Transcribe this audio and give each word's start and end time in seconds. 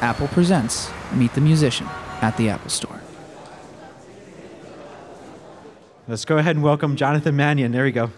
Apple 0.00 0.28
presents 0.28 0.90
Meet 1.14 1.34
the 1.34 1.42
Musician 1.42 1.86
at 2.22 2.34
the 2.38 2.48
Apple 2.48 2.70
Store. 2.70 3.00
Let's 6.08 6.24
go 6.24 6.38
ahead 6.38 6.56
and 6.56 6.64
welcome 6.64 6.96
Jonathan 6.96 7.36
Mannion. 7.36 7.70
There 7.70 7.86
you 7.86 7.92
go. 7.92 8.10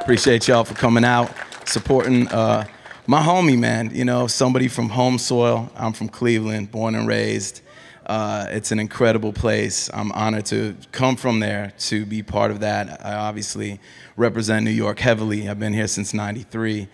Appreciate 0.00 0.46
y'all 0.46 0.64
for 0.64 0.74
coming 0.74 1.04
out, 1.04 1.32
supporting 1.66 2.28
uh, 2.28 2.64
my 3.08 3.20
homie, 3.20 3.58
man. 3.58 3.90
You 3.92 4.04
know, 4.04 4.28
somebody 4.28 4.68
from 4.68 4.88
home 4.90 5.18
soil. 5.18 5.70
I'm 5.76 5.92
from 5.92 6.08
Cleveland, 6.08 6.70
born 6.70 6.94
and 6.94 7.08
raised. 7.08 7.62
Uh, 8.06 8.46
it's 8.50 8.70
an 8.70 8.78
incredible 8.78 9.32
place. 9.32 9.90
I'm 9.92 10.12
honored 10.12 10.46
to 10.46 10.76
come 10.92 11.16
from 11.16 11.40
there 11.40 11.72
to 11.80 12.06
be 12.06 12.22
part 12.22 12.52
of 12.52 12.60
that. 12.60 13.04
I 13.04 13.14
obviously 13.14 13.80
represent 14.16 14.64
New 14.64 14.70
York 14.70 15.00
heavily. 15.00 15.48
I've 15.48 15.58
been 15.58 15.72
here 15.72 15.88
since 15.88 16.14
93. 16.14 16.86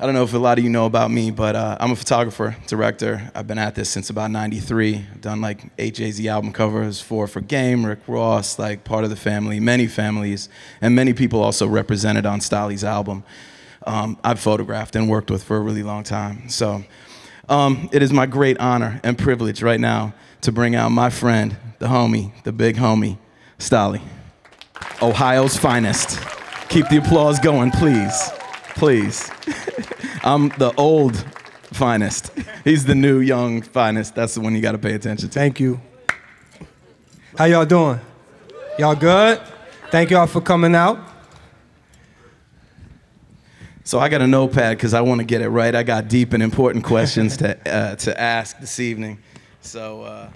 I 0.00 0.06
don't 0.06 0.14
know 0.14 0.22
if 0.22 0.32
a 0.32 0.38
lot 0.38 0.56
of 0.56 0.64
you 0.64 0.70
know 0.70 0.86
about 0.86 1.10
me, 1.10 1.30
but 1.30 1.54
uh, 1.54 1.76
I'm 1.78 1.90
a 1.90 1.96
photographer, 1.96 2.56
director. 2.66 3.30
I've 3.34 3.46
been 3.46 3.58
at 3.58 3.74
this 3.74 3.90
since 3.90 4.08
about 4.08 4.30
93. 4.30 4.94
I've 4.96 5.20
done 5.20 5.42
like 5.42 5.62
eight 5.76 5.96
Jay-Z 5.96 6.26
album 6.26 6.54
covers, 6.54 7.02
four 7.02 7.26
for 7.26 7.42
Game, 7.42 7.84
Rick 7.84 7.98
Ross, 8.06 8.58
like 8.58 8.82
part 8.82 9.04
of 9.04 9.10
the 9.10 9.16
family, 9.16 9.60
many 9.60 9.86
families, 9.86 10.48
and 10.80 10.94
many 10.94 11.12
people 11.12 11.42
also 11.42 11.66
represented 11.66 12.24
on 12.24 12.40
Stalley's 12.40 12.82
album. 12.82 13.24
Um, 13.86 14.16
I've 14.24 14.40
photographed 14.40 14.96
and 14.96 15.06
worked 15.06 15.30
with 15.30 15.44
for 15.44 15.58
a 15.58 15.60
really 15.60 15.82
long 15.82 16.02
time. 16.02 16.48
So 16.48 16.82
um, 17.50 17.90
it 17.92 18.00
is 18.00 18.10
my 18.10 18.24
great 18.24 18.58
honor 18.58 19.02
and 19.04 19.18
privilege 19.18 19.62
right 19.62 19.80
now 19.80 20.14
to 20.40 20.50
bring 20.50 20.74
out 20.74 20.88
my 20.92 21.10
friend, 21.10 21.58
the 21.78 21.88
homie, 21.88 22.32
the 22.44 22.52
big 22.52 22.76
homie, 22.76 23.18
Stalley. 23.58 24.00
Ohio's 25.02 25.58
finest. 25.58 26.18
Keep 26.70 26.88
the 26.88 26.96
applause 26.96 27.38
going, 27.38 27.70
please. 27.70 28.30
Please. 28.80 29.30
I'm 30.24 30.48
the 30.56 30.72
old 30.78 31.14
finest. 31.64 32.32
He's 32.64 32.86
the 32.86 32.94
new 32.94 33.20
young 33.20 33.60
finest. 33.60 34.14
That's 34.14 34.32
the 34.32 34.40
one 34.40 34.54
you 34.54 34.62
got 34.62 34.72
to 34.72 34.78
pay 34.78 34.94
attention 34.94 35.28
to. 35.28 35.34
Thank 35.34 35.60
you. 35.60 35.78
How 37.36 37.44
y'all 37.44 37.66
doing? 37.66 38.00
Y'all 38.78 38.94
good? 38.94 39.38
Thank 39.90 40.08
y'all 40.08 40.26
for 40.26 40.40
coming 40.40 40.74
out. 40.74 40.98
So 43.84 43.98
I 43.98 44.08
got 44.08 44.22
a 44.22 44.26
notepad 44.26 44.78
because 44.78 44.94
I 44.94 45.02
want 45.02 45.18
to 45.18 45.26
get 45.26 45.42
it 45.42 45.50
right. 45.50 45.74
I 45.74 45.82
got 45.82 46.08
deep 46.08 46.32
and 46.32 46.42
important 46.42 46.82
questions 46.82 47.36
to 47.36 47.70
uh, 47.70 47.96
to 47.96 48.18
ask 48.18 48.60
this 48.60 48.80
evening. 48.80 49.18
So 49.60 50.04
uh, 50.04 50.30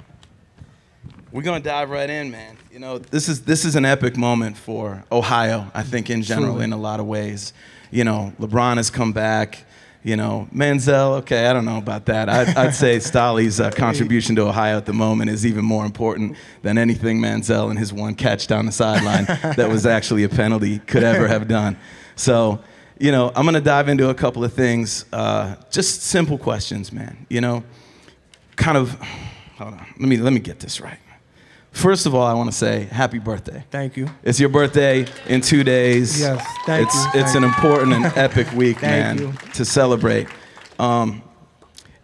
we're 1.32 1.40
gonna 1.40 1.60
dive 1.60 1.88
right 1.88 2.10
in, 2.10 2.30
man. 2.30 2.58
You 2.70 2.78
know, 2.78 2.98
this 2.98 3.26
is 3.26 3.40
this 3.44 3.64
is 3.64 3.74
an 3.74 3.86
epic 3.86 4.18
moment 4.18 4.58
for 4.58 5.02
Ohio. 5.10 5.70
I 5.72 5.82
think 5.82 6.10
in 6.10 6.20
general, 6.20 6.52
Truly. 6.52 6.64
in 6.64 6.72
a 6.74 6.76
lot 6.76 7.00
of 7.00 7.06
ways. 7.06 7.54
You 7.94 8.02
know, 8.02 8.32
LeBron 8.40 8.76
has 8.76 8.90
come 8.90 9.12
back. 9.12 9.64
You 10.02 10.16
know, 10.16 10.48
Manziel. 10.52 11.18
Okay, 11.20 11.46
I 11.46 11.52
don't 11.52 11.64
know 11.64 11.78
about 11.78 12.06
that. 12.06 12.28
I'd, 12.28 12.48
I'd 12.56 12.74
say 12.74 12.96
Stalley's 13.00 13.60
uh, 13.60 13.70
contribution 13.70 14.34
to 14.36 14.42
Ohio 14.42 14.76
at 14.76 14.84
the 14.84 14.92
moment 14.92 15.30
is 15.30 15.46
even 15.46 15.64
more 15.64 15.86
important 15.86 16.36
than 16.62 16.76
anything 16.76 17.20
Manziel 17.20 17.70
and 17.70 17.78
his 17.78 17.92
one 17.92 18.14
catch 18.14 18.46
down 18.48 18.66
the 18.66 18.72
sideline 18.72 19.24
that 19.24 19.70
was 19.70 19.86
actually 19.96 20.24
a 20.24 20.28
penalty 20.28 20.80
could 20.80 21.04
ever 21.04 21.28
have 21.28 21.48
done. 21.48 21.78
So, 22.16 22.62
you 22.98 23.12
know, 23.12 23.32
I'm 23.34 23.46
gonna 23.46 23.60
dive 23.60 23.88
into 23.88 24.10
a 24.10 24.14
couple 24.14 24.44
of 24.44 24.52
things. 24.52 25.06
Uh, 25.12 25.54
just 25.70 26.02
simple 26.02 26.36
questions, 26.36 26.92
man. 26.92 27.26
You 27.30 27.40
know, 27.40 27.64
kind 28.56 28.76
of. 28.76 28.92
Hold 29.56 29.74
on. 29.74 29.86
Let 30.00 30.08
me 30.08 30.16
let 30.16 30.32
me 30.32 30.40
get 30.40 30.58
this 30.58 30.80
right. 30.80 30.98
First 31.74 32.06
of 32.06 32.14
all, 32.14 32.22
I 32.24 32.32
want 32.34 32.50
to 32.50 32.56
say 32.56 32.84
happy 32.84 33.18
birthday. 33.18 33.64
Thank 33.70 33.96
you. 33.96 34.08
It's 34.22 34.38
your 34.38 34.48
birthday 34.48 35.06
in 35.26 35.40
two 35.40 35.64
days. 35.64 36.20
Yes, 36.20 36.46
thank 36.66 36.86
it's, 36.86 36.94
you, 36.94 37.20
It's 37.20 37.32
thank 37.32 37.36
an 37.36 37.44
important 37.44 37.92
and 37.94 38.04
epic 38.16 38.50
week, 38.52 38.78
Thank 38.78 39.20
man, 39.20 39.28
you. 39.28 39.32
to 39.54 39.64
celebrate. 39.64 40.28
Um, 40.78 41.22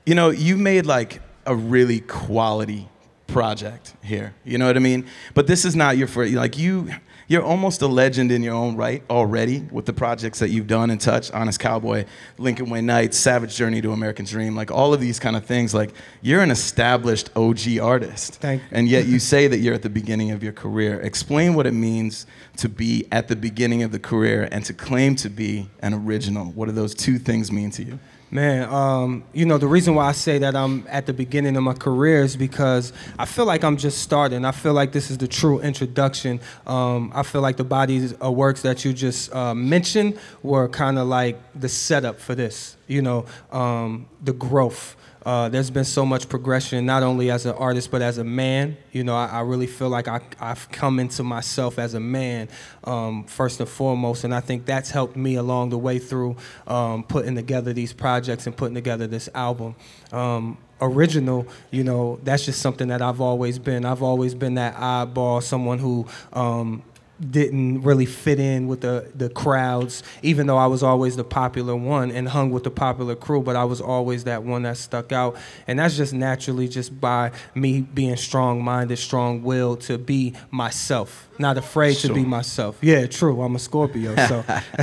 you 0.05 0.17
know, 0.17 0.31
you 0.31 0.57
made 0.57 0.87
like 0.87 1.23
a 1.47 1.55
really 1.55 2.01
quality 2.01 2.89
project 3.33 3.95
here. 4.03 4.35
You 4.45 4.59
know 4.59 4.67
what 4.67 4.77
I 4.77 4.81
mean? 4.81 5.07
But 5.35 5.47
this 5.47 5.65
is 5.65 5.77
not 5.77 5.97
your 5.97 6.07
first. 6.09 6.33
Like 6.35 6.59
you, 6.59 6.91
you're 7.29 7.43
almost 7.45 7.81
a 7.83 7.87
legend 7.87 8.33
in 8.33 8.43
your 8.43 8.55
own 8.55 8.77
right 8.77 9.03
already 9.09 9.61
with 9.71 9.87
the 9.87 9.93
projects 9.93 10.41
that 10.41 10.51
you've 10.51 10.67
done 10.67 10.91
and 10.91 11.01
touched. 11.01 11.33
Honest 11.33 11.61
Cowboy, 11.61 12.05
Lincoln 12.39 12.69
Way 12.71 12.81
Nights, 12.81 13.17
Savage 13.17 13.55
Journey 13.55 13.81
to 13.83 13.93
American 13.93 14.25
Dream, 14.25 14.57
like 14.57 14.71
all 14.71 14.93
of 14.93 15.01
these 15.01 15.19
kind 15.21 15.37
of 15.37 15.45
things. 15.45 15.73
Like 15.73 15.93
you're 16.23 16.43
an 16.43 16.51
established 16.51 17.31
OG 17.37 17.79
artist, 17.81 18.35
Thank 18.37 18.63
you. 18.63 18.69
and 18.73 18.89
yet 18.89 19.07
you 19.07 19.19
say 19.19 19.47
that 19.47 19.59
you're 19.59 19.75
at 19.75 19.83
the 19.83 19.91
beginning 19.91 20.33
of 20.33 20.43
your 20.43 20.53
career. 20.53 21.01
Explain 21.01 21.55
what 21.55 21.67
it 21.67 21.75
means 21.75 22.27
to 22.57 22.69
be 22.69 23.07
at 23.13 23.29
the 23.29 23.37
beginning 23.37 23.83
of 23.83 23.93
the 23.93 24.01
career 24.01 24.49
and 24.51 24.65
to 24.65 24.75
claim 24.75 25.15
to 25.17 25.29
be 25.31 25.71
an 25.83 25.95
original. 25.95 26.47
What 26.53 26.67
do 26.67 26.73
those 26.73 26.95
two 26.95 27.19
things 27.19 27.53
mean 27.53 27.71
to 27.73 27.85
you? 27.85 27.99
Man, 28.33 28.69
um, 28.69 29.25
you 29.33 29.45
know, 29.45 29.59
the 29.59 29.67
reason 29.67 29.97
why 29.97 30.07
I 30.07 30.13
say 30.13 30.39
that 30.39 30.55
I'm 30.55 30.87
at 30.89 31.07
the 31.07 31.13
beginning 31.13 31.57
of 31.57 31.65
my 31.65 31.75
career 31.75 32.23
is 32.23 32.37
because 32.37 32.93
I 33.19 33.25
feel 33.25 33.45
like 33.45 33.65
I'm 33.65 33.77
just 33.77 34.03
starting. 34.03 34.45
I 34.45 34.53
feel 34.53 34.73
like 34.73 34.93
this 34.93 35.11
is 35.11 35.19
the 35.19 35.27
true 35.27 35.59
introduction. 35.59 36.39
Um, 36.65 37.11
I 37.13 37.25
feel 37.25 37.41
like 37.41 37.57
the 37.57 37.65
bodies 37.65 38.13
of 38.13 38.37
works 38.37 38.63
that 38.63 38.85
you 38.85 38.93
just 38.93 39.35
uh, 39.35 39.53
mentioned 39.53 40.17
were 40.45 40.69
kind 40.69 40.97
of 40.97 41.09
like 41.09 41.41
the 41.59 41.69
setup 41.69 42.21
for 42.21 42.37
this, 42.37 42.77
you 42.87 43.03
know, 43.03 43.27
um, 43.51 44.07
the 44.23 44.33
growth. 44.33 44.95
Uh, 45.25 45.49
there's 45.49 45.71
been 45.71 45.85
so 45.85 46.07
much 46.07 46.29
progression, 46.29 46.87
not 46.87 47.03
only 47.03 47.31
as 47.31 47.45
an 47.47 47.55
artist, 47.57 47.91
but 47.91 48.01
as 48.01 48.19
a 48.19 48.25
man. 48.25 48.77
You 48.93 49.05
know, 49.05 49.15
I, 49.15 49.27
I 49.27 49.41
really 49.41 49.67
feel 49.67 49.89
like 49.89 50.09
I, 50.09 50.21
I've 50.41 50.71
come 50.71 50.99
into 50.99 51.23
myself 51.23 51.79
as 51.79 51.95
a 51.95 52.01
man, 52.01 52.49
um, 52.85 53.25
first 53.25 53.61
and 53.61 53.69
foremost. 53.69 54.25
And 54.25 54.35
I 54.35 54.41
think 54.41 54.65
that's 54.65 54.91
helped 54.91 55.17
me 55.17 55.35
along 55.35 55.71
the 55.71 55.79
way 55.79 55.99
through 55.99 56.37
um, 56.67 57.05
putting 57.05 57.35
together 57.35 57.73
these 57.73 57.93
projects 57.93 58.47
and 58.47 58.57
putting 58.57 58.75
together 58.75 59.07
this 59.07 59.29
album. 59.35 59.77
Um, 60.13 60.57
original, 60.81 61.47
you 61.71 61.85
know, 61.85 62.19
that's 62.23 62.47
just 62.47 62.63
something 62.63 62.89
that 62.89 63.03
I've 63.03 63.21
always 63.21 63.59
been. 63.59 63.85
I've 63.85 64.03
always 64.03 64.35
been 64.35 64.55
that 64.55 64.75
oddball, 64.77 65.43
someone 65.43 65.79
who 65.79 66.07
um, 66.33 66.83
didn't 67.21 67.83
really 67.83 68.07
fit 68.07 68.41
in 68.41 68.67
with 68.67 68.81
the, 68.81 69.11
the 69.15 69.29
crowds, 69.29 70.03
even 70.23 70.47
though 70.47 70.57
I 70.57 70.67
was 70.67 70.83
always 70.83 71.17
the 71.17 71.25
popular 71.25 71.77
one 71.77 72.11
and 72.11 72.29
hung 72.29 72.51
with 72.51 72.65
the 72.65 72.71
popular 72.71 73.15
crew, 73.15 73.43
but 73.43 73.57
I 73.57 73.65
was 73.65 73.81
always 73.81 74.25
that 74.25 74.43
one 74.43 74.63
that 74.63 74.77
stuck 74.79 75.13
out. 75.13 75.37
And 75.67 75.79
that's 75.79 75.97
just 75.97 76.15
naturally 76.15 76.67
just 76.69 76.99
by 77.01 77.33
me 77.55 77.83
being 77.83 78.17
strong 78.17 78.65
minded, 78.65 78.97
strong 78.99 79.43
willed 79.43 79.83
to 79.83 79.99
be 79.99 80.35
myself, 80.51 81.29
not 81.39 81.59
afraid 81.59 81.97
to 81.99 82.13
be 82.15 82.25
myself. 82.25 82.79
Yeah, 82.81 83.07
true. 83.07 83.43
I'm 83.43 83.55
a 83.55 83.59
Scorpio, 83.59 84.15
so 84.27 84.43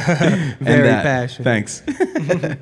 very 0.60 0.90
passionate. 0.90 1.44
Thanks. 1.44 1.82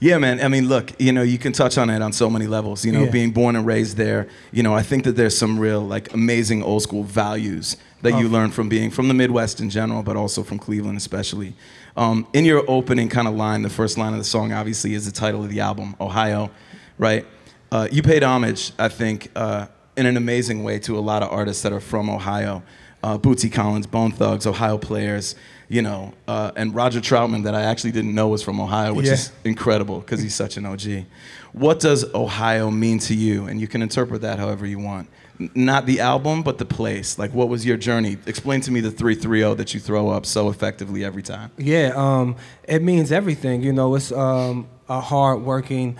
yeah, 0.00 0.18
man. 0.18 0.40
I 0.40 0.48
mean, 0.48 0.68
look, 0.68 0.92
you 1.00 1.12
know, 1.12 1.22
you 1.22 1.38
can 1.38 1.52
touch 1.52 1.78
on 1.78 1.88
it 1.90 2.02
on 2.02 2.12
so 2.12 2.28
many 2.28 2.46
levels. 2.46 2.84
You 2.84 2.92
know, 2.92 3.04
Yeah. 3.04 3.10
being 3.10 3.30
born 3.30 3.54
and 3.56 3.64
raised 3.66 3.96
there. 3.96 4.28
You 4.50 4.62
know, 4.62 4.74
I 4.74 4.82
think 4.82 5.04
that 5.04 5.12
there's 5.12 5.36
some 5.36 5.58
real 5.58 5.80
like 5.80 6.12
amazing 6.12 6.62
old 6.62 6.82
school 6.82 7.04
values 7.04 7.76
that 8.02 8.18
you 8.18 8.28
learned 8.28 8.52
from 8.54 8.68
being 8.68 8.90
from 8.90 9.08
the 9.08 9.14
Midwest 9.14 9.60
in 9.60 9.70
general, 9.70 10.02
but 10.02 10.16
also 10.16 10.42
from 10.42 10.58
Cleveland 10.58 10.96
especially. 10.98 11.54
Um, 11.96 12.26
in 12.32 12.44
your 12.44 12.64
opening 12.68 13.08
kind 13.08 13.28
of 13.28 13.34
line, 13.34 13.62
the 13.62 13.70
first 13.70 13.96
line 13.98 14.12
of 14.12 14.18
the 14.18 14.24
song 14.24 14.52
obviously 14.52 14.94
is 14.94 15.06
the 15.06 15.12
title 15.12 15.42
of 15.44 15.50
the 15.50 15.60
album, 15.60 15.94
Ohio, 16.00 16.50
right? 16.98 17.26
Uh, 17.70 17.88
you 17.90 18.02
paid 18.02 18.22
homage, 18.22 18.72
I 18.78 18.88
think, 18.88 19.30
uh, 19.36 19.66
in 19.96 20.06
an 20.06 20.16
amazing 20.16 20.62
way 20.64 20.78
to 20.80 20.98
a 20.98 21.00
lot 21.00 21.22
of 21.22 21.30
artists 21.30 21.62
that 21.62 21.72
are 21.72 21.80
from 21.80 22.10
Ohio. 22.10 22.62
Uh, 23.02 23.18
Bootsy 23.18 23.52
Collins, 23.52 23.86
Bone 23.86 24.12
Thugs, 24.12 24.46
Ohio 24.46 24.78
Players, 24.78 25.34
you 25.68 25.82
know, 25.82 26.14
uh, 26.28 26.52
and 26.54 26.74
Roger 26.74 27.00
Troutman 27.00 27.44
that 27.44 27.54
I 27.54 27.62
actually 27.62 27.90
didn't 27.92 28.14
know 28.14 28.28
was 28.28 28.42
from 28.42 28.60
Ohio, 28.60 28.94
which 28.94 29.06
Yeah. 29.06 29.14
is 29.14 29.32
incredible 29.44 30.00
because 30.00 30.20
he's 30.22 30.34
such 30.34 30.56
an 30.56 30.66
OG. 30.66 31.06
What 31.52 31.80
does 31.80 32.04
Ohio 32.14 32.70
mean 32.70 32.98
to 33.00 33.14
you? 33.14 33.46
And 33.46 33.60
you 33.60 33.66
can 33.66 33.82
interpret 33.82 34.22
that 34.22 34.38
however 34.38 34.66
you 34.66 34.78
want. 34.78 35.08
Not 35.54 35.86
the 35.86 36.00
album, 36.00 36.42
but 36.42 36.58
the 36.58 36.64
place. 36.64 37.18
Like, 37.18 37.32
what 37.32 37.48
was 37.48 37.64
your 37.64 37.76
journey? 37.76 38.18
Explain 38.26 38.60
to 38.62 38.70
me 38.70 38.80
the 38.80 38.90
330 38.90 39.56
that 39.56 39.74
you 39.74 39.80
throw 39.80 40.10
up 40.10 40.26
so 40.26 40.48
effectively 40.48 41.04
every 41.04 41.22
time. 41.22 41.50
Yeah, 41.58 41.92
um, 41.94 42.36
it 42.64 42.82
means 42.82 43.12
everything. 43.12 43.62
You 43.62 43.72
know, 43.72 43.94
it's 43.94 44.12
um, 44.12 44.68
a 44.88 45.00
hard-working, 45.00 45.98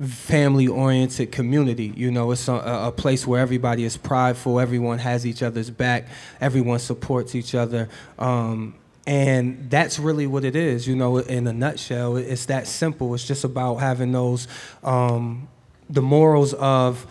family-oriented 0.00 1.32
community. 1.32 1.92
You 1.96 2.10
know, 2.10 2.30
it's 2.30 2.48
a, 2.48 2.54
a 2.54 2.92
place 2.92 3.26
where 3.26 3.40
everybody 3.40 3.84
is 3.84 3.96
prideful. 3.96 4.60
Everyone 4.60 4.98
has 4.98 5.26
each 5.26 5.42
other's 5.42 5.70
back. 5.70 6.06
Everyone 6.40 6.78
supports 6.78 7.34
each 7.34 7.54
other. 7.54 7.88
Um, 8.18 8.74
and 9.06 9.68
that's 9.68 9.98
really 9.98 10.26
what 10.26 10.44
it 10.44 10.54
is. 10.54 10.86
You 10.86 10.96
know, 10.96 11.18
in 11.18 11.46
a 11.46 11.52
nutshell, 11.52 12.16
it's 12.16 12.46
that 12.46 12.66
simple. 12.66 13.14
It's 13.14 13.26
just 13.26 13.44
about 13.44 13.76
having 13.76 14.12
those, 14.12 14.46
um, 14.84 15.48
the 15.90 16.02
morals 16.02 16.54
of 16.54 17.06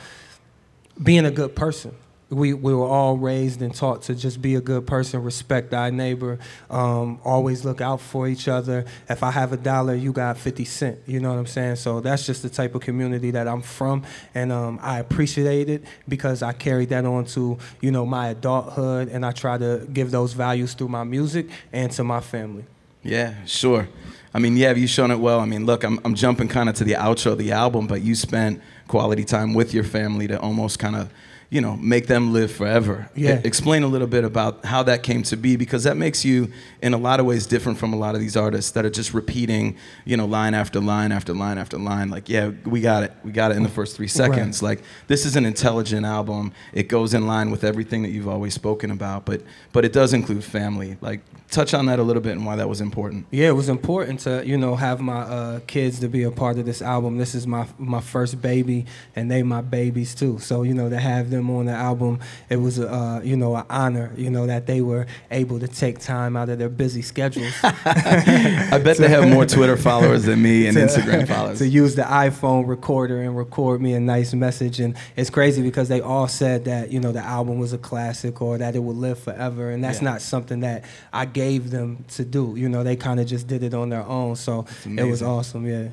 being 1.01 1.25
a 1.25 1.31
good 1.31 1.55
person. 1.55 1.95
We, 2.29 2.53
we 2.53 2.73
were 2.73 2.88
all 2.88 3.17
raised 3.17 3.61
and 3.61 3.75
taught 3.75 4.03
to 4.03 4.15
just 4.15 4.41
be 4.41 4.55
a 4.55 4.61
good 4.61 4.88
person, 4.88 5.21
respect 5.21 5.71
thy 5.71 5.89
neighbor, 5.89 6.39
um, 6.69 7.19
always 7.25 7.65
look 7.65 7.81
out 7.81 7.99
for 7.99 8.25
each 8.25 8.47
other. 8.47 8.85
If 9.09 9.21
I 9.21 9.31
have 9.31 9.51
a 9.51 9.57
dollar, 9.57 9.95
you 9.95 10.13
got 10.13 10.38
50 10.38 10.63
cent. 10.63 10.99
You 11.05 11.19
know 11.19 11.31
what 11.31 11.39
I'm 11.39 11.45
saying? 11.45 11.75
So 11.75 11.99
that's 11.99 12.25
just 12.25 12.41
the 12.41 12.49
type 12.49 12.73
of 12.73 12.81
community 12.81 13.31
that 13.31 13.49
I'm 13.49 13.61
from. 13.61 14.03
And 14.33 14.53
um, 14.53 14.79
I 14.81 14.99
appreciate 14.99 15.67
it 15.67 15.83
because 16.07 16.41
I 16.41 16.53
carried 16.53 16.88
that 16.89 17.03
on 17.03 17.25
to, 17.25 17.57
you 17.81 17.91
know, 17.91 18.05
my 18.05 18.29
adulthood 18.29 19.09
and 19.09 19.25
I 19.25 19.33
try 19.33 19.57
to 19.57 19.85
give 19.91 20.11
those 20.11 20.31
values 20.31 20.73
through 20.73 20.88
my 20.88 21.03
music 21.03 21.49
and 21.73 21.91
to 21.91 22.05
my 22.05 22.21
family. 22.21 22.63
Yeah, 23.03 23.33
sure. 23.45 23.89
I 24.33 24.39
mean, 24.39 24.55
yeah, 24.55 24.71
you've 24.71 24.89
shown 24.89 25.11
it 25.11 25.19
well. 25.19 25.39
I 25.39 25.45
mean, 25.45 25.65
look, 25.65 25.83
I'm, 25.83 25.99
I'm 26.05 26.15
jumping 26.15 26.47
kind 26.47 26.69
of 26.69 26.75
to 26.75 26.85
the 26.85 26.93
outro 26.93 27.33
of 27.33 27.38
the 27.38 27.51
album, 27.51 27.88
but 27.88 28.01
you 28.01 28.15
spent 28.15 28.61
quality 28.91 29.23
time 29.23 29.53
with 29.53 29.73
your 29.73 29.85
family 29.85 30.27
to 30.27 30.38
almost 30.41 30.77
kind 30.77 30.97
of 30.97 31.09
you 31.51 31.59
know, 31.59 31.75
make 31.75 32.07
them 32.07 32.31
live 32.31 32.50
forever. 32.50 33.09
Yeah. 33.13 33.39
E- 33.39 33.42
explain 33.44 33.83
a 33.83 33.88
little 33.88 34.07
bit 34.07 34.24
about 34.24 34.63
how 34.63 34.83
that 34.83 35.03
came 35.03 35.21
to 35.24 35.36
be 35.36 35.57
because 35.57 35.83
that 35.83 35.98
makes 35.98 36.24
you, 36.24 36.50
in 36.81 36.94
a 36.94 36.98
lot 36.98 37.19
of 37.19 37.25
ways, 37.25 37.45
different 37.45 37.77
from 37.77 37.92
a 37.92 37.98
lot 37.98 38.15
of 38.15 38.21
these 38.21 38.38
artists 38.38 38.71
that 38.71 38.86
are 38.86 38.89
just 38.89 39.13
repeating, 39.13 39.75
you 40.06 40.15
know, 40.15 40.25
line 40.25 40.53
after 40.53 40.80
line 40.80 41.12
after 41.12 41.33
line 41.33 41.57
after 41.57 41.77
line. 41.77 42.09
Like, 42.09 42.30
yeah, 42.30 42.51
we 42.63 42.80
got 42.80 43.03
it. 43.03 43.12
We 43.25 43.33
got 43.33 43.51
it 43.51 43.57
in 43.57 43.63
the 43.63 43.69
first 43.69 43.98
three 43.98 44.07
seconds. 44.07 44.63
Like, 44.63 44.81
this 45.07 45.25
is 45.25 45.36
an 45.36 45.45
intelligent 45.45 46.06
album. 46.06 46.53
It 46.71 46.88
goes 46.88 47.13
in 47.13 47.27
line 47.27 47.51
with 47.51 47.65
everything 47.65 48.03
that 48.03 48.12
you've 48.12 48.30
always 48.30 48.53
spoken 48.53 48.89
about, 48.89 49.25
but 49.25 49.42
but 49.74 49.83
it 49.83 49.92
does 49.92 50.13
include 50.13 50.45
family. 50.45 50.98
Like, 51.01 51.19
touch 51.50 51.74
on 51.74 51.86
that 51.88 52.00
a 52.00 52.03
little 52.03 52.21
bit 52.21 52.31
and 52.31 52.45
why 52.45 52.56
that 52.56 52.69
was 52.69 52.80
important. 52.80 53.25
Yeah, 53.30 53.50
it 53.50 53.56
was 53.56 53.68
important 53.68 54.21
to 54.21 54.42
you 54.45 54.57
know 54.57 54.77
have 54.77 55.01
my 55.01 55.21
uh, 55.21 55.59
kids 55.68 56.00
to 56.00 56.07
be 56.07 56.24
a 56.24 56.31
part 56.31 56.57
of 56.57 56.65
this 56.65 56.81
album. 56.81 57.18
This 57.18 57.36
is 57.36 57.45
my 57.45 57.68
my 57.77 58.00
first 58.00 58.42
baby, 58.42 58.86
and 59.18 59.30
they 59.30 59.44
my 59.44 59.59
babies 59.59 60.15
too. 60.15 60.39
So 60.39 60.63
you 60.63 60.74
know 60.74 60.89
to 60.89 61.00
have 61.00 61.30
them 61.30 61.40
on 61.49 61.65
the 61.65 61.71
album, 61.73 62.19
it 62.49 62.57
was 62.57 62.79
uh, 62.79 63.21
you 63.23 63.35
know 63.35 63.55
an 63.55 63.65
honor. 63.69 64.11
You 64.15 64.29
know 64.29 64.45
that 64.47 64.67
they 64.67 64.81
were 64.81 65.07
able 65.31 65.59
to 65.59 65.67
take 65.67 65.99
time 65.99 66.38
out 66.38 66.49
of 66.49 66.59
their 66.59 66.69
busy 66.69 67.01
schedules. 67.01 67.53
I 67.63 68.79
bet 68.83 68.97
they 68.97 69.07
have 69.09 69.27
more 69.27 69.45
Twitter 69.45 69.77
followers 69.77 70.23
than 70.25 70.41
me 70.41 70.67
and 70.67 70.75
to- 70.77 70.83
Instagram 70.83 71.27
followers. 71.33 71.59
to 71.59 71.67
use 71.67 71.95
the 71.95 72.03
iPhone 72.03 72.67
recorder 72.67 73.21
and 73.21 73.35
record 73.38 73.81
me 73.81 73.93
a 73.93 73.99
nice 73.99 74.33
message. 74.33 74.79
And 74.79 74.95
it's 75.15 75.29
crazy 75.29 75.61
because 75.61 75.88
they 75.89 76.01
all 76.01 76.27
said 76.27 76.65
that, 76.65 76.91
you 76.91 76.99
know, 76.99 77.11
the 77.11 77.21
album 77.23 77.59
was 77.59 77.73
a 77.73 77.77
classic 77.77 78.41
or 78.41 78.57
that 78.57 78.75
it 78.75 78.79
would 78.79 78.97
live 78.97 79.19
forever. 79.19 79.69
And 79.69 79.83
that's 79.83 79.99
Yeah. 80.01 80.11
not 80.11 80.21
something 80.21 80.59
that 80.61 80.83
I 81.13 81.25
gave 81.25 81.71
them 81.71 82.05
to 82.09 82.25
do. 82.25 82.55
You 82.57 82.69
know, 82.69 82.83
they 82.83 82.95
kind 82.95 83.19
of 83.19 83.25
just 83.27 83.47
did 83.47 83.63
it 83.63 83.73
on 83.73 83.89
their 83.89 84.03
own. 84.05 84.35
So 84.35 84.65
it 84.85 85.03
was 85.03 85.21
awesome, 85.23 85.65
yeah. 85.67 85.89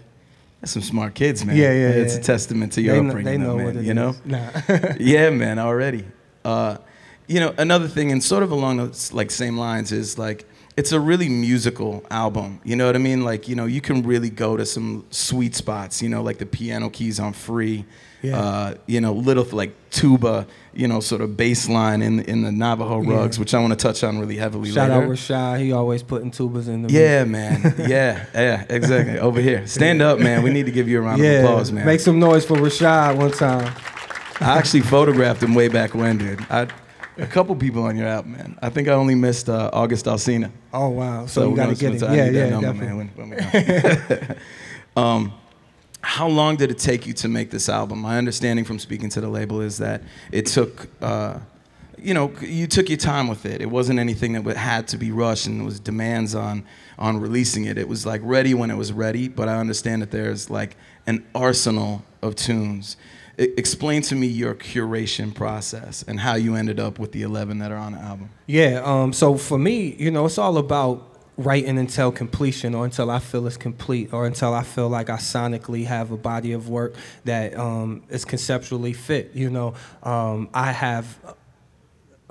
That's 0.60 0.72
some 0.72 0.82
smart 0.82 1.14
kids, 1.14 1.44
man. 1.44 1.56
Yeah, 1.56 1.72
yeah, 1.72 1.88
It's 1.90 2.14
yeah. 2.14 2.20
a 2.20 2.22
testament 2.24 2.72
to 2.72 2.82
your 2.82 3.00
they, 3.00 3.06
upbringing, 3.06 3.24
they 3.32 3.38
know 3.38 3.56
though, 3.56 3.64
what 3.64 3.74
man. 3.76 3.84
you 3.84 3.94
know? 3.94 4.08
is. 4.10 4.20
Nah. 4.24 4.50
yeah, 4.98 5.30
man, 5.30 5.58
already. 5.58 6.04
Uh, 6.44 6.78
you 7.28 7.38
know, 7.40 7.54
another 7.58 7.86
thing, 7.88 8.10
and 8.10 8.22
sort 8.22 8.42
of 8.42 8.50
along 8.50 8.78
those 8.78 9.12
like 9.12 9.30
same 9.30 9.56
lines, 9.56 9.92
is 9.92 10.18
like 10.18 10.44
it's 10.76 10.92
a 10.92 10.98
really 11.00 11.28
musical 11.28 12.04
album. 12.10 12.60
You 12.64 12.76
know 12.76 12.86
what 12.86 12.94
I 12.96 12.98
mean? 13.00 13.24
Like, 13.24 13.48
you 13.48 13.54
know, 13.56 13.66
you 13.66 13.80
can 13.80 14.02
really 14.02 14.30
go 14.30 14.56
to 14.56 14.64
some 14.66 15.04
sweet 15.10 15.54
spots. 15.54 16.02
You 16.02 16.08
know, 16.08 16.22
like 16.22 16.38
the 16.38 16.46
piano 16.46 16.88
keys 16.90 17.20
on 17.20 17.32
"Free." 17.34 17.84
Yeah. 18.20 18.36
Uh, 18.40 18.74
you 18.86 19.00
know, 19.00 19.12
little 19.12 19.44
like 19.52 19.72
tuba. 19.90 20.46
You 20.74 20.86
know, 20.86 21.00
sort 21.00 21.20
of 21.22 21.36
bass 21.36 21.68
line 21.68 22.02
in 22.02 22.20
in 22.20 22.42
the 22.42 22.52
Navajo 22.52 23.02
Yeah. 23.02 23.16
rugs, 23.16 23.38
which 23.38 23.52
I 23.52 23.58
want 23.60 23.72
to 23.72 23.76
touch 23.76 24.02
on 24.04 24.18
really 24.18 24.36
heavily 24.36 24.70
Shout 24.70 24.90
later. 24.90 25.02
out 25.02 25.08
Rashad. 25.10 25.60
He 25.60 25.72
always 25.72 26.02
putting 26.04 26.30
tubas 26.30 26.68
in 26.68 26.82
the 26.82 26.92
yeah, 26.92 27.24
man. 27.24 27.74
Yeah, 27.88 28.24
yeah, 28.34 28.64
exactly. 28.68 29.18
Over 29.18 29.40
here, 29.40 29.66
stand 29.66 30.00
up, 30.02 30.20
man. 30.20 30.42
We 30.44 30.50
need 30.50 30.66
to 30.66 30.72
give 30.72 30.88
you 30.88 30.98
a 30.98 31.02
round 31.02 31.20
Yeah, 31.20 31.30
of 31.40 31.44
applause, 31.46 31.72
man. 31.72 31.84
make 31.84 31.98
some 32.00 32.18
noise 32.20 32.44
for 32.44 32.56
Rashad 32.56 33.16
one 33.16 33.32
time. 33.32 33.74
I 34.40 34.56
actually 34.56 34.82
photographed 34.82 35.42
him 35.42 35.54
way 35.54 35.66
back 35.66 35.94
when, 35.96 36.18
dude. 36.18 36.46
I, 36.48 36.68
a 37.18 37.26
couple 37.26 37.54
people 37.56 37.82
on 37.82 37.96
your 37.96 38.06
album, 38.06 38.32
man. 38.32 38.58
I 38.62 38.70
think 38.70 38.88
I 38.88 38.92
only 38.92 39.14
missed 39.14 39.48
uh, 39.48 39.70
August 39.72 40.06
Alsina. 40.06 40.50
Oh 40.72 40.88
wow! 40.88 41.26
So, 41.26 41.42
you 41.44 41.50
we're 41.50 41.56
got 41.56 41.66
to 41.66 41.74
gonna- 41.74 41.92
get 41.92 42.00
so 42.00 42.06
it. 42.06 42.10
I 42.10 42.14
Yeah, 42.16 42.24
that 42.30 42.32
yeah, 42.32 42.48
number, 42.50 42.66
definitely. 42.72 42.86
man, 42.86 42.96
when- 43.16 43.30
when 43.30 44.28
we 44.28 44.36
um, 45.02 45.32
how 46.00 46.28
long 46.28 46.56
did 46.56 46.70
it 46.70 46.78
take 46.78 47.06
you 47.06 47.12
to 47.14 47.28
make 47.28 47.50
this 47.50 47.68
album? 47.68 47.98
My 48.00 48.18
understanding 48.18 48.64
from 48.64 48.78
speaking 48.78 49.08
to 49.10 49.20
the 49.20 49.28
label 49.28 49.60
is 49.60 49.78
that 49.78 50.02
it 50.32 50.46
took, 50.46 50.88
uh, 51.02 51.38
you 51.98 52.14
know, 52.14 52.32
you 52.40 52.66
took 52.68 52.88
your 52.88 52.98
time 52.98 53.26
with 53.28 53.44
it. 53.44 53.60
It 53.60 53.66
wasn't 53.70 53.98
anything 53.98 54.32
that 54.44 54.56
had 54.56 54.86
to 54.88 54.96
be 54.96 55.10
rushed 55.10 55.46
and 55.46 55.58
there 55.58 55.64
was 55.64 55.80
demands 55.80 56.34
on 56.34 56.64
on 56.98 57.18
releasing 57.18 57.64
it. 57.64 57.76
It 57.78 57.88
was 57.88 58.06
like 58.06 58.20
ready 58.24 58.54
when 58.54 58.70
it 58.70 58.76
was 58.76 58.92
ready. 58.92 59.28
But 59.28 59.48
I 59.48 59.56
understand 59.58 60.02
that 60.02 60.10
there's 60.12 60.48
like 60.50 60.76
an 61.06 61.26
arsenal 61.34 62.04
of 62.22 62.36
tunes. 62.36 62.96
Explain 63.38 64.02
to 64.02 64.16
me 64.16 64.26
your 64.26 64.54
curation 64.54 65.32
process 65.32 66.04
and 66.08 66.18
how 66.18 66.34
you 66.34 66.56
ended 66.56 66.80
up 66.80 66.98
with 66.98 67.12
the 67.12 67.22
11 67.22 67.58
that 67.58 67.70
are 67.70 67.76
on 67.76 67.92
the 67.92 67.98
album. 67.98 68.30
Yeah. 68.46 68.82
Um, 68.84 69.12
so 69.12 69.36
for 69.36 69.58
me, 69.58 69.94
you 69.96 70.10
know, 70.10 70.26
it's 70.26 70.38
all 70.38 70.58
about 70.58 71.08
writing 71.36 71.78
until 71.78 72.10
completion 72.10 72.74
or 72.74 72.84
until 72.84 73.10
I 73.10 73.20
feel 73.20 73.46
it's 73.46 73.56
complete 73.56 74.12
or 74.12 74.26
until 74.26 74.52
I 74.52 74.64
feel 74.64 74.88
like 74.88 75.08
I 75.08 75.16
sonically 75.16 75.86
have 75.86 76.10
a 76.10 76.16
body 76.16 76.52
of 76.52 76.68
work 76.68 76.94
that 77.24 77.56
um, 77.56 78.02
is 78.08 78.24
conceptually 78.24 78.92
fit. 78.92 79.30
You 79.34 79.48
know, 79.48 79.74
um, 80.02 80.48
I 80.52 80.72
have 80.72 81.36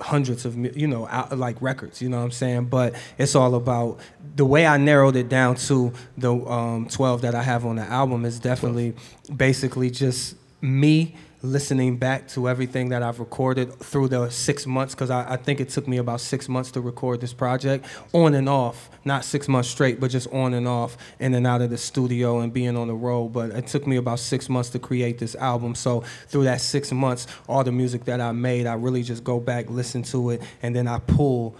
hundreds 0.00 0.44
of 0.44 0.56
you 0.76 0.86
know 0.86 1.08
like 1.32 1.60
records 1.60 2.00
you 2.00 2.08
know 2.08 2.18
what 2.18 2.22
i'm 2.22 2.30
saying 2.30 2.64
but 2.66 2.94
it's 3.18 3.34
all 3.34 3.56
about 3.56 3.98
the 4.36 4.44
way 4.44 4.64
i 4.64 4.76
narrowed 4.76 5.16
it 5.16 5.28
down 5.28 5.56
to 5.56 5.92
the 6.16 6.32
um, 6.32 6.86
12 6.86 7.22
that 7.22 7.34
i 7.34 7.42
have 7.42 7.66
on 7.66 7.74
the 7.74 7.82
album 7.82 8.24
is 8.24 8.38
definitely 8.38 8.94
basically 9.34 9.90
just 9.90 10.36
me 10.60 11.14
listening 11.40 11.96
back 11.96 12.26
to 12.26 12.48
everything 12.48 12.88
that 12.88 13.00
i've 13.00 13.20
recorded 13.20 13.72
through 13.78 14.08
the 14.08 14.28
six 14.28 14.66
months 14.66 14.92
because 14.92 15.08
I, 15.08 15.34
I 15.34 15.36
think 15.36 15.60
it 15.60 15.68
took 15.68 15.86
me 15.86 15.98
about 15.98 16.20
six 16.20 16.48
months 16.48 16.72
to 16.72 16.80
record 16.80 17.20
this 17.20 17.32
project 17.32 17.86
on 18.12 18.34
and 18.34 18.48
off 18.48 18.90
not 19.04 19.24
six 19.24 19.46
months 19.46 19.68
straight 19.68 20.00
but 20.00 20.10
just 20.10 20.26
on 20.32 20.52
and 20.52 20.66
off 20.66 20.96
in 21.20 21.34
and 21.34 21.46
out 21.46 21.62
of 21.62 21.70
the 21.70 21.78
studio 21.78 22.40
and 22.40 22.52
being 22.52 22.76
on 22.76 22.88
the 22.88 22.94
road 22.94 23.28
but 23.28 23.50
it 23.50 23.68
took 23.68 23.86
me 23.86 23.96
about 23.96 24.18
six 24.18 24.48
months 24.48 24.70
to 24.70 24.80
create 24.80 25.18
this 25.18 25.36
album 25.36 25.76
so 25.76 26.00
through 26.26 26.42
that 26.42 26.60
six 26.60 26.90
months 26.90 27.28
all 27.48 27.62
the 27.62 27.70
music 27.70 28.04
that 28.04 28.20
i 28.20 28.32
made 28.32 28.66
i 28.66 28.74
really 28.74 29.04
just 29.04 29.22
go 29.22 29.38
back 29.38 29.70
listen 29.70 30.02
to 30.02 30.30
it 30.30 30.42
and 30.62 30.74
then 30.74 30.88
i 30.88 30.98
pull 30.98 31.54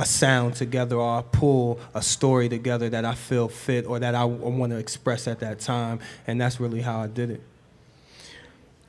a 0.00 0.06
sound 0.06 0.54
together 0.54 0.94
or 0.94 1.18
I 1.18 1.22
pull 1.22 1.80
a 1.92 2.00
story 2.00 2.48
together 2.48 2.88
that 2.90 3.04
I 3.04 3.16
feel 3.16 3.48
fit 3.48 3.84
or 3.84 3.98
that 3.98 4.14
I, 4.14 4.24
want 4.24 4.70
to 4.70 4.78
express 4.78 5.26
at 5.26 5.40
that 5.40 5.58
time. 5.58 5.98
And 6.24 6.40
that's 6.40 6.60
really 6.60 6.80
how 6.80 7.00
I 7.00 7.08
did 7.08 7.32
it. 7.32 7.42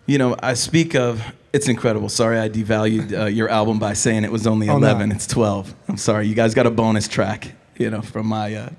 You 0.09 0.17
know, 0.17 0.35
I 0.41 0.55
speak 0.55 0.95
of 0.95 1.23
it's 1.53 1.67
incredible. 1.67 2.09
Sorry, 2.09 2.39
I 2.39 2.49
devalued 2.49 3.13
uh, 3.15 3.25
your 3.25 3.47
album 3.47 3.77
by 3.77 3.93
saying 3.93 4.23
it 4.23 4.31
was 4.31 4.47
only 4.47 4.67
Oh, 4.67 4.79
no. 4.79 4.87
11. 4.87 5.11
It's 5.11 5.27
12. 5.27 5.75
I'm 5.87 5.97
sorry. 5.97 6.27
You 6.27 6.33
guys 6.33 6.55
got 6.55 6.65
a 6.65 6.71
bonus 6.71 7.07
track, 7.07 7.51
you 7.77 7.91
know, 7.91 8.01
from 8.01 8.25
my 8.25 8.55
uh, 8.55 8.69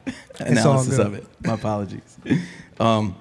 analysis 0.41 0.99
of 0.99 1.15
it. 1.15 1.25
My 1.45 1.55
apologies. 1.55 2.19
Um, 2.81 3.15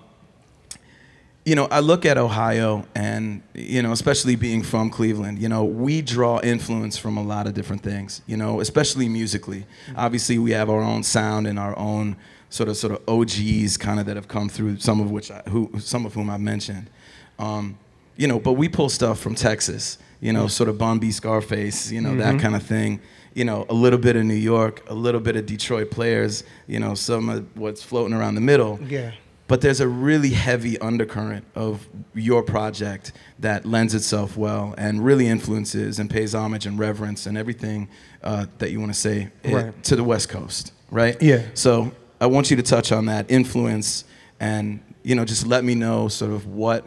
you 1.45 1.53
know, 1.53 1.67
I 1.69 1.81
look 1.81 2.03
at 2.03 2.17
Ohio 2.17 2.87
and, 2.95 3.43
you 3.53 3.83
know, 3.83 3.91
especially 3.91 4.35
being 4.35 4.63
from 4.63 4.89
Cleveland, 4.89 5.37
you 5.37 5.47
know, 5.47 5.63
we 5.63 6.01
draw 6.01 6.39
influence 6.41 6.97
from 6.97 7.15
a 7.15 7.23
lot 7.23 7.45
of 7.45 7.53
different 7.53 7.83
things, 7.83 8.23
you 8.25 8.37
know, 8.37 8.59
especially 8.59 9.07
musically. 9.07 9.67
Obviously, 9.95 10.39
we 10.39 10.49
have 10.51 10.71
our 10.71 10.81
own 10.81 11.03
sound 11.03 11.45
and 11.45 11.59
our 11.59 11.77
own 11.77 12.15
sort 12.49 12.69
of 12.69 12.77
sort 12.77 12.91
of 12.93 13.01
OGs 13.07 13.77
kind 13.77 13.99
of 13.99 14.07
that 14.07 14.15
have 14.15 14.27
come 14.27 14.49
through, 14.49 14.79
some 14.79 14.99
of 14.99 15.11
which 15.11 15.29
I, 15.29 15.43
who 15.49 15.69
some 15.79 16.07
of 16.07 16.15
whom 16.15 16.31
I've 16.31 16.41
mentioned. 16.41 16.89
Um, 17.37 17.77
you 18.19 18.27
know, 18.27 18.37
but 18.39 18.53
we 18.53 18.67
pull 18.67 18.89
stuff 18.89 19.17
from 19.19 19.33
Texas, 19.33 19.97
you 20.19 20.33
know, 20.33 20.47
sort 20.47 20.67
of 20.69 20.77
Bun 20.77 20.99
B 20.99 21.09
Scarface, 21.11 21.89
you 21.89 22.01
know, 22.01 22.15
that 22.17 22.39
kind 22.39 22.53
of 22.55 22.61
thing. 22.63 22.99
You 23.33 23.45
know, 23.45 23.65
a 23.69 23.73
little 23.73 23.99
bit 23.99 24.15
of 24.17 24.25
New 24.25 24.33
York, 24.53 24.83
a 24.89 24.93
little 24.93 25.21
bit 25.21 25.35
of 25.37 25.45
Detroit 25.45 25.89
players, 25.89 26.43
you 26.67 26.79
know, 26.79 26.95
some 26.95 27.29
of 27.29 27.45
what's 27.57 27.81
floating 27.81 28.13
around 28.13 28.35
the 28.35 28.41
middle. 28.41 28.77
Yeah. 28.85 29.11
But 29.47 29.61
there's 29.61 29.79
a 29.79 29.87
really 29.87 30.31
heavy 30.31 30.77
undercurrent 30.79 31.45
of 31.55 31.87
your 32.13 32.43
project 32.43 33.13
that 33.39 33.65
lends 33.65 33.95
itself 33.95 34.35
well 34.35 34.75
and 34.77 35.03
really 35.03 35.27
influences 35.27 35.97
and 35.99 36.09
pays 36.09 36.35
homage 36.35 36.65
and 36.65 36.77
reverence 36.77 37.25
and 37.25 37.37
everything 37.37 37.87
uh, 38.23 38.47
that 38.57 38.71
you 38.71 38.79
want 38.81 38.93
to 38.93 38.99
say 38.99 39.29
eh, 39.45 39.53
Right. 39.55 39.83
to 39.85 39.95
the 39.95 40.03
West 40.03 40.27
Coast, 40.29 40.73
right? 40.91 41.15
Yeah. 41.21 41.43
So 41.53 41.91
I 42.19 42.25
want 42.27 42.51
you 42.51 42.57
to 42.57 42.63
touch 42.63 42.91
on 42.91 43.05
that 43.05 43.31
influence 43.31 44.03
and 44.39 44.81
you 45.03 45.15
know 45.15 45.23
just 45.25 45.47
let 45.47 45.63
me 45.63 45.73
know 45.75 46.09
sort 46.09 46.31
of 46.31 46.45
what 46.45 46.85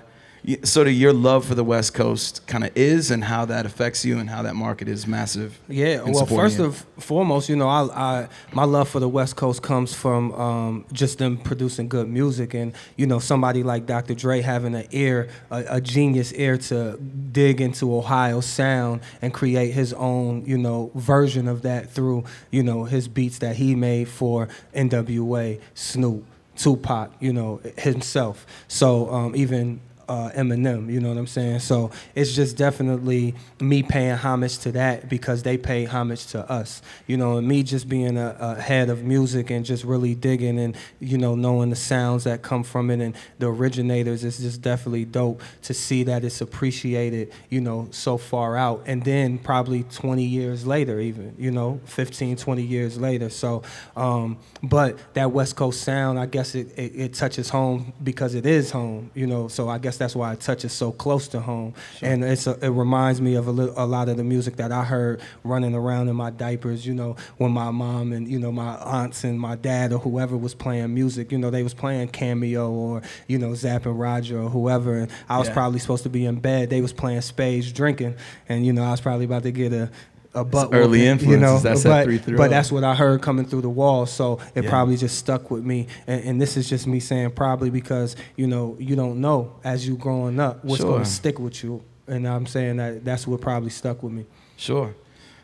sort 0.65 0.89
of 0.89 0.93
your 0.93 1.13
love 1.13 1.45
for 1.45 1.55
the 1.55 1.63
West 1.63 1.95
Coast 1.95 2.45
kind 2.47 2.65
of 2.65 2.77
is 2.77 3.11
and 3.11 3.23
how 3.23 3.45
that 3.45 3.65
affects 3.65 4.05
you 4.05 4.19
and 4.19 4.29
how 4.29 4.43
that 4.43 4.57
market 4.57 4.89
is 4.89 5.07
massive. 5.07 5.61
Yeah, 5.69 6.03
well, 6.03 6.27
first 6.27 6.59
you. 6.59 6.65
and 6.65 6.75
foremost, 6.99 7.49
you 7.49 7.55
know, 7.55 7.69
I, 7.69 7.83
I 7.83 8.29
my 8.53 8.65
love 8.65 8.89
for 8.89 8.99
the 8.99 9.09
West 9.09 9.37
Coast 9.37 9.63
comes 9.63 9.95
from 9.95 10.33
um, 10.33 10.85
just 10.93 11.19
them 11.19 11.37
producing 11.37 11.89
good 11.89 12.09
music, 12.09 12.55
and 12.55 12.73
you 12.97 13.07
know, 13.07 13.21
somebody 13.21 13.63
like 13.63 13.87
Dr. 13.87 14.15
Dre 14.15 14.41
having 14.41 14.75
an 14.75 14.87
ear, 14.91 15.29
a, 15.51 15.65
a 15.69 15.81
genius 15.81 16.33
ear 16.33 16.59
to 16.59 16.99
dig 17.31 17.61
into 17.61 17.95
Ohio 17.95 18.41
sound 18.41 19.01
and 19.21 19.33
create 19.33 19.73
his 19.73 19.93
own, 19.93 20.45
you 20.45 20.59
know, 20.59 20.91
version 20.95 21.47
of 21.47 21.63
that 21.63 21.91
through, 21.91 22.25
you 22.51 22.63
know, 22.63 22.85
his 22.85 23.07
beats 23.07 23.39
that 23.39 23.57
he 23.57 23.75
made 23.75 24.09
for 24.09 24.49
N.W.A., 24.75 25.61
Snoop, 25.75 26.25
Tupac, 26.57 27.13
you 27.21 27.33
know, 27.33 27.61
himself. 27.79 28.47
So 28.67 29.09
um, 29.11 29.37
even 29.37 29.81
uh, 30.13 30.31
Eminem. 30.33 30.93
You 30.93 31.01
know 31.01 31.09
what 31.09 31.17
I'm 31.17 31.27
saying? 31.27 31.61
So 31.61 31.91
it's 32.15 32.35
just 32.35 32.59
definitely 32.59 33.35
me 33.61 33.83
paying 33.83 34.15
homage 34.15 34.59
to 34.59 34.73
that 34.73 35.09
because 35.09 35.43
they 35.43 35.57
pay 35.57 35.87
homage 35.87 36.27
to 36.29 36.51
us. 36.51 36.83
You 37.07 37.17
know, 37.17 37.39
and 37.39 37.49
me 37.49 37.63
just 37.63 37.89
being 37.89 38.19
a, 38.19 38.37
a 38.39 38.61
head 38.61 38.91
of 38.91 39.05
music 39.05 39.49
and 39.49 39.65
just 39.65 39.85
really 39.85 40.15
digging 40.15 40.59
and 40.59 40.77
you 41.01 41.17
know 41.17 41.35
knowing 41.35 41.71
the 41.71 41.77
sounds 41.77 42.25
that 42.25 42.43
come 42.43 42.63
from 42.63 42.91
it 42.91 43.01
and 43.01 43.17
the 43.39 43.47
originators 43.47 44.23
It's 44.23 44.39
just 44.39 44.61
definitely 44.61 45.07
dope 45.07 45.41
to 45.63 45.73
see 45.73 46.03
that 46.03 46.25
it's 46.25 46.43
appreciated. 46.43 47.33
You 47.49 47.63
know, 47.63 47.89
so 47.91 48.19
far 48.19 48.55
out, 48.55 48.83
and 48.85 49.03
then 49.03 49.39
probably 49.39 49.85
20 49.85 50.23
years 50.23 50.67
later, 50.67 51.01
even 51.01 51.35
you 51.39 51.51
know, 51.51 51.81
15, 51.87 52.37
20 52.37 52.63
years 52.63 52.99
later. 52.99 53.31
So, 53.31 53.63
um, 53.97 54.37
but 54.63 54.99
that 55.15 55.33
West 55.33 55.57
Coast 55.57 55.81
sound, 55.81 56.19
I 56.19 56.27
guess 56.27 56.55
it, 56.55 56.79
it, 56.79 56.93
it 56.95 57.15
touches 57.15 57.49
home 57.49 57.95
because 58.03 58.35
it 58.35 58.45
is 58.45 58.71
home. 58.71 59.11
You 59.15 59.27
know, 59.27 59.49
so 59.49 59.71
I 59.71 59.79
guess 59.79 60.02
that's 60.03 60.17
why 60.17 60.33
it 60.33 60.41
touches 60.41 60.73
so 60.73 60.91
close 60.91 61.29
to 61.29 61.41
home, 61.41 61.75
and 62.03 62.25
it's 62.25 62.49
a, 62.49 62.59
it 62.65 62.71
reminds 62.71 63.21
me 63.21 63.37
of 63.37 63.47
a, 63.47 63.53
li- 63.53 63.73
a 63.77 63.87
lot 63.87 64.09
of 64.09 64.17
the 64.17 64.25
music 64.25 64.57
that 64.57 64.73
I 64.73 64.83
heard 64.83 65.21
running 65.45 65.75
around 65.77 66.09
in 66.09 66.17
my 66.17 66.31
diapers. 66.31 66.85
You 66.85 66.95
know, 66.95 67.15
when 67.39 67.53
my 67.53 67.71
mom 67.71 68.13
and 68.13 68.27
you 68.27 68.39
know 68.41 68.51
my 68.51 68.75
aunts 68.79 69.23
and 69.23 69.39
my 69.39 69.55
dad 69.55 69.93
or 69.93 69.99
whoever 70.01 70.37
was 70.37 70.55
playing 70.55 70.93
music. 70.93 71.31
You 71.31 71.39
know, 71.39 71.51
they 71.51 71.63
was 71.63 71.73
playing 71.75 72.09
Cameo 72.09 72.69
or 72.71 73.03
you 73.29 73.39
know 73.39 73.55
Zapp 73.55 73.87
and 73.87 73.99
Roger 73.99 74.41
or 74.43 74.49
whoever, 74.51 74.95
and 74.97 75.11
I 75.29 75.39
was 75.39 75.47
Yeah. 75.49 75.55
probably 75.55 75.79
supposed 75.79 76.03
to 76.03 76.11
be 76.11 76.27
in 76.27 76.41
bed. 76.41 76.69
They 76.71 76.81
was 76.81 76.93
playing 76.93 77.21
spades, 77.21 77.73
drinking, 77.73 78.17
and 78.49 78.67
you 78.67 78.73
know 78.73 78.83
I 78.83 78.91
was 78.91 79.01
probably 79.01 79.25
about 79.27 79.45
to 79.45 79.53
get 79.53 79.73
a 79.73 79.89
a 80.35 80.45
butt 80.45 80.71
early 80.73 81.07
whooping, 81.09 81.29
you 81.29 81.37
know, 81.37 81.57
influences, 81.57 81.63
that's 81.63 81.83
but, 81.85 82.05
three 82.05 82.19
through 82.19 82.37
but 82.39 82.47
oh. 82.47 82.49
that's 82.49 82.73
what 82.73 82.85
I 82.85 82.95
heard 82.95 83.21
coming 83.21 83.45
through 83.45 83.61
the 83.63 83.71
wall, 83.71 84.07
so 84.07 84.39
it 84.55 84.65
Yeah. 84.65 84.71
probably 84.71 84.97
just 84.97 85.19
stuck 85.19 85.51
with 85.51 85.63
me. 85.65 85.89
And, 86.07 86.25
and 86.25 86.41
this 86.41 86.57
is 86.57 86.69
just 86.69 86.87
me 86.87 87.01
saying 87.01 87.33
probably 87.33 87.71
because 87.71 88.17
you 88.37 88.47
know 88.47 88.77
you 88.79 88.97
don't 88.97 89.21
know 89.21 89.53
as 89.63 89.87
you 89.87 89.97
growing 89.97 90.41
up 90.41 90.65
what's 90.65 90.81
Sure. 90.81 90.93
going 90.93 91.05
to 91.05 91.09
stick 91.11 91.39
with 91.39 91.63
you, 91.63 91.83
and 92.07 92.27
I'm 92.27 92.47
saying 92.47 92.77
that 92.79 93.05
that's 93.05 93.27
what 93.27 93.41
probably 93.41 93.71
stuck 93.71 94.03
with 94.03 94.13
me. 94.13 94.25
Sure. 94.57 94.95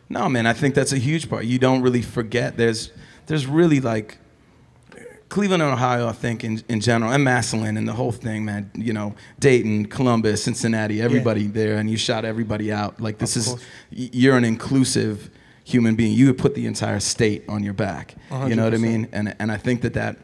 No, 0.08 0.28
man, 0.28 0.46
I 0.46 0.54
think 0.54 0.74
that's 0.74 0.92
a 0.92 0.98
huge 0.98 1.28
part. 1.28 1.44
You 1.44 1.58
don't 1.58 1.82
really 1.82 2.02
forget. 2.02 2.56
There's 2.56 2.90
there's 3.26 3.46
really 3.46 3.80
like 3.80 4.16
Cleveland 5.28 5.62
Ohio, 5.62 6.08
I 6.08 6.12
think 6.12 6.42
in, 6.44 6.62
in 6.68 6.80
general, 6.80 7.12
and 7.12 7.22
Massillon 7.22 7.76
and 7.76 7.86
the 7.86 7.92
whole 7.92 8.12
thing, 8.12 8.44
man. 8.44 8.70
You 8.74 8.92
know, 8.92 9.14
Dayton, 9.38 9.86
Columbus, 9.86 10.42
Cincinnati, 10.44 11.02
everybody 11.02 11.46
there, 11.46 11.76
and 11.76 11.90
you 11.90 11.96
shot 11.98 12.24
everybody 12.24 12.72
out. 12.72 13.00
Like 13.00 13.18
this 13.18 13.36
is 13.36 13.56
you're 13.90 14.36
an 14.36 14.44
inclusive 14.44 15.30
human 15.64 15.96
being. 15.96 16.12
You 16.12 16.26
would 16.28 16.38
put 16.38 16.54
the 16.54 16.66
entire 16.66 17.00
state 17.00 17.44
on 17.48 17.62
your 17.62 17.74
back. 17.74 18.14
You 18.48 18.54
know 18.56 18.64
what 18.64 18.74
I 18.74 18.78
mean? 18.78 19.08
And 19.12 19.34
and 19.38 19.52
I 19.52 19.56
think 19.58 19.82
that 19.82 19.94
that 19.94 20.16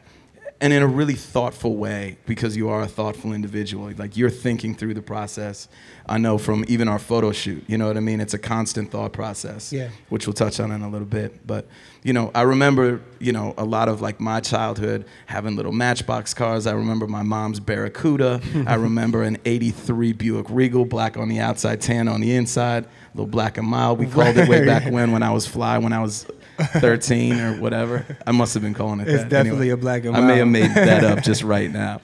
and 0.61 0.73
in 0.73 0.83
a 0.83 0.87
really 0.87 1.15
thoughtful 1.15 1.77
way 1.77 2.17
because 2.27 2.57
you 2.57 2.69
are 2.71 2.81
a 2.81 2.87
thoughtful 2.87 3.33
individual 3.33 3.91
like 3.99 4.17
you're 4.17 4.31
thinking 4.31 4.73
through 4.73 4.95
the 4.95 5.03
process 5.03 5.67
i 6.07 6.17
know 6.17 6.39
from 6.39 6.65
even 6.69 6.87
our 6.87 7.01
photo 7.01 7.33
shoot 7.33 7.63
you 7.67 7.77
know 7.77 7.89
what 7.89 7.97
i 7.97 8.01
mean 8.01 8.21
it's 8.21 8.35
a 8.35 8.39
constant 8.39 8.89
thought 8.91 9.13
process 9.13 9.73
Yeah. 9.73 9.89
which 10.11 10.29
we'll 10.29 10.33
touch 10.33 10.61
on 10.61 10.71
in 10.71 10.83
a 10.83 10.89
little 10.89 11.09
bit 11.09 11.45
but 11.45 11.67
you 12.05 12.13
know 12.13 12.31
i 12.35 12.43
remember 12.43 13.01
you 13.19 13.33
know 13.33 13.55
a 13.59 13.65
lot 13.65 13.89
of 13.89 14.01
like 14.01 14.21
my 14.21 14.39
childhood 14.39 15.05
having 15.27 15.57
little 15.57 15.73
matchbox 15.73 16.33
cars. 16.35 16.67
I 16.69 16.73
remember 16.73 17.07
my 17.09 17.23
mom's 17.23 17.59
barracuda. 17.59 18.41
I 18.67 18.75
remember 18.75 19.23
an 19.25 19.39
83 19.45 20.13
buick 20.13 20.47
regal 20.51 20.85
black 20.85 21.17
on 21.17 21.29
the 21.29 21.41
outside 21.41 21.81
tan 21.81 22.07
on 22.07 22.21
the 22.21 22.37
inside 22.37 22.85
little 23.15 23.27
black 23.27 23.57
and 23.59 23.67
mild. 23.67 23.99
We 23.99 24.07
called 24.07 24.37
it 24.37 24.49
way 24.49 24.65
back 24.67 24.93
when 24.93 25.11
when 25.13 25.23
i 25.23 25.31
was 25.33 25.47
fly 25.47 25.79
when 25.79 25.93
i 25.93 26.01
was 26.03 26.27
13 26.59 27.41
or 27.41 27.61
whatever. 27.61 28.05
I 28.27 28.31
must 28.33 28.55
have 28.55 28.63
been 28.63 28.75
calling 28.75 29.01
it 29.01 29.09
It's 29.09 29.23
that 29.25 29.29
definitely 29.31 29.71
Anyway, 29.71 29.75
a 29.75 29.77
black 29.77 30.05
and 30.05 30.13
mild. 30.13 30.25
i 30.25 30.29
may 30.29 30.39
have 30.39 30.49
made 30.49 30.71
that 30.73 31.03
up 31.03 31.25
just 31.25 31.43
right 31.57 31.71
now. 31.73 32.01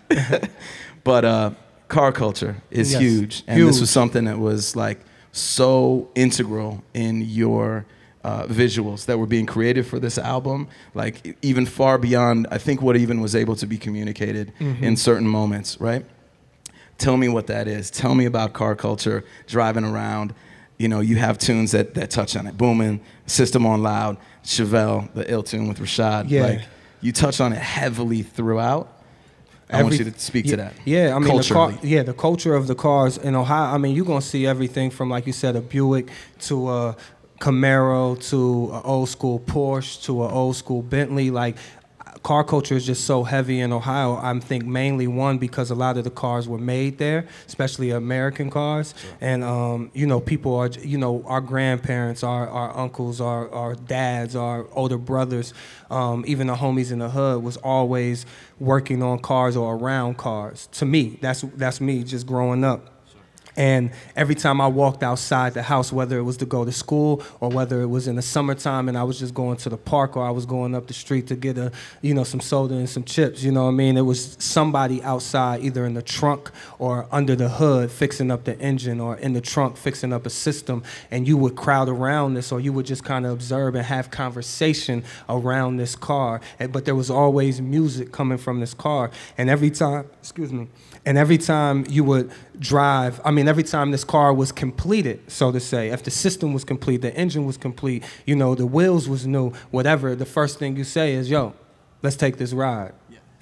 But 1.05 1.25
uh 1.25 1.51
car 1.89 2.11
culture 2.13 2.57
is 2.71 2.93
Yes. 2.93 3.01
huge. 3.03 3.43
And 3.47 3.61
this 3.69 3.81
was 3.81 3.91
something 3.91 4.25
that 4.25 4.39
was 4.39 4.75
like 4.77 5.01
so 5.33 6.09
integral 6.15 6.83
in 6.95 7.21
your 7.23 7.85
uh, 8.23 8.45
visuals 8.47 9.07
that 9.07 9.19
were 9.19 9.27
being 9.27 9.47
created 9.47 9.87
for 9.87 9.99
this 9.99 10.19
album 10.19 10.69
like 10.95 11.37
even 11.43 11.65
far 11.65 11.97
beyond 11.99 12.47
i 12.51 12.59
think 12.59 12.83
what 12.83 12.97
even 12.97 13.21
was 13.21 13.35
able 13.35 13.57
to 13.57 13.67
be 13.67 13.79
communicated 13.79 14.53
Mm-hmm. 14.61 14.85
in 14.85 14.97
certain 14.97 15.27
moments 15.27 15.81
right? 15.81 16.05
Tell 16.99 17.17
me 17.17 17.29
what 17.31 17.47
that 17.47 17.67
is. 17.67 17.91
Tell 17.91 18.15
me 18.15 18.27
about 18.27 18.53
car 18.53 18.75
culture 18.77 19.25
driving 19.47 19.85
around. 19.85 20.35
You 20.77 20.89
know 20.89 21.01
you 21.01 21.17
have 21.17 21.39
tunes 21.39 21.71
that, 21.73 21.95
that 21.95 22.11
touch 22.11 22.37
on 22.37 22.47
it. 22.47 22.59
Booming 22.59 23.01
system 23.25 23.65
on 23.65 23.83
loud 23.83 24.19
chevelle 24.45 25.11
the 25.15 25.25
ill 25.33 25.43
tune 25.43 25.67
with 25.67 25.79
rashad. 25.79 26.29
Yeah. 26.29 26.43
like 26.43 26.61
you 27.01 27.13
touch 27.13 27.41
on 27.41 27.55
it 27.55 27.59
heavily 27.59 28.23
throughout. 28.23 28.87
I 29.73 29.83
want 29.83 29.99
you 29.99 30.05
to 30.11 30.19
speak 30.19 30.45
yeah, 30.47 30.51
to 30.51 30.57
that 30.57 30.73
Yeah, 30.85 31.15
I 31.17 31.19
mean, 31.21 31.35
the 31.37 31.45
car, 31.45 31.73
yeah, 31.83 32.03
the 32.03 32.13
culture 32.13 32.55
of 32.55 32.67
the 32.67 32.75
cars 32.75 33.17
in 33.17 33.35
Ohio. 33.37 33.73
I 33.75 33.79
mean, 33.79 33.95
you're 33.97 34.05
gonna 34.05 34.21
see 34.21 34.45
everything 34.47 34.91
from, 34.91 35.09
like 35.09 35.27
you 35.27 35.33
said, 35.33 35.55
a 35.57 35.61
Buick 35.61 36.09
to 36.41 36.69
a 36.71 36.97
Camaro 37.41 38.17
to 38.29 38.71
an 38.75 38.83
old 38.85 39.09
school 39.09 39.41
Porsche 39.41 40.03
to 40.05 40.25
an 40.25 40.31
old 40.31 40.57
school 40.57 40.83
Bentley. 40.83 41.31
Like, 41.31 41.57
car 42.23 42.45
culture 42.45 42.77
is 42.77 42.85
just 42.85 43.05
so 43.05 43.25
heavy 43.25 43.61
in 43.61 43.73
Ohio. 43.73 44.17
I 44.17 44.39
think 44.41 44.67
mainly 44.67 45.07
one 45.07 45.39
because 45.39 45.71
a 45.71 45.75
lot 45.75 45.97
of 45.97 46.05
the 46.05 46.11
cars 46.11 46.47
were 46.47 46.59
made 46.59 46.99
there, 46.99 47.27
especially 47.47 47.91
American 47.91 48.51
cars, 48.51 48.95
and 49.21 49.43
um, 49.43 49.91
you 49.95 50.07
know, 50.07 50.21
people 50.21 50.55
are, 50.55 50.69
you 50.69 50.99
know, 50.99 51.23
our 51.27 51.41
grandparents, 51.41 52.23
our 52.23 52.49
our 52.49 52.77
uncles, 52.77 53.21
our 53.21 53.51
our 53.51 53.75
dads, 53.75 54.37
our 54.37 54.67
older 54.73 54.99
brothers, 54.99 55.55
um, 55.91 56.25
even 56.27 56.47
the 56.47 56.55
homies 56.55 56.93
in 56.93 56.99
the 56.99 57.11
hood 57.11 57.43
was 57.43 57.57
always 57.59 58.27
working 58.59 59.03
on 59.03 59.19
cars 59.19 59.57
or 59.57 59.77
around 59.77 60.19
cars. 60.19 60.69
To 60.73 60.85
me, 60.85 61.19
that's 61.21 61.43
that's 61.57 61.81
me 61.81 62.05
just 62.05 62.27
growing 62.27 62.65
up. 62.65 63.00
And 63.57 63.91
every 64.17 64.35
time 64.35 64.61
I 64.61 64.67
walked 64.67 65.03
outside 65.03 65.55
the 65.55 65.63
house, 65.63 65.93
whether 65.93 66.19
it 66.19 66.23
was 66.23 66.37
to 66.39 66.47
go 66.47 66.65
to 66.65 66.73
school 66.73 67.23
or 67.41 67.49
whether 67.49 67.83
it 67.83 67.87
was 67.87 68.07
in 68.09 68.17
the 68.17 68.23
summertime 68.23 68.89
and 68.89 68.97
I 68.97 69.03
was 69.03 69.19
just 69.19 69.35
going 69.35 69.57
to 69.59 69.69
the 69.69 69.77
park 69.77 70.17
or 70.17 70.25
I 70.25 70.31
was 70.31 70.47
going 70.47 70.75
up 70.75 70.87
the 70.87 70.95
street 70.95 71.27
to 71.29 71.37
get 71.37 71.59
a, 71.59 71.73
you 72.01 72.15
know, 72.15 72.25
some 72.25 72.41
soda 72.41 72.75
and 72.75 72.89
some 72.89 73.05
chips, 73.05 73.43
you 73.43 73.53
know 73.53 73.65
what 73.65 73.71
I 73.71 73.73
mean? 73.73 73.97
It 73.97 74.03
was 74.03 74.37
somebody 74.39 75.03
outside, 75.03 75.63
either 75.63 75.85
in 75.85 75.95
the 75.95 76.03
trunk 76.03 76.51
or 76.79 77.07
under 77.11 77.35
the 77.35 77.49
hood, 77.49 77.91
fixing 77.91 78.31
up 78.31 78.45
the 78.45 78.59
engine 78.61 79.01
or 79.01 79.17
in 79.17 79.33
the 79.33 79.41
trunk, 79.41 79.77
fixing 79.77 80.13
up 80.13 80.27
a 80.27 80.31
system. 80.31 80.83
And 81.11 81.27
you 81.27 81.37
would 81.37 81.57
crowd 81.57 81.89
around 81.89 82.35
this 82.35 82.53
or 82.53 82.61
you 82.61 82.73
would 82.73 82.87
just 82.87 83.05
kind 83.05 83.27
of 83.27 83.33
observe 83.33 83.75
and 83.75 83.85
have 83.85 84.11
conversation 84.11 85.05
around 85.29 85.77
this 85.77 85.97
car. 85.97 86.41
But 86.71 86.85
there 86.85 86.95
was 86.95 87.11
always 87.11 87.61
music 87.61 88.13
coming 88.13 88.39
from 88.39 88.61
this 88.61 88.75
car. 88.75 89.11
And 89.37 89.51
every 89.51 89.71
time, 89.71 90.07
excuse 90.21 90.53
me, 90.53 90.69
and 91.07 91.17
every 91.17 91.39
time 91.39 91.87
you 91.89 92.05
would 92.05 92.31
drive, 92.59 93.21
I 93.25 93.31
mean, 93.31 93.49
every 93.49 93.63
time 93.63 93.91
this 93.91 94.05
car 94.05 94.35
was 94.35 94.53
completed, 94.53 95.31
so 95.31 95.51
to 95.51 95.61
say, 95.61 95.89
if 95.89 96.03
the 96.03 96.11
system 96.11 96.53
was 96.53 96.65
complete, 96.65 97.01
the 97.03 97.15
engine 97.15 97.47
was 97.47 97.57
complete, 97.57 98.05
you 98.27 98.37
know, 98.37 98.55
the 98.55 98.67
wheels 98.67 99.09
was 99.09 99.27
new, 99.27 99.51
whatever, 99.71 100.15
the 100.15 100.27
first 100.27 100.59
thing 100.59 100.77
you 100.77 100.85
say 100.85 101.15
is, 101.15 101.31
yo, 101.31 101.55
let's 102.03 102.17
take 102.17 102.37
this 102.37 102.53
ride. 102.53 102.93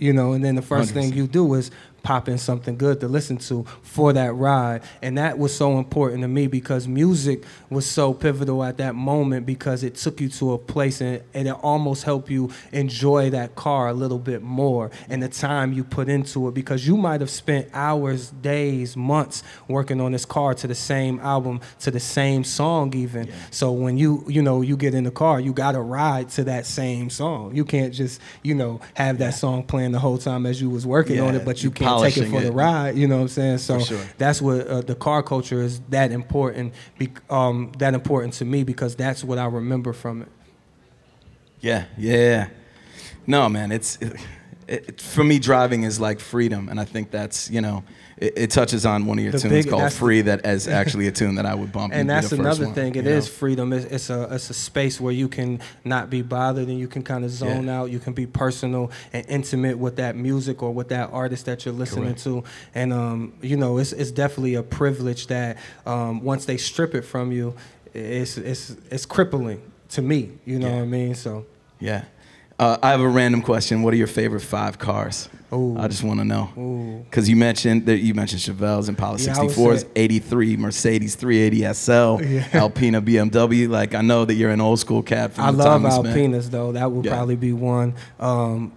You 0.00 0.12
know, 0.12 0.32
and 0.32 0.44
then 0.44 0.54
the 0.54 0.62
1st 0.62 0.92
thing 0.92 1.10
100%. 1.10 1.16
you 1.16 1.26
do 1.26 1.54
is 1.54 1.72
pop 2.02 2.28
in 2.28 2.38
something 2.38 2.76
good 2.76 3.00
to 3.00 3.08
listen 3.08 3.36
to 3.36 3.64
for 3.82 4.12
that 4.12 4.34
ride. 4.34 4.82
And 5.02 5.16
that 5.18 5.38
was 5.38 5.54
so 5.54 5.78
important 5.78 6.22
to 6.22 6.28
me 6.28 6.46
because 6.46 6.88
music 6.88 7.44
was 7.70 7.86
so 7.86 8.12
pivotal 8.12 8.64
at 8.64 8.78
that 8.78 8.94
moment 8.94 9.46
because 9.46 9.84
it 9.84 9.94
took 9.94 10.20
you 10.20 10.28
to 10.30 10.52
a 10.52 10.58
place 10.58 11.00
and, 11.00 11.22
and 11.34 11.48
it 11.48 11.54
almost 11.62 12.04
helped 12.04 12.30
you 12.30 12.50
enjoy 12.72 13.30
that 13.30 13.54
car 13.54 13.88
a 13.88 13.92
little 13.92 14.18
bit 14.18 14.42
more 14.42 14.90
and 15.08 15.22
the 15.22 15.28
time 15.28 15.72
you 15.72 15.84
put 15.84 16.08
into 16.08 16.48
it 16.48 16.54
because 16.54 16.86
you 16.86 16.96
might 16.96 17.20
have 17.20 17.30
spent 17.30 17.68
hours, 17.72 18.30
days, 18.30 18.96
months 18.96 19.42
working 19.68 20.00
on 20.00 20.12
this 20.12 20.24
car 20.24 20.54
to 20.54 20.66
the 20.66 20.74
same 20.74 21.20
album, 21.20 21.60
to 21.80 21.90
the 21.90 22.00
same 22.00 22.42
song 22.42 22.92
even. 22.94 23.30
So 23.50 23.70
when 23.70 23.98
you, 23.98 24.24
you 24.26 24.42
know, 24.42 24.62
you 24.62 24.76
get 24.76 24.94
in 24.94 25.04
the 25.04 25.10
car, 25.10 25.40
you 25.40 25.52
got 25.52 25.72
to 25.72 25.80
ride 25.80 26.28
to 26.30 26.44
that 26.44 26.66
same 26.66 27.10
song. 27.10 27.54
You 27.54 27.64
can't 27.64 27.94
just, 27.94 28.20
you 28.42 28.54
know, 28.54 28.80
have 28.94 29.18
that 29.18 29.34
song 29.34 29.62
playing 29.62 29.92
the 29.92 29.98
whole 30.00 30.18
time 30.18 30.44
as 30.44 30.60
you 30.60 30.70
was 30.70 30.84
working 30.84 31.20
on 31.20 31.34
it, 31.34 31.44
but 31.44 31.62
you 31.62 31.68
you 31.68 31.72
can't 31.72 31.87
take 32.02 32.16
it 32.16 32.30
for 32.30 32.40
the 32.40 32.52
ride. 32.52 32.96
You 32.96 33.06
know 33.06 33.16
what 33.16 33.22
I'm 33.22 33.28
saying? 33.28 33.58
So 33.58 33.78
sure. 33.80 34.00
that's 34.18 34.40
what 34.40 34.66
uh, 34.66 34.80
the 34.80 34.94
car 34.94 35.22
culture 35.22 35.62
is 35.62 35.80
that 35.88 36.12
important. 36.12 36.74
Be, 36.98 37.10
um, 37.30 37.72
that 37.78 37.94
important 37.94 38.34
to 38.34 38.44
me 38.44 38.64
because 38.64 38.96
that's 38.96 39.24
what 39.24 39.38
I 39.38 39.46
remember 39.46 39.92
from 39.92 40.22
it. 40.22 40.28
Yeah, 41.60 41.86
yeah. 41.96 42.48
No, 43.26 43.48
man, 43.48 43.72
it's 43.72 43.96
it, 43.96 44.16
it, 44.66 45.00
for 45.00 45.24
me. 45.24 45.38
Driving 45.38 45.82
is 45.82 46.00
like 46.00 46.20
freedom, 46.20 46.68
and 46.68 46.80
I 46.80 46.84
think 46.84 47.10
that's 47.10 47.50
you 47.50 47.60
know 47.60 47.84
it, 48.20 48.32
it 48.36 48.50
touches 48.50 48.84
on 48.86 49.06
one 49.06 49.18
of 49.18 49.24
your 49.24 49.32
The 49.32 49.38
tunes 49.40 49.52
big- 49.52 49.68
called 49.70 49.82
that's 49.82 49.94
the- 49.94 49.98
"Free." 50.00 50.20
that 50.22 50.44
is 50.46 50.68
actually 50.80 51.06
a 51.06 51.12
tune 51.12 51.36
that 51.36 51.46
I 51.46 51.54
would 51.54 51.72
bump. 51.72 51.92
and 51.94 52.08
that's 52.08 52.30
the 52.30 52.36
first 52.36 52.40
another 52.46 52.64
one, 52.66 52.74
thing. 52.74 52.94
It 52.96 53.06
is 53.06 53.26
know? 53.26 53.32
freedom. 53.32 53.72
It's, 53.72 53.84
it's 53.86 54.10
a 54.10 54.34
it's 54.34 54.50
a 54.50 54.54
space 54.54 55.00
where 55.00 55.12
you 55.12 55.28
can 55.28 55.60
not 55.84 56.10
be 56.10 56.22
bothered 56.22 56.68
and 56.68 56.78
you 56.78 56.88
can 56.88 57.02
kind 57.02 57.24
of 57.24 57.30
zone 57.30 57.66
Yeah. 57.66 57.78
out. 57.80 57.90
You 57.90 57.98
can 57.98 58.12
be 58.12 58.26
personal 58.26 58.90
and 59.12 59.24
intimate 59.28 59.78
with 59.78 59.96
that 59.96 60.16
music 60.16 60.62
or 60.62 60.72
with 60.74 60.88
that 60.88 61.10
artist 61.12 61.46
that 61.46 61.64
you're 61.64 61.74
listening 61.74 62.04
Correct. 62.14 62.24
to. 62.24 62.44
And 62.74 62.92
um, 62.92 63.32
you 63.42 63.56
know, 63.56 63.78
it's 63.78 63.92
it's 63.92 64.10
definitely 64.10 64.54
a 64.56 64.62
privilege 64.62 65.26
that 65.28 65.56
um, 65.86 66.22
once 66.22 66.44
they 66.44 66.56
strip 66.56 66.94
it 66.94 67.02
from 67.02 67.32
you, 67.32 67.54
it's 67.94 68.36
it's 68.38 68.76
it's 68.90 69.06
crippling 69.06 69.60
to 69.90 70.02
me. 70.02 70.30
You 70.44 70.58
know 70.58 70.68
Yeah. 70.68 70.74
what 70.76 70.82
I 70.82 70.86
mean? 70.86 71.14
So 71.14 71.46
Yeah. 71.80 72.04
Uh, 72.58 72.76
I 72.82 72.90
have 72.90 73.00
a 73.00 73.08
random 73.08 73.40
question. 73.42 73.82
What 73.82 73.94
are 73.94 73.96
your 73.96 74.08
favorite 74.08 74.40
five 74.40 74.78
cars? 74.78 75.28
Ooh. 75.52 75.76
I 75.78 75.86
just 75.88 76.02
want 76.02 76.18
to 76.18 76.24
know. 76.24 77.04
Because 77.08 77.28
you 77.28 77.36
mentioned 77.36 77.86
that 77.86 77.98
you 77.98 78.14
mentioned 78.14 78.40
Chevelles, 78.42 78.88
Impala 78.88 79.18
Yeah, 79.18 79.34
64s, 79.34 79.80
say- 79.82 79.86
83, 79.96 80.56
Mercedes 80.56 81.14
380 81.14 81.64
SL, 81.72 82.20
Yeah. 82.22 82.46
Alpina 82.52 83.00
BMW. 83.00 83.68
Like 83.68 83.94
I 83.94 84.00
know 84.02 84.24
that 84.24 84.34
you're 84.34 84.50
an 84.50 84.60
old 84.60 84.80
school 84.80 85.02
cat 85.02 85.34
from 85.34 85.44
I 85.44 85.50
the 85.52 85.56
love 85.58 85.66
time 85.66 85.82
we 85.84 85.90
spent. 86.10 86.32
Alpinas 86.34 86.50
though. 86.50 86.72
That 86.72 86.90
would 86.90 87.04
Yeah. 87.04 87.12
probably 87.14 87.36
be 87.36 87.52
one. 87.52 87.94
Um, 88.18 88.72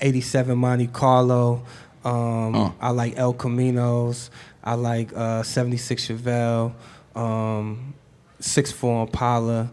87 0.00 0.56
Monte 0.56 0.86
Carlo. 0.88 1.62
Um, 2.04 2.54
Uh. 2.54 2.70
I 2.80 2.90
like 2.90 3.14
El 3.18 3.34
Caminos. 3.34 4.30
I 4.62 4.74
like 4.74 5.10
uh, 5.16 5.42
76 5.42 6.06
Chevelle. 6.08 6.72
Um, 7.16 7.94
64 8.40 9.02
Impala. 9.02 9.70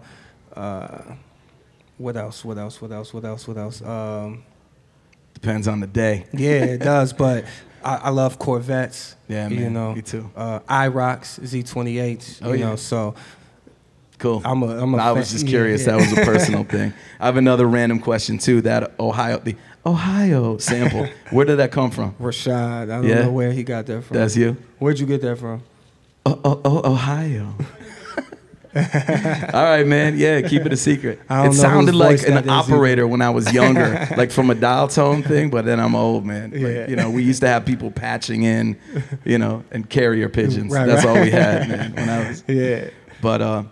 Uh, 0.56 0.98
what 1.98 2.16
else? 2.18 2.44
What 2.44 2.58
else? 2.58 2.82
What 2.82 2.92
else? 2.92 3.14
What 3.14 3.26
else? 3.26 3.48
What 3.48 3.58
else? 3.58 3.82
Um, 3.82 4.44
Depends 5.34 5.68
on 5.68 5.80
the 5.80 5.88
day. 5.88 6.26
yeah, 6.34 6.64
it 6.66 6.78
does. 6.84 7.12
But 7.14 7.46
I, 7.84 7.96
I 7.96 8.10
love 8.10 8.40
Corvettes. 8.40 9.16
Yeah, 9.28 9.50
You 9.50 9.70
know, 9.70 9.94
Me 9.96 10.02
too. 10.02 10.30
Uh, 10.36 10.60
IROC 10.62 11.40
Z28. 11.42 12.40
Oh, 12.44 12.54
you 12.54 12.60
yeah. 12.60 12.66
know, 12.70 12.76
so 12.76 13.16
Cool. 14.20 14.42
I'm 14.46 14.64
a. 14.64 14.68
I'm 14.82 14.94
a 14.94 14.98
I 14.98 15.12
was 15.12 15.32
just 15.32 15.48
curious. 15.48 15.82
yeah. 15.86 15.98
That 15.98 16.02
was 16.10 16.18
a 16.18 16.24
personal 16.24 16.64
thing. 16.76 16.94
I 17.20 17.26
have 17.26 17.36
another 17.36 17.68
random 17.68 18.00
question 18.00 18.38
too. 18.38 18.62
That 18.62 18.98
Ohio, 18.98 19.40
the 19.40 19.56
Ohio 19.86 20.58
sample. 20.60 21.08
Where 21.32 21.46
did 21.46 21.58
that 21.58 21.72
come 21.74 21.92
from? 21.92 22.14
Rashad. 22.22 22.84
I 22.84 22.86
don't 22.86 23.04
Yeah. 23.06 23.24
know 23.24 23.32
where 23.32 23.52
he 23.52 23.64
got 23.64 23.86
that 23.88 24.04
from. 24.06 24.16
That's 24.16 24.38
you. 24.38 24.56
Where'd 24.80 24.98
you 25.00 25.08
get 25.08 25.22
that 25.24 25.40
from? 25.40 25.62
Oh, 26.26 26.40
oh, 26.46 26.62
oh 26.64 26.92
Ohio. 26.94 27.54
All 29.54 29.64
right, 29.64 29.86
man. 29.86 30.18
Yeah, 30.18 30.42
keep 30.42 30.66
it 30.66 30.74
a 30.74 30.78
secret. 30.78 31.20
I 31.30 31.38
don't 31.44 31.46
It 31.54 31.56
know 31.58 31.62
sounded 31.62 31.94
like 31.96 32.24
an 32.24 32.34
that 32.34 32.46
is 32.46 32.50
either. 32.52 32.74
operator 32.74 33.08
when 33.08 33.22
I 33.22 33.30
was 33.30 33.54
younger, 33.54 34.08
like 34.18 34.32
from 34.32 34.50
a 34.50 34.56
dial 34.56 34.88
tone 34.88 35.22
thing. 35.24 35.50
But 35.52 35.66
then 35.66 35.80
I'm 35.80 35.94
old, 35.96 36.26
man. 36.26 36.52
Like, 36.52 36.60
Yeah. 36.62 36.88
you 36.90 36.96
know, 36.96 37.10
we 37.12 37.24
used 37.24 37.42
to 37.42 37.48
have 37.48 37.66
people 37.66 37.92
patching 37.92 38.44
in, 38.44 38.78
you 39.26 39.38
know, 39.38 39.64
and 39.72 39.88
carrier 39.90 40.28
pigeons. 40.28 40.72
Right, 40.74 40.88
That's 40.88 41.06
right. 41.06 41.18
all 41.18 41.24
we 41.24 41.30
had, 41.30 41.70
man. 41.70 41.94
When 41.96 42.10
I 42.10 42.28
was. 42.30 42.44
Yeah. 42.48 42.90
But 43.22 43.42
uh, 43.42 43.64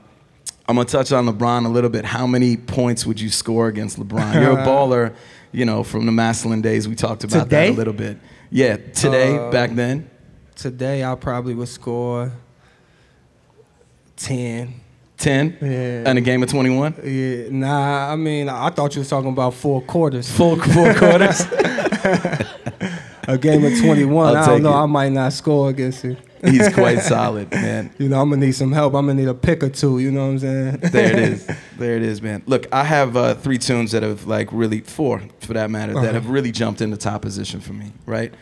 I'm 0.69 0.75
gonna 0.75 0.85
touch 0.85 1.11
on 1.11 1.25
LeBron 1.27 1.65
a 1.65 1.69
little 1.69 1.89
bit. 1.89 2.05
How 2.05 2.27
many 2.27 2.55
points 2.57 3.05
would 3.05 3.19
you 3.19 3.29
score 3.29 3.67
against 3.67 3.99
LeBron? 3.99 4.35
You're 4.35 4.59
a 4.59 4.65
baller, 4.65 5.15
you 5.51 5.65
know, 5.65 5.83
from 5.83 6.05
the 6.05 6.11
Massillon 6.11 6.61
days. 6.61 6.87
We 6.87 6.95
talked 6.95 7.23
about 7.23 7.49
that 7.49 7.69
a 7.69 7.73
little 7.73 7.93
bit. 7.93 8.17
Yeah, 8.51 8.77
today, 8.77 9.37
Uh, 9.37 9.49
back 9.49 9.71
then. 9.71 10.09
Today 10.55 11.03
I 11.03 11.15
probably 11.15 11.55
would 11.55 11.69
score 11.69 12.31
ten. 14.15 14.75
10 15.21 15.57
Yeah. 15.61 15.69
and 16.09 16.17
a 16.17 16.21
game 16.21 16.43
of 16.43 16.49
21 16.49 16.95
Yeah, 17.03 17.47
nah. 17.51 18.11
I 18.11 18.15
mean, 18.15 18.49
I 18.49 18.69
thought 18.71 18.95
you 18.95 18.99
was 18.99 19.09
talking 19.09 19.29
about 19.31 19.53
four 19.53 19.81
quarters. 19.81 20.29
full 20.29 20.55
four 20.57 20.93
quarters 21.01 21.45
A 23.27 23.37
game 23.37 23.63
of 23.63 23.79
twenty-one. 23.79 24.35
I'll 24.35 24.43
I 24.43 24.45
don't 24.47 24.63
know. 24.63 24.71
it. 24.73 24.83
I 24.83 24.85
might 24.87 25.11
not 25.11 25.31
score 25.31 25.69
against 25.69 26.03
you. 26.03 26.17
he's 26.43 26.67
quite 26.73 26.99
solid 27.01 27.51
man 27.51 27.91
You 27.99 28.09
know, 28.09 28.19
I'm 28.19 28.29
gonna 28.31 28.43
need 28.45 28.53
some 28.53 28.71
help. 28.71 28.95
I'm 28.95 29.05
gonna 29.05 29.19
need 29.21 29.27
a 29.27 29.33
pick 29.35 29.61
or 29.63 29.69
two. 29.69 29.99
You 29.99 30.11
know 30.11 30.25
what 30.25 30.31
I'm 30.31 30.39
saying? 30.39 30.77
there 30.91 31.11
it 31.13 31.19
is 31.19 31.47
there 31.77 31.95
it 31.95 32.01
is 32.03 32.21
man 32.21 32.41
look 32.47 32.65
i 32.73 32.83
have 32.83 33.15
uh, 33.15 33.35
three 33.35 33.57
tunes 33.59 33.91
that 33.91 34.01
have 34.03 34.25
like 34.27 34.49
really 34.51 34.81
four 34.81 35.21
for 35.39 35.53
that 35.53 35.69
matter 35.69 35.93
Uh-huh. 35.93 36.01
that 36.05 36.13
have 36.15 36.29
really 36.29 36.51
jumped 36.51 36.81
into 36.81 36.97
top 36.97 37.21
position 37.21 37.59
for 37.59 37.73
me 37.73 37.91
right 38.05 38.33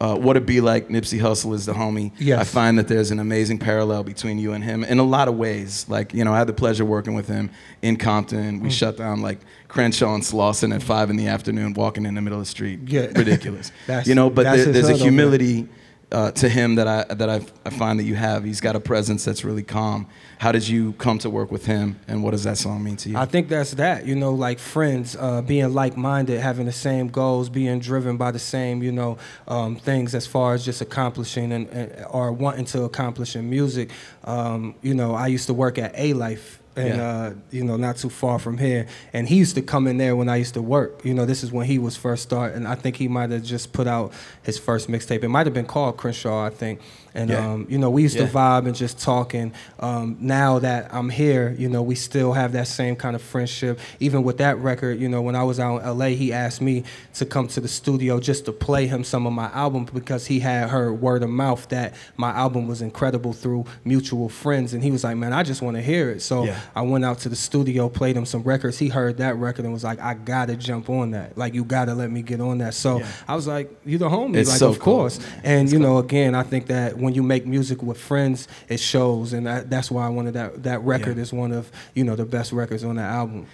uh, 0.00 0.16
what 0.16 0.36
it 0.36 0.46
be 0.46 0.60
like 0.60 0.88
Nipsey 0.88 1.20
Hussle 1.20 1.54
is 1.54 1.66
the 1.66 1.72
homie. 1.72 2.12
Yes. 2.18 2.40
I 2.40 2.44
find 2.44 2.78
that 2.78 2.88
there's 2.88 3.10
an 3.10 3.18
amazing 3.18 3.58
parallel 3.58 4.04
between 4.04 4.38
you 4.38 4.52
and 4.52 4.62
him 4.62 4.84
in 4.84 4.98
a 4.98 5.04
lot 5.04 5.28
of 5.28 5.36
ways. 5.36 5.86
Like, 5.88 6.14
you 6.14 6.24
know, 6.24 6.32
I 6.32 6.38
had 6.38 6.46
the 6.46 6.52
pleasure 6.52 6.84
working 6.84 7.14
with 7.14 7.26
him 7.26 7.50
in 7.82 7.96
Compton. 7.96 8.60
Mm. 8.60 8.62
We 8.62 8.70
shut 8.70 8.96
down 8.96 9.22
like 9.22 9.40
Crenshaw 9.66 10.14
and 10.14 10.22
Slauson 10.22 10.74
at 10.74 10.82
five 10.82 11.10
in 11.10 11.16
the 11.16 11.26
afternoon, 11.28 11.74
walking 11.74 12.06
in 12.06 12.14
the 12.14 12.20
middle 12.20 12.38
of 12.38 12.44
the 12.44 12.50
street. 12.50 12.80
Yeah. 12.86 13.06
Ridiculous. 13.14 13.72
You 14.04 14.14
know, 14.14 14.30
but 14.30 14.44
there, 14.44 14.66
there's 14.66 14.88
a 14.88 14.96
humility 14.96 15.68
uh, 16.10 16.30
to 16.32 16.48
him 16.48 16.76
that 16.76 16.88
I 16.88 17.14
that 17.14 17.28
I, 17.28 17.40
I 17.64 17.70
find 17.70 17.98
that 17.98 18.04
you 18.04 18.14
have. 18.14 18.44
He's 18.44 18.60
got 18.60 18.76
a 18.76 18.80
presence 18.80 19.24
that's 19.24 19.44
really 19.44 19.62
calm. 19.62 20.06
How 20.38 20.52
did 20.52 20.68
you 20.68 20.92
come 20.94 21.18
to 21.18 21.30
work 21.30 21.50
with 21.50 21.66
him, 21.66 21.98
and 22.06 22.22
what 22.22 22.30
does 22.30 22.44
that 22.44 22.58
song 22.58 22.84
mean 22.84 22.96
to 22.98 23.10
you? 23.10 23.16
I 23.16 23.24
think 23.26 23.48
that's 23.48 23.72
that, 23.72 24.06
you 24.06 24.14
know, 24.14 24.32
like 24.32 24.60
friends, 24.60 25.16
uh, 25.18 25.42
being 25.42 25.74
like-minded, 25.74 26.40
having 26.40 26.66
the 26.66 26.72
same 26.72 27.08
goals, 27.08 27.48
being 27.48 27.80
driven 27.80 28.16
by 28.16 28.30
the 28.30 28.38
same, 28.38 28.80
you 28.82 28.92
know, 28.92 29.18
um, 29.48 29.74
things 29.74 30.14
as 30.14 30.26
far 30.26 30.54
as 30.54 30.64
just 30.64 30.80
accomplishing 30.80 31.52
and, 31.52 31.68
and 31.70 32.06
or 32.10 32.32
wanting 32.32 32.66
to 32.66 32.84
accomplish 32.84 33.34
in 33.34 33.50
music. 33.50 33.90
Um, 34.24 34.76
you 34.80 34.94
know, 34.94 35.14
I 35.14 35.26
used 35.26 35.46
to 35.48 35.54
work 35.54 35.76
at 35.78 35.92
A 35.96 36.12
Life. 36.12 36.57
And 36.76 36.96
Yeah. 36.96 37.08
uh, 37.08 37.32
you 37.50 37.64
know, 37.64 37.76
not 37.76 37.96
too 37.96 38.08
far 38.08 38.38
from 38.38 38.58
here, 38.58 38.86
and 39.12 39.28
he 39.28 39.36
used 39.36 39.56
to 39.56 39.62
come 39.62 39.88
in 39.88 39.98
there 39.98 40.14
when 40.14 40.28
I 40.28 40.36
used 40.36 40.54
to 40.54 40.62
work. 40.62 41.00
You 41.04 41.12
know, 41.12 41.26
this 41.26 41.42
is 41.42 41.50
when 41.50 41.66
he 41.66 41.78
was 41.78 41.96
first 41.96 42.22
starting. 42.22 42.66
I 42.66 42.76
think 42.76 42.96
he 42.96 43.08
might 43.08 43.30
have 43.30 43.42
just 43.42 43.72
put 43.72 43.88
out 43.88 44.12
his 44.42 44.58
first 44.58 44.88
mixtape. 44.88 45.24
It 45.24 45.28
might 45.28 45.46
have 45.46 45.54
been 45.54 45.66
called 45.66 45.96
Crenshaw, 45.96 46.44
I 46.44 46.50
think. 46.50 46.80
And 47.14 47.30
Yeah. 47.30 47.52
um, 47.52 47.66
you 47.68 47.78
know, 47.78 47.90
we 47.90 48.02
used 48.02 48.16
Yeah. 48.16 48.26
to 48.26 48.32
vibe 48.32 48.66
and 48.66 48.74
just 48.74 48.98
talking. 49.00 49.52
Um, 49.80 50.16
now 50.20 50.58
that 50.58 50.88
I'm 50.92 51.08
here, 51.08 51.54
you 51.58 51.68
know, 51.68 51.82
we 51.82 51.94
still 51.94 52.32
have 52.32 52.52
that 52.52 52.66
same 52.68 52.96
kind 52.96 53.16
of 53.16 53.22
friendship. 53.22 53.78
Even 54.00 54.22
with 54.22 54.38
that 54.38 54.58
record, 54.58 54.98
you 55.00 55.08
know, 55.08 55.22
when 55.22 55.34
I 55.36 55.42
was 55.42 55.58
out 55.58 55.82
in 55.82 55.88
LA, 55.88 56.08
he 56.16 56.32
asked 56.32 56.60
me 56.60 56.84
to 57.14 57.24
come 57.24 57.48
to 57.48 57.60
the 57.60 57.68
studio 57.68 58.20
just 58.20 58.44
to 58.46 58.52
play 58.52 58.86
him 58.86 59.04
some 59.04 59.26
of 59.26 59.32
my 59.32 59.50
album 59.52 59.86
because 59.92 60.26
he 60.26 60.40
had 60.40 60.68
heard 60.70 61.00
word 61.00 61.22
of 61.22 61.30
mouth 61.30 61.68
that 61.70 61.94
my 62.16 62.30
album 62.30 62.66
was 62.68 62.82
incredible 62.82 63.32
through 63.32 63.64
mutual 63.84 64.28
friends. 64.28 64.74
And 64.74 64.82
he 64.82 64.90
was 64.90 65.04
like, 65.04 65.16
man, 65.16 65.32
I 65.32 65.42
just 65.42 65.62
want 65.62 65.76
to 65.76 65.82
hear 65.82 66.10
it. 66.10 66.22
So 66.22 66.44
Yeah. 66.44 66.56
I 66.76 66.82
went 66.82 67.04
out 67.04 67.18
to 67.20 67.28
the 67.28 67.36
studio, 67.36 67.88
played 67.88 68.16
him 68.16 68.26
some 68.26 68.42
records. 68.42 68.78
He 68.78 68.88
heard 68.88 69.18
that 69.18 69.36
record 69.36 69.64
and 69.64 69.72
was 69.74 69.84
like, 69.84 70.00
I 70.00 70.14
gotta 70.14 70.56
jump 70.56 70.90
on 70.90 71.12
that. 71.12 71.36
Like, 71.38 71.54
you 71.54 71.64
gotta 71.64 71.94
let 71.94 72.10
me 72.10 72.22
get 72.22 72.40
on 72.40 72.58
that. 72.58 72.74
So. 72.74 73.02
I 73.26 73.34
was 73.34 73.46
like, 73.46 73.70
you 73.84 73.98
the 73.98 74.08
homie. 74.08 74.36
It's 74.36 74.50
like, 74.50 74.58
so 74.58 74.68
of 74.68 74.78
cool. 74.78 74.96
course. 74.98 75.20
And 75.44 75.70
you 75.70 75.78
know, 75.78 75.98
again, 75.98 76.34
I 76.34 76.42
think 76.42 76.66
that 76.66 76.96
when 76.98 77.07
you 77.14 77.22
make 77.22 77.46
music 77.46 77.82
with 77.82 77.98
friends, 77.98 78.48
it 78.68 78.80
shows, 78.80 79.32
and 79.32 79.46
that, 79.46 79.70
that's 79.70 79.90
why 79.90 80.06
I 80.06 80.08
wanted 80.08 80.34
that. 80.34 80.62
That 80.64 80.82
record 80.82 81.16
Yeah. 81.16 81.22
is 81.22 81.32
one 81.32 81.52
of 81.52 81.70
you 81.94 82.04
know 82.04 82.16
the 82.16 82.24
best 82.26 82.52
records 82.52 82.84
on 82.84 82.96
the 82.96 83.02
album. 83.02 83.46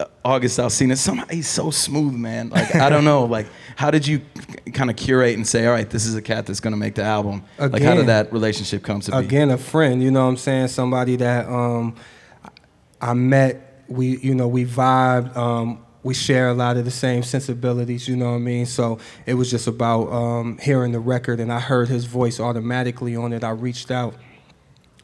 Uh, 0.00 0.06
August 0.24 0.58
Alsina, 0.58 0.96
somehow 0.96 1.26
he's 1.30 1.48
so 1.48 1.70
smooth, 1.70 2.14
man. 2.14 2.48
Like 2.48 2.74
I 2.74 2.88
don't 2.88 3.04
know, 3.04 3.24
like 3.24 3.46
how 3.76 3.90
did 3.90 4.06
you 4.06 4.22
kind 4.72 4.88
of 4.90 4.96
curate 4.96 5.36
and 5.36 5.46
say, 5.46 5.66
all 5.66 5.72
right, 5.72 5.88
this 5.88 6.06
is 6.06 6.14
a 6.16 6.22
cat 6.22 6.46
that's 6.46 6.60
gonna 6.60 6.76
make 6.78 6.94
the 6.94 7.02
album? 7.04 7.42
like 7.58 7.82
how 7.82 7.94
did 7.94 8.06
that 8.06 8.32
relationship 8.32 8.82
come 8.82 9.00
to 9.00 9.10
be? 9.10 9.16
Again, 9.18 9.50
a 9.50 9.58
friend. 9.58 10.02
You 10.02 10.10
know 10.10 10.22
what 10.24 10.30
I'm 10.30 10.36
saying? 10.38 10.68
Somebody 10.68 11.16
that 11.16 11.46
um, 11.48 11.94
I 13.00 13.14
met. 13.14 13.68
We 13.88 14.16
you 14.18 14.34
know 14.34 14.48
we 14.48 14.64
vibed. 14.64 15.36
Um, 15.36 15.81
we 16.02 16.14
share 16.14 16.48
a 16.48 16.54
lot 16.54 16.76
of 16.76 16.84
the 16.84 16.90
same 16.90 17.22
sensibilities. 17.22 18.08
You 18.08 18.16
know 18.16 18.30
what 18.30 18.36
I 18.36 18.38
mean? 18.38 18.66
So 18.66 18.98
it 19.26 19.34
was 19.34 19.50
just 19.50 19.66
about 19.66 20.12
um, 20.12 20.58
hearing 20.58 20.92
the 20.92 21.00
record, 21.00 21.40
and 21.40 21.52
I 21.52 21.60
heard 21.60 21.88
his 21.88 22.04
voice 22.06 22.40
automatically 22.40 23.16
on 23.16 23.32
it. 23.32 23.44
I 23.44 23.50
reached 23.50 23.90
out, 23.90 24.14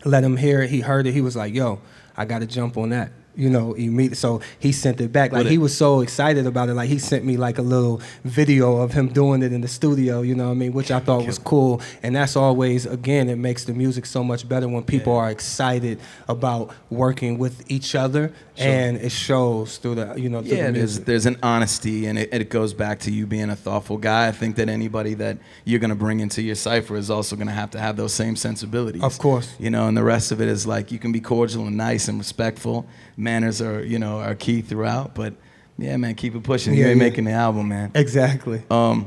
let 0.04 0.24
him 0.24 0.37
hear 0.37 0.62
it. 0.62 0.70
He 0.70 0.80
heard 0.80 1.06
it. 1.06 1.12
He 1.12 1.20
was 1.20 1.37
like, 1.37 1.54
"Yo, 1.54 1.80
I 2.16 2.24
got 2.24 2.40
to 2.40 2.46
jump 2.46 2.76
on 2.76 2.90
that." 2.90 3.12
You 3.38 3.48
know, 3.48 3.72
immediately. 3.74 4.16
So 4.16 4.40
he 4.59 4.72
sent 4.72 5.01
it 5.01 5.12
back. 5.12 5.33
Like 5.33 5.46
it- 5.46 5.51
he 5.53 5.59
was 5.59 5.74
so 5.77 6.01
excited 6.01 6.46
about 6.46 6.68
it. 6.68 6.74
Like 6.74 6.88
he 6.90 6.98
sent 6.98 7.24
me 7.24 7.37
like 7.37 7.57
a 7.59 7.62
little 7.62 8.01
video 8.24 8.79
of 8.79 8.92
him 8.92 9.09
doing 9.09 9.42
it 9.42 9.53
in 9.53 9.61
the 9.62 9.68
studio. 9.68 10.22
You 10.22 10.35
know 10.35 10.46
what 10.46 10.51
I 10.59 10.62
mean? 10.62 10.72
Which 10.72 10.90
I 10.90 10.98
thought 11.01 11.24
was 11.27 11.38
cool. 11.38 11.81
And 12.03 12.16
that's 12.16 12.37
always 12.37 12.85
again, 12.85 13.29
it 13.31 13.37
makes 13.38 13.64
the 13.64 13.72
music 13.74 14.05
so 14.07 14.22
much 14.24 14.48
better 14.48 14.68
when 14.68 14.83
people 14.83 15.14
are 15.16 15.31
excited 15.31 16.01
about 16.29 16.74
working 16.90 17.38
with 17.38 17.62
each 17.70 17.94
other, 17.94 18.33
and 18.57 18.96
it 18.96 19.12
shows 19.12 19.79
through 19.79 19.94
the 19.96 20.14
you 20.16 20.29
know 20.29 20.42
through 20.42 20.57
yeah, 20.57 20.66
the 20.66 20.79
there's 20.79 21.01
there's 21.01 21.27
an 21.27 21.37
honesty, 21.42 22.07
and 22.07 22.18
it, 22.18 22.29
it 22.33 22.51
goes 22.51 22.74
back 22.74 22.98
to 23.01 23.11
you 23.11 23.27
being 23.27 23.51
a 23.51 23.57
thoughtful 23.57 23.98
guy. 23.98 24.27
I 24.29 24.33
think 24.33 24.57
that 24.57 24.68
anybody 24.68 25.14
that 25.14 25.38
you're 25.64 25.79
gonna 25.81 25.94
bring 25.94 26.20
into 26.20 26.42
your 26.42 26.55
cipher 26.57 26.96
is 26.96 27.11
also 27.11 27.37
gonna 27.37 27.53
have 27.53 27.70
to 27.72 27.79
have 27.79 27.96
those 27.96 28.12
same 28.12 28.37
sensibilities. 28.37 29.03
Of 29.03 29.18
course. 29.18 29.55
you 29.59 29.70
know, 29.70 29.87
and 29.88 29.96
the 29.96 30.03
rest 30.05 30.33
of 30.33 30.40
it 30.40 30.48
is 30.48 30.66
like 30.66 30.90
you 30.92 30.98
can 30.98 31.12
be 31.12 31.20
cordial 31.20 31.66
and 31.66 31.77
nice 31.77 32.09
and 32.09 32.18
respectful. 32.18 32.87
Manners 33.28 33.60
are 33.60 33.84
you 33.84 33.98
know 33.98 34.20
are 34.20 34.34
key 34.34 34.62
throughout, 34.62 35.14
but 35.14 35.34
yeah, 35.76 35.96
man, 35.98 36.14
keep 36.14 36.34
it 36.34 36.42
pushing. 36.42 36.72
you 36.74 36.80
Yeah, 36.82 36.88
ain't 36.90 36.98
yeah. 36.98 37.04
making 37.08 37.24
the 37.24 37.32
album, 37.32 37.68
man. 37.68 37.90
Exactly. 37.94 38.62
Um, 38.70 39.06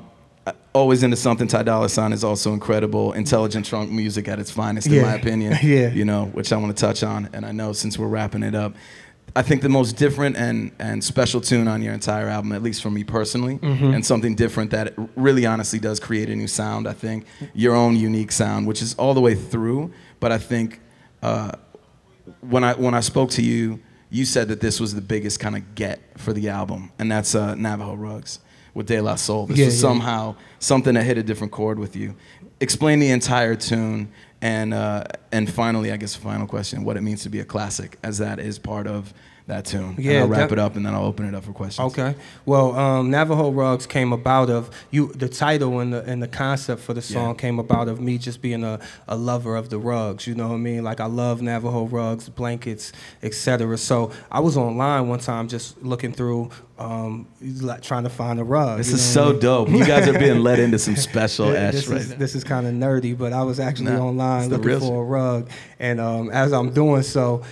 always 0.74 1.02
into 1.04 1.18
something. 1.18 1.48
Ty 1.48 1.64
Dolla 1.64 1.90
Sign 1.90 2.14
is 2.14 2.24
also 2.24 2.54
incredible, 2.54 3.14
intelligent 3.14 3.66
trunk 3.66 3.92
music 3.92 4.28
at 4.28 4.38
its 4.40 4.52
finest, 4.52 4.88
in 4.88 4.94
Yeah. 4.94 5.02
my 5.04 5.16
opinion. 5.16 5.58
Yeah. 5.64 5.90
you 5.90 6.06
know, 6.06 6.26
which 6.38 6.54
I 6.54 6.58
want 6.58 6.76
to 6.78 6.80
touch 6.88 7.02
on. 7.04 7.30
And 7.34 7.46
I 7.46 7.52
know 7.52 7.74
since 7.74 7.98
we're 8.00 8.08
wrapping 8.08 8.44
it 8.44 8.54
up, 8.56 8.74
I 9.36 9.42
think 9.42 9.62
the 9.64 9.70
most 9.70 9.94
different 9.98 10.38
and 10.38 10.72
and 10.80 11.04
special 11.04 11.42
tune 11.42 11.68
on 11.68 11.82
your 11.82 11.94
entire 11.94 12.28
album, 12.28 12.52
at 12.52 12.62
least 12.62 12.82
for 12.84 12.92
me 12.92 13.04
personally, 13.04 13.58
Mm-hmm. 13.58 13.94
and 13.96 14.06
something 14.06 14.36
different 14.36 14.70
that 14.72 14.94
really 15.16 15.46
honestly 15.48 15.80
does 15.80 16.00
create 16.00 16.30
a 16.30 16.36
new 16.36 16.48
sound. 16.48 16.88
I 16.88 16.94
think 16.94 17.26
your 17.54 17.76
own 17.76 17.96
unique 17.98 18.32
sound, 18.32 18.68
which 18.68 18.82
is 18.82 18.94
all 19.02 19.14
the 19.14 19.22
way 19.28 19.36
through. 19.36 19.92
But 20.20 20.32
I 20.32 20.38
think 20.38 20.80
uh, 21.24 21.52
when 22.42 22.64
I 22.64 22.74
when 22.86 22.94
I 22.94 23.02
spoke 23.02 23.32
to 23.32 23.42
you, 23.42 23.80
you 24.12 24.26
said 24.26 24.50
that 24.50 24.60
this 24.62 24.80
was 24.80 24.94
the 24.94 25.02
biggest 25.02 25.40
kind 25.40 25.56
of 25.56 25.74
get 25.74 26.00
for 26.20 26.34
the 26.34 26.50
album, 26.50 26.92
and 27.00 27.12
that's 27.12 27.34
uh, 27.34 27.56
Navajo 27.56 27.96
Rugs 27.96 28.40
with 28.74 28.86
De 28.88 29.00
La 29.02 29.16
Soul. 29.16 29.48
This 29.48 29.58
Yeah, 29.58 29.66
was 29.66 29.76
yeah. 29.76 29.82
somehow 29.90 30.36
something 30.60 30.94
that 30.96 31.04
hit 31.04 31.18
a 31.18 31.24
different 31.24 31.52
chord 31.54 31.80
with 31.80 31.96
you. 31.96 32.16
Explain 32.60 33.00
the 33.00 33.10
entire 33.10 33.56
tune, 33.56 34.12
and 34.42 34.74
uh, 34.74 35.06
and 35.32 35.52
finally, 35.52 35.92
I 35.92 35.98
guess, 35.98 36.14
final 36.16 36.46
question: 36.46 36.84
what 36.84 36.98
it 36.98 37.02
means 37.02 37.24
to 37.24 37.30
be 37.30 37.40
a 37.40 37.46
classic, 37.46 37.98
as 38.04 38.18
that 38.20 38.38
is 38.40 38.60
part 38.60 38.86
of 38.86 39.14
that 39.52 39.66
tune. 39.66 39.96
Yeah, 39.98 40.14
and 40.14 40.22
I'll 40.24 40.28
wrap 40.30 40.50
that- 40.50 40.54
it 40.54 40.60
up 40.60 40.76
and 40.76 40.86
then 40.86 40.94
I'll 40.96 41.06
open 41.06 41.26
it 41.28 41.36
up 41.36 41.44
for 41.44 41.52
questions. 41.54 41.92
Okay. 41.92 42.16
Well, 42.46 42.76
um, 42.76 43.12
Navajo 43.12 43.52
Rugs 43.52 43.86
came 43.86 44.12
about 44.14 44.50
of 44.50 44.70
you. 44.90 45.12
The 45.14 45.30
title 45.30 45.80
and 45.80 45.94
the 45.94 46.04
and 46.06 46.22
the 46.24 46.28
concept 46.28 46.82
for 46.82 46.94
the 46.94 47.02
song 47.02 47.36
Yeah. 47.36 47.42
came 47.42 47.60
about 47.60 47.88
of 47.88 48.00
me 48.00 48.18
just 48.18 48.42
being 48.42 48.64
a, 48.64 48.80
a 49.08 49.16
lover 49.16 49.56
of 49.56 49.70
the 49.70 49.78
rugs. 49.78 50.26
You 50.26 50.36
know 50.36 50.48
what 50.50 50.56
I 50.56 50.58
mean? 50.58 50.84
Like 50.84 51.00
I 51.00 51.06
love 51.06 51.42
Navajo 51.42 51.86
rugs, 51.86 52.28
blankets, 52.30 52.92
etc. 53.22 53.78
So 53.78 54.12
I 54.32 54.40
was 54.40 54.58
online 54.58 55.08
one 55.08 55.20
time 55.20 55.48
just 55.48 55.82
looking 55.84 56.14
through, 56.14 56.50
um, 56.80 57.28
like 57.42 57.82
trying 57.82 58.04
to 58.04 58.10
find 58.10 58.40
a 58.40 58.44
rug. 58.44 58.78
This 58.78 58.88
is 58.94 58.94
what 59.16 59.24
I 59.24 59.26
so 59.28 59.32
mean? 59.34 59.40
dope. 59.42 59.70
You 59.70 59.86
guys 59.86 60.08
are 60.08 60.18
being 60.18 60.40
led 60.40 60.60
into 60.60 60.80
some 60.80 60.96
special 61.10 61.52
Yeah, 61.54 61.72
this 61.72 61.88
right 61.88 62.00
is 62.02 62.16
this 62.16 62.36
is 62.36 62.44
kind 62.44 62.66
of 62.68 62.74
nerdy, 62.74 63.18
but 63.18 63.34
I 63.34 63.44
was 63.44 63.60
actually 63.60 63.92
Nah, 63.92 64.08
online 64.08 64.50
looking 64.50 64.80
for 64.80 65.04
a 65.04 65.06
rug, 65.06 65.50
and 65.80 66.00
um, 66.00 66.30
as 66.32 66.54
I'm 66.54 66.72
doing 66.72 67.04
so, 67.04 67.44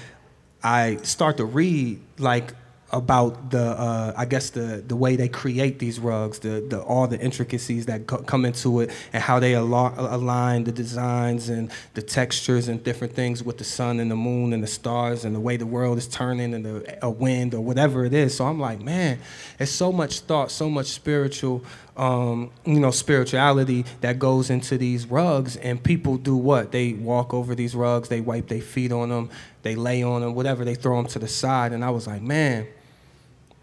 I 0.63 0.98
start 0.98 1.38
to 1.38 1.45
read 1.45 2.02
like 2.17 2.54
about 2.91 3.52
the 3.52 3.62
uh, 3.62 4.13
I 4.17 4.26
guess 4.26 4.50
the 4.50 4.84
the 4.86 4.95
way 4.95 5.15
they 5.15 5.30
create 5.30 5.80
these 5.80 6.00
rugs, 6.00 6.39
the, 6.39 6.65
the 6.67 6.82
all 6.82 7.08
the 7.08 7.19
intricacies 7.19 7.86
that 7.86 8.08
co- 8.08 8.24
come 8.24 8.45
into 8.45 8.80
it, 8.82 8.91
and 9.13 9.22
how 9.22 9.39
they 9.39 9.56
al- 9.56 9.93
align 9.98 10.63
the 10.63 10.72
designs 10.72 11.50
and 11.50 11.72
the 11.93 12.02
textures 12.02 12.67
and 12.67 12.84
different 12.84 13.13
things 13.13 13.43
with 13.43 13.58
the 13.58 13.63
sun 13.63 14.00
and 14.00 14.10
the 14.10 14.15
moon 14.15 14.54
and 14.54 14.63
the 14.63 14.67
stars 14.67 15.24
and 15.24 15.36
the 15.36 15.39
way 15.39 15.56
the 15.58 15.65
world 15.65 15.98
is 15.98 16.08
turning 16.08 16.54
and 16.54 16.65
the 16.65 16.98
a 17.04 17.10
wind 17.10 17.54
or 17.54 17.62
whatever 17.62 18.06
it 18.06 18.13
is. 18.13 18.36
So 18.36 18.45
I'm 18.45 18.60
like, 18.60 18.82
man, 18.82 19.19
it's 19.60 19.72
so 19.72 19.91
much 19.91 20.22
thought, 20.22 20.50
so 20.50 20.69
much 20.69 20.88
spiritual, 20.88 21.63
um, 21.97 22.52
you 22.65 22.80
know, 22.80 22.91
spirituality 22.91 23.86
that 24.02 24.19
goes 24.19 24.49
into 24.49 24.78
these 24.78 25.06
rugs, 25.08 25.56
and 25.58 25.84
people 25.84 26.17
do 26.17 26.36
what? 26.36 26.71
They 26.71 26.93
walk 26.93 27.34
over 27.34 27.56
these 27.56 27.75
rugs, 27.75 28.10
they 28.10 28.21
wipe 28.21 28.47
their 28.47 28.62
feet 28.62 28.91
on 28.91 29.10
them, 29.10 29.30
they 29.63 29.75
lay 29.75 30.04
on 30.04 30.21
them, 30.21 30.36
whatever, 30.36 30.63
they 30.63 30.75
throw 30.75 30.97
them 30.97 31.08
to 31.08 31.19
the 31.19 31.28
side, 31.28 31.73
and 31.73 31.84
I 31.84 31.89
was 31.89 32.08
like, 32.08 32.21
man 32.21 32.67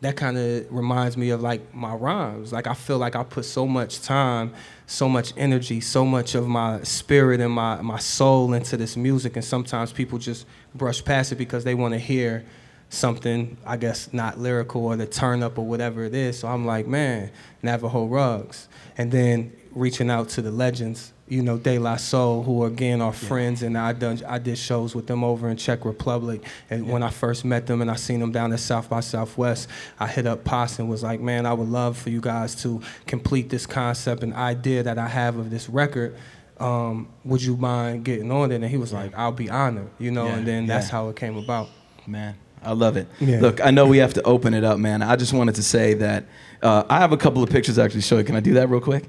that 0.01 0.17
kind 0.17 0.37
of 0.37 0.67
reminds 0.71 1.17
me 1.17 1.31
of 1.31 1.41
like 1.41 1.75
my 1.75 1.95
rhymes. 1.95 2.53
Like 2.53 2.67
I 2.67 2.75
feel 2.75 2.99
like 2.99 3.17
I 3.17 3.23
put 3.23 3.45
so 3.45 3.67
much 3.67 4.03
time, 4.03 4.53
so 4.87 5.09
much 5.09 5.33
energy, 5.37 5.81
so 5.81 6.05
much 6.05 6.35
of 6.35 6.47
my 6.47 6.83
spirit 6.83 7.41
and 7.41 7.53
my 7.53 7.81
my 7.81 7.99
soul 7.99 8.53
into 8.53 8.77
this 8.77 8.97
music, 8.97 9.37
and 9.37 9.45
sometimes 9.45 9.93
people 9.93 10.19
just 10.19 10.47
brush 10.75 11.05
past 11.05 11.33
it 11.33 11.37
because 11.37 11.65
they 11.65 11.75
want 11.75 11.95
to 11.95 11.99
hear 11.99 12.45
something, 12.89 13.57
I 13.67 13.77
guess, 13.77 14.13
not 14.13 14.39
lyrical 14.39 14.85
or 14.87 14.97
the 14.97 15.07
turn 15.07 15.43
up 15.43 15.59
or 15.59 15.67
whatever 15.67 16.05
it 16.05 16.15
is. 16.15 16.39
So 16.39 16.49
I'm 16.49 16.65
like, 16.67 16.87
man, 16.87 17.31
Navajo 17.63 18.07
rugs, 18.07 18.69
and 18.97 19.11
then 19.11 19.53
reaching 19.73 20.11
out 20.11 20.29
to 20.31 20.43
the 20.43 20.51
legends. 20.51 21.13
You 21.29 21.43
know, 21.43 21.59
De 21.59 21.77
La 21.81 21.97
Soul, 21.97 22.45
who 22.45 22.65
again 22.65 23.01
are 23.01 23.13
friends, 23.13 23.65
and 23.65 23.77
I 23.77 23.93
done 23.93 24.21
I 24.29 24.39
did 24.39 24.57
shows 24.59 24.95
with 24.95 25.09
them 25.09 25.25
over 25.25 25.49
in 25.49 25.57
Czech 25.57 25.85
Republic. 25.85 26.45
And 26.71 26.89
when 26.89 27.03
I 27.03 27.11
first 27.11 27.45
met 27.45 27.67
them, 27.67 27.83
and 27.83 27.91
I 27.91 27.97
seen 27.97 28.21
them 28.21 28.31
down 28.31 28.53
at 28.53 28.61
South 28.61 28.89
by 28.89 29.01
Southwest, 29.01 29.69
I 29.99 30.07
hit 30.07 30.25
up 30.25 30.45
Pos 30.45 30.79
and 30.79 30.89
was 30.89 31.03
like, 31.03 31.21
"Man, 31.21 31.45
I 31.45 31.53
would 31.53 31.69
love 31.69 31.99
for 31.99 32.11
you 32.11 32.21
guys 32.21 32.55
to 32.63 32.81
complete 33.09 33.49
this 33.51 33.67
concept 33.67 34.23
and 34.23 34.33
idea 34.35 34.85
that 34.85 34.99
I 34.99 35.09
have 35.09 35.37
of 35.37 35.51
this 35.51 35.69
record. 35.69 36.17
Um, 36.61 37.09
would 37.25 37.43
you 37.43 37.57
mind 37.57 38.05
getting 38.05 38.31
on 38.31 38.53
it?" 38.53 38.63
And 38.63 38.65
he 38.65 38.77
was 38.77 38.93
like, 38.93 39.13
"I'll 39.19 39.33
be 39.33 39.51
honored," 39.51 39.91
you 39.99 40.13
know. 40.13 40.27
Yeah, 40.27 40.37
and 40.37 40.47
then 40.47 40.67
that's 40.67 40.91
how 40.91 41.09
it 41.09 41.17
came 41.17 41.37
about. 41.37 41.69
Man, 42.07 42.37
I 42.67 42.73
love 42.73 42.97
it. 42.97 43.07
Yeah. 43.21 43.41
Look, 43.41 43.65
I 43.65 43.71
know 43.71 43.87
we 43.87 43.99
have 43.99 44.15
to 44.15 44.23
open 44.25 44.53
it 44.53 44.65
up, 44.65 44.79
man. 44.79 45.01
I 45.03 45.15
just 45.17 45.33
wanted 45.33 45.55
to 45.55 45.63
say 45.63 45.95
that 45.95 46.25
uh, 46.63 46.83
I 46.89 46.99
have 46.99 47.13
a 47.13 47.17
couple 47.17 47.43
of 47.43 47.49
pictures 47.49 47.77
to 47.77 47.83
actually 47.83 48.01
show 48.01 48.19
you. 48.19 48.25
Can 48.25 48.35
I 48.35 48.41
do 48.41 48.55
that 48.55 48.69
real 48.69 48.81
quick? 48.81 49.05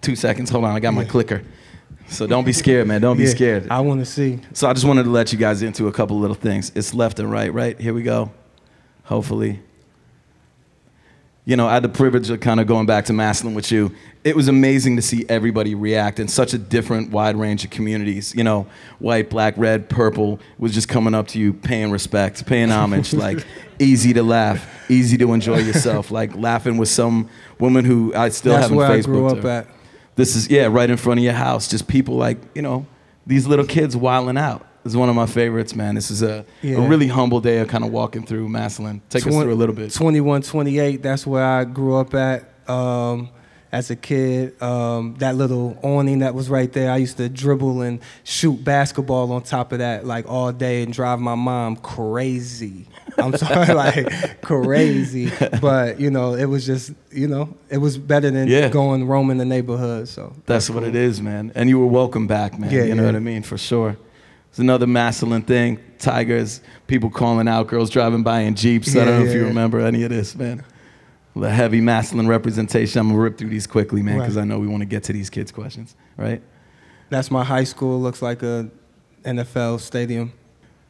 Two 0.00 0.16
seconds. 0.16 0.50
Hold 0.50 0.64
on. 0.64 0.74
I 0.74 0.80
got 0.80 0.92
my 0.92 1.02
Yeah. 1.02 1.08
clicker. 1.08 1.42
So 2.08 2.26
don't 2.26 2.44
be 2.44 2.52
scared, 2.52 2.86
man. 2.86 3.00
Don't 3.00 3.16
be 3.16 3.24
Yeah, 3.24 3.28
scared. 3.30 3.66
I 3.70 3.80
want 3.80 4.00
to 4.00 4.06
see. 4.06 4.40
So 4.52 4.68
I 4.68 4.72
just 4.72 4.86
wanted 4.86 5.04
to 5.04 5.10
let 5.10 5.32
you 5.32 5.38
guys 5.38 5.62
into 5.62 5.86
a 5.88 5.92
couple 5.92 6.18
little 6.18 6.36
things. 6.36 6.70
It's 6.74 6.94
left 6.94 7.18
and 7.20 7.30
right, 7.30 7.52
right? 7.52 7.78
Here 7.80 7.94
we 7.94 8.02
go. 8.02 8.30
Hopefully. 9.04 9.60
You 11.46 11.54
know, 11.54 11.68
I 11.68 11.74
had 11.74 11.84
the 11.84 11.88
privilege 11.88 12.28
of 12.28 12.40
kind 12.40 12.58
of 12.58 12.66
going 12.66 12.86
back 12.86 13.04
to 13.04 13.12
Massillon 13.12 13.54
with 13.54 13.70
you. 13.70 13.92
It 14.24 14.34
was 14.34 14.48
amazing 14.48 14.96
to 14.96 15.02
see 15.02 15.24
everybody 15.28 15.76
react 15.76 16.18
in 16.18 16.26
such 16.26 16.52
a 16.54 16.58
different, 16.58 17.12
wide 17.12 17.36
range 17.36 17.64
of 17.64 17.70
communities. 17.70 18.34
You 18.34 18.42
know, 18.42 18.66
white, 18.98 19.30
black, 19.30 19.54
red, 19.56 19.88
purple 19.88 20.40
was 20.58 20.74
just 20.74 20.88
coming 20.88 21.14
up 21.14 21.28
to 21.28 21.38
you, 21.38 21.52
paying 21.52 21.92
respect, 21.92 22.44
paying 22.46 22.70
homage, 22.70 23.14
like 23.14 23.46
easy 23.78 24.12
to 24.14 24.24
laugh, 24.24 24.68
easy 24.90 25.16
to 25.18 25.32
enjoy 25.32 25.58
yourself, 25.58 26.10
like 26.10 26.34
laughing 26.34 26.78
with 26.78 26.88
some 26.88 27.30
woman 27.60 27.84
who 27.84 28.12
I 28.12 28.30
still 28.30 28.50
That's 28.50 28.62
haven't 28.62 28.78
where 28.78 28.90
I 28.90 29.00
grew 29.02 29.28
up 29.28 29.38
her. 29.44 29.48
at. 29.48 29.68
This 30.16 30.34
is 30.34 30.50
yeah, 30.50 30.66
right 30.66 30.90
in 30.90 30.96
front 30.96 31.20
of 31.20 31.24
your 31.24 31.34
house. 31.34 31.68
Just 31.68 31.86
people 31.86 32.16
like 32.16 32.38
you 32.56 32.62
know 32.62 32.86
these 33.24 33.46
little 33.46 33.66
kids 33.66 33.96
wilding 33.96 34.36
out. 34.36 34.65
This 34.86 34.92
is 34.92 34.96
one 34.98 35.08
of 35.08 35.16
my 35.16 35.26
favorites, 35.26 35.74
man. 35.74 35.96
This 35.96 36.12
is 36.12 36.22
a, 36.22 36.44
Yeah. 36.62 36.76
a 36.76 36.80
really 36.88 37.08
humble 37.08 37.40
day 37.40 37.58
of 37.58 37.66
kind 37.66 37.82
of 37.82 37.90
walking 37.90 38.24
through 38.24 38.48
Massillon. 38.48 39.00
Take 39.10 39.26
us 39.26 39.32
Twen- 39.32 39.42
through 39.42 39.52
a 39.52 39.56
little 39.56 39.74
bit. 39.74 39.92
21, 39.92 40.42
28, 40.42 41.02
that's 41.02 41.26
where 41.26 41.42
I 41.44 41.64
grew 41.64 41.96
up 41.96 42.14
at 42.14 42.44
um, 42.68 43.30
as 43.72 43.90
a 43.90 43.96
kid. 43.96 44.62
Um, 44.62 45.16
that 45.18 45.34
little 45.34 45.76
awning 45.82 46.20
that 46.20 46.36
was 46.36 46.48
right 46.48 46.72
there, 46.72 46.92
I 46.92 46.98
used 46.98 47.16
to 47.16 47.28
dribble 47.28 47.80
and 47.82 47.98
shoot 48.22 48.62
basketball 48.62 49.32
on 49.32 49.42
top 49.42 49.72
of 49.72 49.80
that 49.80 50.06
like 50.06 50.28
all 50.28 50.52
day 50.52 50.84
and 50.84 50.92
drive 50.92 51.18
my 51.18 51.34
mom 51.34 51.74
crazy. 51.74 52.86
I'm 53.18 53.36
sorry, 53.36 53.74
like 53.74 54.40
crazy. 54.40 55.32
But, 55.60 55.98
you 55.98 56.10
know, 56.12 56.34
it 56.34 56.44
was 56.44 56.64
just, 56.64 56.92
you 57.10 57.26
know, 57.26 57.56
it 57.70 57.78
was 57.78 57.98
better 57.98 58.30
than 58.30 58.46
Yeah. 58.46 58.68
going 58.68 59.04
roaming 59.08 59.38
the 59.38 59.44
neighborhood. 59.46 60.06
So 60.06 60.32
That's 60.46 60.70
what 60.70 60.84
it 60.84 60.94
is, 60.94 61.20
man. 61.20 61.50
And 61.56 61.68
you 61.68 61.80
were 61.80 61.86
welcome 61.86 62.28
back, 62.28 62.56
man. 62.56 62.70
Yeah, 62.70 62.84
you 62.84 62.94
know 62.94 63.02
yeah. 63.02 63.08
what 63.08 63.16
I 63.16 63.18
mean, 63.18 63.42
for 63.42 63.58
sure. 63.58 63.96
It's 64.56 64.60
another 64.62 64.86
masculine 64.86 65.42
thing. 65.42 65.78
Tigers, 65.98 66.62
people 66.86 67.10
calling 67.10 67.46
out, 67.46 67.66
girls 67.66 67.90
driving 67.90 68.22
by 68.22 68.40
in 68.40 68.54
jeeps. 68.54 68.96
I 68.96 69.04
don't 69.04 69.20
know 69.20 69.26
if 69.26 69.34
you 69.34 69.42
yeah. 69.42 69.48
remember 69.48 69.80
any 69.80 70.02
of 70.02 70.08
this, 70.08 70.34
man. 70.34 70.64
The 71.34 71.50
heavy 71.50 71.82
masculine 71.82 72.26
representation. 72.26 72.98
I'm 72.98 73.08
gonna 73.08 73.20
rip 73.20 73.36
through 73.36 73.50
these 73.50 73.66
quickly, 73.66 74.00
man, 74.02 74.18
because 74.18 74.36
Right. 74.36 74.44
I 74.44 74.44
know 74.46 74.58
we 74.58 74.66
want 74.66 74.80
to 74.80 74.86
get 74.86 75.02
to 75.04 75.12
these 75.12 75.28
kids' 75.28 75.52
questions, 75.52 75.94
right? 76.16 76.40
that's 77.10 77.30
my 77.30 77.44
high 77.44 77.64
school. 77.64 78.00
Looks 78.00 78.22
like 78.22 78.42
a 78.42 78.70
NFL 79.24 79.78
stadium. 79.78 80.32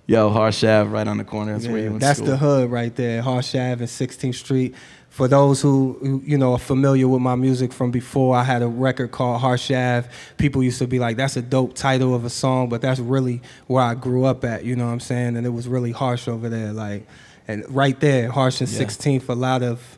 Yo, 0.09 0.31
Harsh 0.31 0.63
Ave, 0.63 0.89
right 0.91 1.09
on 1.09 1.17
the 1.19 1.25
corner. 1.25 1.53
That's 1.55 1.67
where 1.67 1.79
you 1.83 1.91
went 1.91 2.01
that's 2.01 2.21
the 2.21 2.37
hood 2.37 2.71
right 2.71 2.95
there, 2.95 3.23
Harsh 3.23 3.55
Ave 3.55 3.81
and 3.81 3.89
16th 3.89 4.35
Street. 4.37 4.75
For 5.11 5.27
those 5.29 5.63
who 5.63 5.97
who, 6.01 6.23
you 6.27 6.37
know 6.37 6.53
are 6.53 6.59
familiar 6.59 7.09
with 7.09 7.23
my 7.23 7.35
music 7.37 7.73
from 7.73 7.91
before, 7.91 8.37
I 8.37 8.45
had 8.45 8.61
a 8.63 8.69
record 8.69 9.11
called 9.13 9.41
Harsh 9.41 9.71
Ave. 9.71 10.09
People 10.37 10.63
used 10.63 10.79
to 10.79 10.87
be 10.87 10.99
like, 10.99 11.17
"That's 11.17 11.37
a 11.37 11.43
dope 11.43 11.75
title 11.75 12.15
of 12.15 12.25
a 12.27 12.31
song," 12.31 12.69
but 12.69 12.83
that's 12.83 13.01
really 13.01 13.41
where 13.67 13.83
I 13.83 13.95
grew 13.95 14.25
up 14.27 14.45
at. 14.45 14.65
You 14.65 14.77
know 14.77 14.85
what 14.87 14.93
I'm 14.93 15.01
saying? 15.01 15.37
And 15.37 15.47
it 15.47 15.51
was 15.51 15.67
really 15.69 15.91
harsh 15.93 16.29
over 16.29 16.49
there, 16.51 16.73
like, 16.73 17.07
and 17.49 17.65
right 17.75 17.99
there, 17.99 18.31
Harsh 18.31 18.61
and 18.61 18.69
Yeah. 18.71 18.79
16th, 18.79 19.29
a 19.31 19.35
lot 19.35 19.63
of 19.63 19.97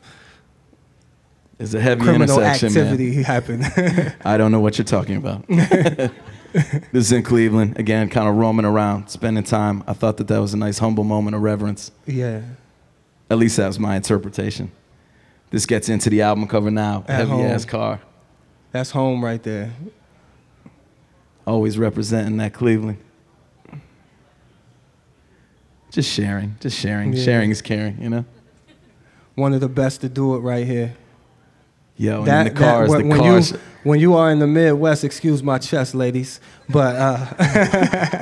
It's 1.59 1.73
a 1.73 1.81
heavy 1.81 2.01
criminal 2.01 2.39
intersection, 2.39 2.73
man. 2.73 2.83
activity 2.85 3.21
happened. 3.23 4.15
I 4.25 4.37
don't 4.37 4.51
know 4.53 4.61
what 4.61 4.77
you're 4.77 4.85
talking 4.85 5.17
about. 5.17 5.43
this 6.53 7.05
is 7.05 7.11
in 7.11 7.23
Cleveland. 7.23 7.77
Again, 7.79 8.09
kind 8.09 8.27
of 8.27 8.35
roaming 8.35 8.65
around, 8.65 9.09
spending 9.09 9.43
time. 9.43 9.83
I 9.87 9.93
thought 9.93 10.17
that 10.17 10.27
that 10.27 10.39
was 10.39 10.53
a 10.53 10.57
nice, 10.57 10.79
humble 10.79 11.03
moment 11.03 11.35
of 11.35 11.41
reverence. 11.41 11.91
yeah, 12.05 12.41
At 13.29 13.37
least 13.37 13.57
that 13.57 13.67
was 13.67 13.79
my 13.79 13.95
interpretation. 13.95 14.71
This 15.51 15.65
gets 15.65 15.89
into 15.89 16.09
the 16.09 16.21
album 16.21 16.47
cover 16.47 16.69
now. 16.71 17.03
At 17.07 17.17
Heavy 17.21 17.31
home. 17.31 17.45
ass 17.45 17.65
car. 17.65 18.01
that's 18.71 18.91
home 18.91 19.23
right 19.23 19.41
there. 19.41 19.73
Always 21.47 21.77
representing 21.77 22.37
that 22.37 22.53
Cleveland. 22.53 22.99
Just 25.91 26.11
sharing. 26.11 26.55
Just 26.59 26.77
sharing. 26.79 27.13
Yeah. 27.13 27.23
Sharing 27.23 27.49
is 27.49 27.61
caring, 27.63 27.99
you 28.01 28.09
know? 28.09 28.25
One 29.35 29.53
of 29.53 29.61
the 29.61 29.69
best 29.69 30.01
to 30.01 30.09
do 30.09 30.35
it 30.35 30.39
right 30.39 30.65
here. 30.67 30.95
Yo, 31.99 32.19
and 32.19 32.27
then 32.27 32.45
the 32.45 32.51
cars, 32.51 32.89
when, 32.89 33.01
the 33.01 33.07
when 33.09 33.19
cars. 33.19 33.51
You, 33.51 33.59
when 33.83 33.99
you 33.99 34.15
are 34.15 34.31
in 34.31 34.39
the 34.39 34.47
Midwest, 34.47 35.03
excuse 35.03 35.43
my 35.43 35.57
chest, 35.57 35.93
ladies, 35.93 36.39
but 36.69 36.95
uh, 36.95 37.33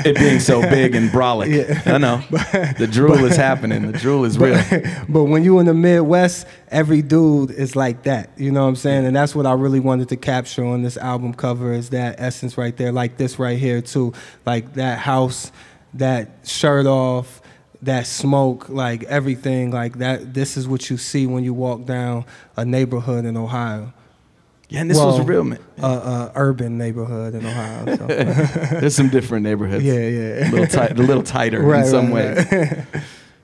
it 0.03 0.17
being 0.17 0.39
so 0.39 0.61
big 0.61 0.95
and 0.95 1.11
brolic. 1.11 1.55
Yeah. 1.55 1.93
I 1.93 1.99
know. 1.99 2.23
the 2.79 2.89
drool 2.91 3.23
is 3.23 3.35
happening. 3.35 3.91
The 3.91 3.95
drool 3.95 4.25
is 4.25 4.35
real. 4.39 4.59
but 5.07 5.25
when 5.25 5.43
you 5.43 5.59
in 5.59 5.67
the 5.67 5.75
Midwest, 5.75 6.47
every 6.69 7.03
dude 7.03 7.51
is 7.51 7.75
like 7.75 8.01
that. 8.03 8.31
You 8.35 8.51
know 8.51 8.63
what 8.63 8.69
I'm 8.69 8.75
saying? 8.77 9.05
And 9.05 9.15
that's 9.15 9.35
what 9.35 9.45
I 9.45 9.53
really 9.53 9.79
wanted 9.79 10.09
to 10.09 10.15
capture 10.15 10.65
on 10.65 10.81
this 10.81 10.97
album 10.97 11.35
cover 11.35 11.71
is 11.71 11.91
that 11.91 12.15
essence 12.17 12.57
right 12.57 12.75
there, 12.75 12.91
like 12.91 13.17
this 13.17 13.37
right 13.37 13.59
here 13.59 13.83
too, 13.83 14.11
like 14.43 14.73
that 14.73 14.97
house, 14.97 15.51
that 15.93 16.31
shirt 16.45 16.87
off, 16.87 17.43
that 17.81 18.07
smoke, 18.07 18.69
like 18.69 19.03
everything, 19.03 19.71
like 19.71 19.99
that. 19.99 20.33
This 20.33 20.57
is 20.57 20.67
what 20.67 20.89
you 20.89 20.97
see 20.97 21.27
when 21.27 21.43
you 21.43 21.53
walk 21.53 21.85
down 21.85 22.25
a 22.55 22.65
neighborhood 22.65 23.25
in 23.25 23.37
Ohio. 23.37 23.93
Yeah, 24.69 24.81
and 24.81 24.89
this 24.89 24.97
Well, 24.97 25.17
was 25.17 25.25
real, 25.25 25.43
man. 25.45 25.59
A 25.77 25.85
uh, 25.85 26.31
urban 26.35 26.77
neighborhood 26.77 27.35
in 27.35 27.45
Ohio. 27.45 27.95
So. 27.95 28.05
There's 28.79 28.95
some 28.95 29.09
different 29.09 29.43
neighborhoods. 29.43 29.83
yeah, 29.83 29.93
yeah. 29.93 30.49
a 30.49 30.51
little, 30.51 30.67
tight, 30.67 30.91
a 30.91 31.01
little 31.01 31.23
tighter 31.23 31.61
Right, 31.63 31.85
in 31.85 31.89
some 31.89 32.13
right, 32.13 32.51
ways. 32.51 32.83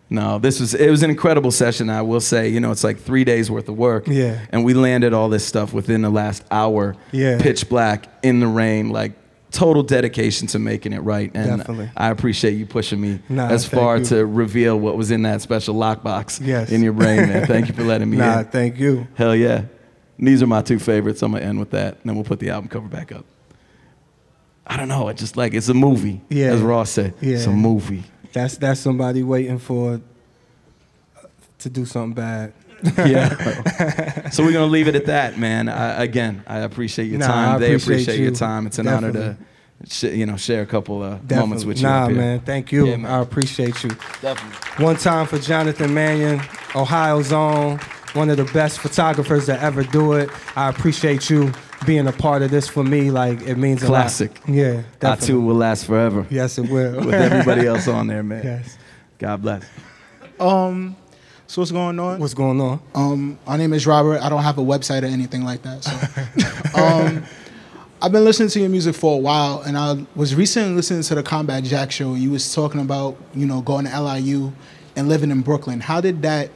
No, 0.09 0.37
this 0.37 0.59
was 0.59 0.75
it 0.75 0.91
was 0.91 1.01
an 1.01 1.09
incredible 1.09 1.49
session. 1.49 1.89
I 1.89 2.03
will 2.03 2.19
say, 2.19 2.47
you 2.47 2.59
know, 2.59 2.71
it's 2.71 2.83
like 2.83 2.99
three 2.99 3.23
days 3.23 3.49
worth 3.49 3.67
of 3.67 3.75
work. 3.77 4.07
Yeah. 4.07 4.45
And 4.51 4.63
we 4.63 4.75
landed 4.75 5.11
all 5.11 5.27
this 5.27 5.43
stuff 5.43 5.73
within 5.73 6.03
the 6.03 6.11
last 6.11 6.43
hour. 6.51 6.95
Yeah. 7.11 7.41
Pitch 7.41 7.67
black 7.67 8.07
in 8.21 8.39
the 8.39 8.45
rain, 8.45 8.89
like 8.89 9.13
total 9.53 9.83
dedication 9.83 10.47
to 10.49 10.59
making 10.59 10.91
it 10.91 10.99
right. 10.99 11.31
And 11.33 11.59
Definitely. 11.59 11.89
I 11.95 12.09
appreciate 12.09 12.55
you 12.55 12.65
pushing 12.65 12.99
me 12.99 13.19
Nah, 13.29 13.47
as 13.49 13.65
far 13.65 13.97
you. 13.99 14.05
to 14.05 14.25
reveal 14.25 14.77
what 14.77 14.97
was 14.97 15.11
in 15.11 15.21
that 15.21 15.41
special 15.41 15.75
lockbox 15.75 16.45
Yes. 16.45 16.71
in 16.71 16.83
your 16.83 16.91
brain, 16.93 17.29
man. 17.29 17.45
Thank 17.47 17.67
you 17.69 17.73
for 17.73 17.83
letting 17.83 18.09
me 18.09 18.17
Nah, 18.25 18.39
in. 18.39 18.45
thank 18.45 18.77
you. 18.79 19.07
Hell 19.15 19.35
yeah. 19.35 19.65
These 20.19 20.41
are 20.43 20.47
my 20.47 20.61
two 20.61 20.79
favorites. 20.79 21.21
I'm 21.21 21.31
gonna 21.31 21.45
end 21.45 21.59
with 21.59 21.71
that, 21.71 21.93
and 21.95 22.01
then 22.05 22.15
we'll 22.15 22.23
put 22.25 22.39
the 22.39 22.49
album 22.49 22.67
cover 22.69 22.87
back 22.87 23.11
up. 23.11 23.25
I 24.65 24.77
don't 24.77 24.87
know. 24.87 25.07
It's 25.09 25.19
just 25.21 25.35
like 25.37 25.53
it's 25.53 25.69
a 25.69 25.73
movie, 25.73 26.21
Yeah. 26.29 26.47
as 26.53 26.61
Ross 26.61 26.89
said. 26.91 27.13
yeah. 27.21 27.35
It's 27.35 27.45
a 27.45 27.51
movie. 27.51 28.03
That's 28.31 28.57
that's 28.57 28.79
somebody 28.79 29.21
waiting 29.23 29.59
for 29.59 29.95
uh, 31.17 31.27
to 31.59 31.69
do 31.69 31.85
something 31.85 32.13
bad. 32.13 32.53
Yeah. 32.97 34.29
so 34.29 34.43
we're 34.43 34.51
gonna 34.53 34.65
leave 34.65 34.87
it 34.87 34.95
at 34.95 35.05
that, 35.05 35.37
man. 35.37 35.69
I, 35.69 36.03
again, 36.03 36.43
I 36.47 36.59
appreciate 36.59 37.05
your 37.05 37.19
Nah, 37.19 37.27
time. 37.27 37.55
I 37.55 37.57
they 37.59 37.65
appreciate 37.75 38.01
appreciate 38.03 38.19
your 38.23 38.31
time. 38.31 38.67
It's 38.67 38.77
an 38.79 38.87
honor 38.87 39.11
to, 39.13 39.37
sh- 39.87 40.03
you 40.03 40.25
know, 40.25 40.35
share 40.37 40.61
a 40.61 40.65
couple 40.65 41.01
of 41.03 41.29
moments 41.31 41.63
with 41.65 41.77
you. 41.77 41.83
Nah, 41.83 42.03
up 42.05 42.09
here. 42.11 42.17
man. 42.19 42.39
Thank 42.41 42.71
you. 42.71 42.87
Yeah, 42.87 42.97
man. 42.97 43.11
I 43.11 43.21
appreciate 43.21 43.83
you. 43.83 43.89
Definitely. 44.21 44.83
One 44.85 44.97
time 44.97 45.27
for 45.27 45.39
Jonathan 45.39 45.93
Mannion, 45.93 46.41
Ohio's 46.75 47.31
own, 47.31 47.79
one 48.13 48.29
of 48.29 48.37
the 48.37 48.45
best 48.45 48.79
photographers 48.79 49.45
to 49.47 49.61
ever 49.61 49.83
do 49.83 50.13
it. 50.13 50.29
I 50.55 50.67
appreciate 50.69 51.29
you 51.29 51.51
being 51.85 52.07
a 52.07 52.11
part 52.13 52.41
of 52.41 52.51
this 52.51 52.67
for 52.67 52.83
me. 52.83 53.11
Like 53.11 53.41
it 53.43 53.55
means 53.55 53.81
a 53.83 53.85
lot. 53.85 53.99
Classic. 54.01 54.41
Yeah, 54.47 54.83
I 55.01 55.15
too 55.15 55.39
will 55.41 55.55
last 55.55 55.85
forever 55.85 56.25
Yes, 56.29 56.57
it 56.57 56.69
will. 56.69 57.05
with 57.05 57.13
everybody 57.15 57.65
else 57.65 57.87
on 57.87 58.07
there, 58.07 58.23
man. 58.31 58.43
yes. 58.43 58.77
God 59.19 59.41
bless. 59.41 59.63
Um, 60.39 60.95
so 61.47 61.61
what's 61.61 61.71
going 61.71 61.99
on? 61.99 62.19
What's 62.19 62.33
going 62.33 62.59
on? 62.61 62.81
Um, 62.95 63.39
my 63.45 63.57
name 63.57 63.73
is 63.73 63.85
Robert. 63.85 64.21
I 64.21 64.29
don't 64.29 64.43
have 64.43 64.57
a 64.57 64.63
website 64.63 65.03
or 65.03 65.07
anything 65.07 65.43
like 65.43 65.61
that. 65.63 65.83
So, 65.83 66.81
um, 66.81 67.23
I've 68.01 68.11
been 68.11 68.25
listening 68.25 68.49
to 68.49 68.59
your 68.59 68.69
music 68.69 68.95
for 68.95 69.15
a 69.15 69.17
while, 69.17 69.61
and 69.61 69.77
I 69.77 70.05
was 70.15 70.35
recently 70.35 70.73
listening 70.75 71.03
to 71.03 71.15
the 71.15 71.23
Combat 71.23 71.63
Jack 71.63 71.91
show. 71.91 72.15
You 72.15 72.31
was 72.31 72.53
talking 72.53 72.81
about 72.81 73.17
you 73.33 73.45
know 73.45 73.61
going 73.61 73.85
to 73.85 74.01
LIU 74.01 74.51
and 74.95 75.09
living 75.09 75.31
in 75.31 75.41
Brooklyn. 75.41 75.79
How 75.79 76.01
did 76.01 76.21
that 76.23 76.49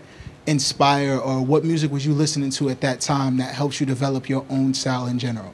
inspire, 0.46 1.18
or 1.18 1.44
what 1.44 1.64
music 1.64 1.92
was 1.92 2.06
you 2.06 2.14
listening 2.14 2.50
to 2.52 2.70
at 2.70 2.82
that 2.82 3.02
time 3.02 3.38
that 3.38 3.54
helps 3.54 3.80
you 3.80 3.86
develop 3.86 4.30
your 4.30 4.46
own 4.50 4.74
style 4.74 5.08
in 5.08 5.20
general? 5.20 5.54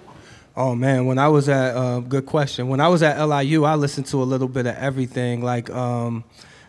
Oh 0.56 0.76
man, 0.76 1.08
when 1.08 1.18
I 1.18 1.28
was 1.30 1.50
at 1.50 1.76
uh, 1.76 2.00
good 2.00 2.28
question. 2.28 2.68
When 2.70 2.80
I 2.80 2.88
was 2.88 3.02
at 3.02 3.24
LIU, 3.24 3.64
I 3.64 3.76
listened 3.76 4.06
to 4.08 4.22
a 4.22 4.26
little 4.26 4.48
bit 4.48 4.68
of 4.68 4.76
everything. 4.76 5.44
Like 5.44 5.70
um, 5.72 6.24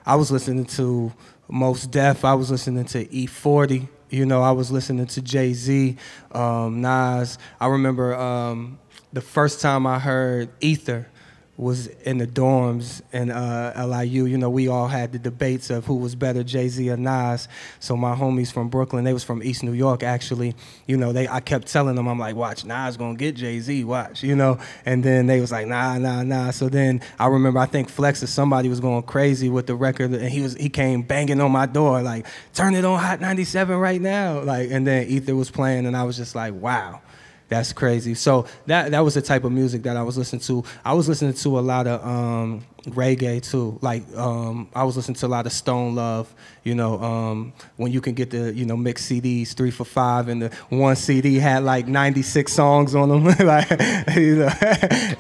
I 0.06 0.16
was 0.16 0.30
listening 0.30 0.66
to 0.66 1.12
Mos 1.48 1.86
Def. 1.86 2.24
I 2.24 2.34
was 2.34 2.50
listening 2.50 2.84
to 2.86 3.04
E40. 3.06 3.88
You 4.10 4.26
know, 4.26 4.42
I 4.42 4.52
was 4.52 4.70
listening 4.70 5.06
to 5.06 5.22
Jay 5.22 5.54
Z, 5.54 5.96
um, 6.32 6.80
Nas. 6.80 7.38
I 7.58 7.66
remember 7.68 8.14
um, 8.14 8.78
the 9.12 9.22
first 9.22 9.60
time 9.60 9.86
I 9.86 9.98
heard 9.98 10.50
Ether 10.60 11.08
was 11.56 11.86
in 11.86 12.18
the 12.18 12.26
dorms 12.26 13.00
in 13.12 13.30
uh, 13.30 13.86
LIU. 13.86 14.24
You 14.24 14.38
know, 14.38 14.50
we 14.50 14.66
all 14.66 14.88
had 14.88 15.12
the 15.12 15.18
debates 15.18 15.70
of 15.70 15.84
who 15.86 15.96
was 15.96 16.14
better, 16.14 16.42
Jay 16.42 16.68
Z 16.68 16.90
or 16.90 16.96
Nas. 16.96 17.48
So 17.78 17.96
my 17.96 18.14
homies 18.14 18.52
from 18.52 18.68
Brooklyn, 18.68 19.04
they 19.04 19.12
was 19.12 19.22
from 19.22 19.42
East 19.42 19.62
New 19.62 19.72
York 19.72 20.02
actually. 20.02 20.54
You 20.86 20.96
know, 20.96 21.12
they 21.12 21.28
I 21.28 21.40
kept 21.40 21.68
telling 21.68 21.94
them, 21.94 22.08
I'm 22.08 22.18
like, 22.18 22.34
watch, 22.34 22.64
Nas 22.64 22.96
gonna 22.96 23.14
get 23.14 23.36
Jay 23.36 23.60
Z, 23.60 23.84
watch, 23.84 24.22
you 24.24 24.34
know. 24.34 24.58
And 24.84 25.04
then 25.04 25.26
they 25.26 25.40
was 25.40 25.52
like, 25.52 25.66
nah, 25.68 25.98
nah, 25.98 26.22
nah. 26.22 26.50
So 26.50 26.68
then 26.68 27.00
I 27.18 27.28
remember, 27.28 27.60
I 27.60 27.66
think 27.66 27.88
Flex 27.88 28.22
or 28.22 28.26
somebody 28.26 28.68
was 28.68 28.80
going 28.80 29.04
crazy 29.04 29.48
with 29.48 29.66
the 29.66 29.76
record, 29.76 30.12
and 30.12 30.28
he 30.28 30.40
was 30.40 30.54
he 30.54 30.68
came 30.68 31.02
banging 31.02 31.40
on 31.40 31.52
my 31.52 31.66
door 31.66 32.02
like, 32.02 32.26
turn 32.52 32.74
it 32.74 32.84
on 32.84 32.98
Hot 32.98 33.20
97 33.20 33.76
right 33.76 34.00
now, 34.00 34.40
like. 34.40 34.70
And 34.70 34.86
then 34.86 35.06
Ether 35.06 35.36
was 35.36 35.50
playing, 35.50 35.86
and 35.86 35.96
I 35.96 36.02
was 36.02 36.16
just 36.16 36.34
like, 36.34 36.54
wow. 36.54 37.00
That's 37.48 37.72
crazy. 37.72 38.14
So 38.14 38.46
that 38.66 38.90
that 38.92 39.00
was 39.00 39.14
the 39.14 39.22
type 39.22 39.44
of 39.44 39.52
music 39.52 39.82
that 39.82 39.96
I 39.96 40.02
was 40.02 40.16
listening 40.16 40.40
to. 40.42 40.64
I 40.84 40.94
was 40.94 41.08
listening 41.08 41.34
to 41.34 41.58
a 41.58 41.60
lot 41.60 41.86
of 41.86 42.04
um, 42.04 42.64
reggae 42.86 43.42
too. 43.42 43.78
Like 43.82 44.02
um, 44.16 44.68
I 44.74 44.84
was 44.84 44.96
listening 44.96 45.16
to 45.16 45.26
a 45.26 45.28
lot 45.28 45.44
of 45.44 45.52
Stone 45.52 45.94
Love. 45.94 46.34
You 46.62 46.74
know, 46.74 46.98
um, 47.02 47.52
when 47.76 47.92
you 47.92 48.00
can 48.00 48.14
get 48.14 48.30
the 48.30 48.54
you 48.54 48.64
know 48.64 48.76
mixed 48.76 49.10
CDs 49.10 49.52
three 49.52 49.70
for 49.70 49.84
five, 49.84 50.28
and 50.28 50.42
the 50.42 50.48
one 50.70 50.96
CD 50.96 51.34
had 51.38 51.64
like 51.64 51.86
ninety 51.86 52.22
six 52.22 52.54
songs 52.54 52.94
on 52.94 53.10
them. 53.10 53.24
like 53.46 53.68
you 54.16 54.36
know, 54.36 54.52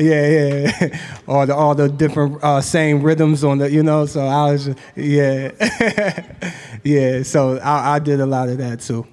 yeah, 0.00 0.28
yeah, 0.28 1.00
all 1.28 1.46
the 1.46 1.54
all 1.54 1.74
the 1.74 1.88
different 1.90 2.42
uh, 2.42 2.62
same 2.62 3.02
rhythms 3.02 3.44
on 3.44 3.58
the 3.58 3.70
you 3.70 3.82
know. 3.82 4.06
So 4.06 4.22
I 4.26 4.52
was 4.52 4.64
just, 4.64 4.78
yeah, 4.96 5.50
yeah. 6.84 7.22
So 7.22 7.58
I, 7.58 7.96
I 7.96 7.98
did 7.98 8.20
a 8.20 8.26
lot 8.26 8.48
of 8.48 8.56
that 8.58 8.80
too. 8.80 9.06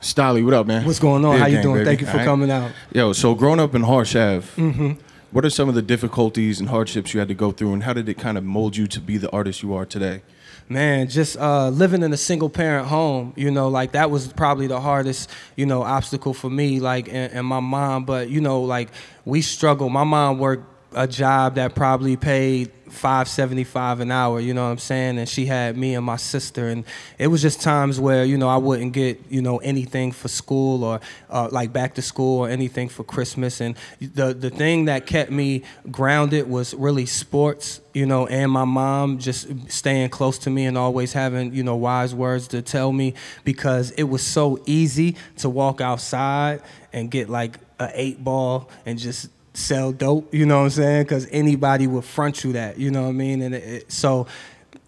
Stalley, 0.00 0.42
what 0.42 0.54
up, 0.54 0.66
man? 0.66 0.86
What's 0.86 0.98
going 0.98 1.24
on? 1.26 1.38
How 1.38 1.46
you 1.46 1.56
gang, 1.56 1.62
doing? 1.62 1.74
baby. 1.76 1.84
Thank 1.84 2.00
you 2.00 2.06
for 2.06 2.16
right. 2.16 2.24
coming 2.24 2.50
out. 2.50 2.72
Yo, 2.92 3.12
so 3.12 3.34
growing 3.34 3.60
up 3.60 3.74
in 3.74 3.82
Harsh 3.82 4.16
Ave, 4.16 4.96
what 5.30 5.44
are 5.44 5.50
some 5.50 5.68
of 5.68 5.74
the 5.74 5.82
difficulties 5.82 6.58
and 6.58 6.70
hardships 6.70 7.12
you 7.12 7.20
had 7.20 7.28
to 7.28 7.34
go 7.34 7.52
through, 7.52 7.74
and 7.74 7.82
how 7.82 7.92
did 7.92 8.08
it 8.08 8.14
kind 8.14 8.38
of 8.38 8.44
mold 8.44 8.76
you 8.76 8.86
to 8.86 9.00
be 9.00 9.18
the 9.18 9.30
artist 9.30 9.62
you 9.62 9.74
are 9.74 9.84
today? 9.84 10.22
Man, 10.70 11.08
just 11.08 11.36
uh, 11.36 11.68
living 11.68 12.02
in 12.02 12.12
a 12.12 12.16
single 12.16 12.48
parent 12.48 12.86
home, 12.86 13.34
you 13.36 13.50
know, 13.50 13.68
like 13.68 13.92
that 13.92 14.10
was 14.10 14.32
probably 14.32 14.68
the 14.68 14.80
hardest, 14.80 15.28
you 15.56 15.66
know, 15.66 15.82
obstacle 15.82 16.32
for 16.32 16.48
me, 16.48 16.80
like, 16.80 17.08
and, 17.08 17.32
and 17.32 17.46
my 17.46 17.60
mom. 17.60 18.04
But, 18.04 18.30
you 18.30 18.40
know, 18.40 18.62
like 18.62 18.88
we 19.24 19.42
struggle. 19.42 19.90
My 19.90 20.04
mom 20.04 20.38
worked 20.38 20.64
a 20.92 21.06
job 21.06 21.56
that 21.56 21.74
probably 21.74 22.16
paid 22.16 22.70
five 22.90 23.28
seventy 23.28 23.64
five 23.64 24.00
an 24.00 24.10
hour, 24.10 24.40
you 24.40 24.54
know 24.54 24.64
what 24.64 24.70
I'm 24.70 24.78
saying? 24.78 25.18
And 25.18 25.28
she 25.28 25.46
had 25.46 25.76
me 25.76 25.94
and 25.94 26.04
my 26.04 26.16
sister, 26.16 26.68
and 26.68 26.84
it 27.18 27.28
was 27.28 27.42
just 27.42 27.60
times 27.60 27.98
where 27.98 28.24
you 28.24 28.36
know 28.36 28.48
I 28.48 28.56
wouldn't 28.56 28.92
get 28.92 29.20
you 29.30 29.42
know 29.42 29.58
anything 29.58 30.12
for 30.12 30.28
school 30.28 30.84
or 30.84 31.00
uh, 31.30 31.48
like 31.50 31.72
back 31.72 31.94
to 31.94 32.02
school 32.02 32.40
or 32.40 32.48
anything 32.48 32.88
for 32.88 33.04
Christmas. 33.04 33.60
And 33.60 33.76
the 34.00 34.34
the 34.34 34.50
thing 34.50 34.86
that 34.86 35.06
kept 35.06 35.30
me 35.30 35.62
grounded 35.90 36.48
was 36.48 36.74
really 36.74 37.06
sports, 37.06 37.80
you 37.94 38.06
know, 38.06 38.26
and 38.26 38.50
my 38.50 38.64
mom 38.64 39.18
just 39.18 39.70
staying 39.70 40.10
close 40.10 40.38
to 40.38 40.50
me 40.50 40.66
and 40.66 40.76
always 40.76 41.12
having 41.12 41.54
you 41.54 41.62
know 41.62 41.76
wise 41.76 42.14
words 42.14 42.48
to 42.48 42.62
tell 42.62 42.92
me 42.92 43.14
because 43.44 43.90
it 43.92 44.04
was 44.04 44.22
so 44.22 44.62
easy 44.66 45.16
to 45.38 45.48
walk 45.48 45.80
outside 45.80 46.62
and 46.92 47.10
get 47.10 47.28
like 47.28 47.58
a 47.78 47.90
eight 47.94 48.22
ball 48.22 48.68
and 48.84 48.98
just 48.98 49.28
sell 49.60 49.92
dope, 49.92 50.32
you 50.34 50.46
know 50.46 50.58
what 50.58 50.64
I'm 50.64 50.70
saying? 50.70 51.02
Because 51.04 51.26
anybody 51.30 51.86
would 51.86 52.04
front 52.04 52.42
you 52.44 52.52
that, 52.54 52.78
you 52.78 52.90
know 52.90 53.02
what 53.02 53.08
I 53.10 53.12
mean? 53.12 53.42
And 53.42 53.54
it, 53.54 53.62
it- 53.64 53.92
so 53.92 54.26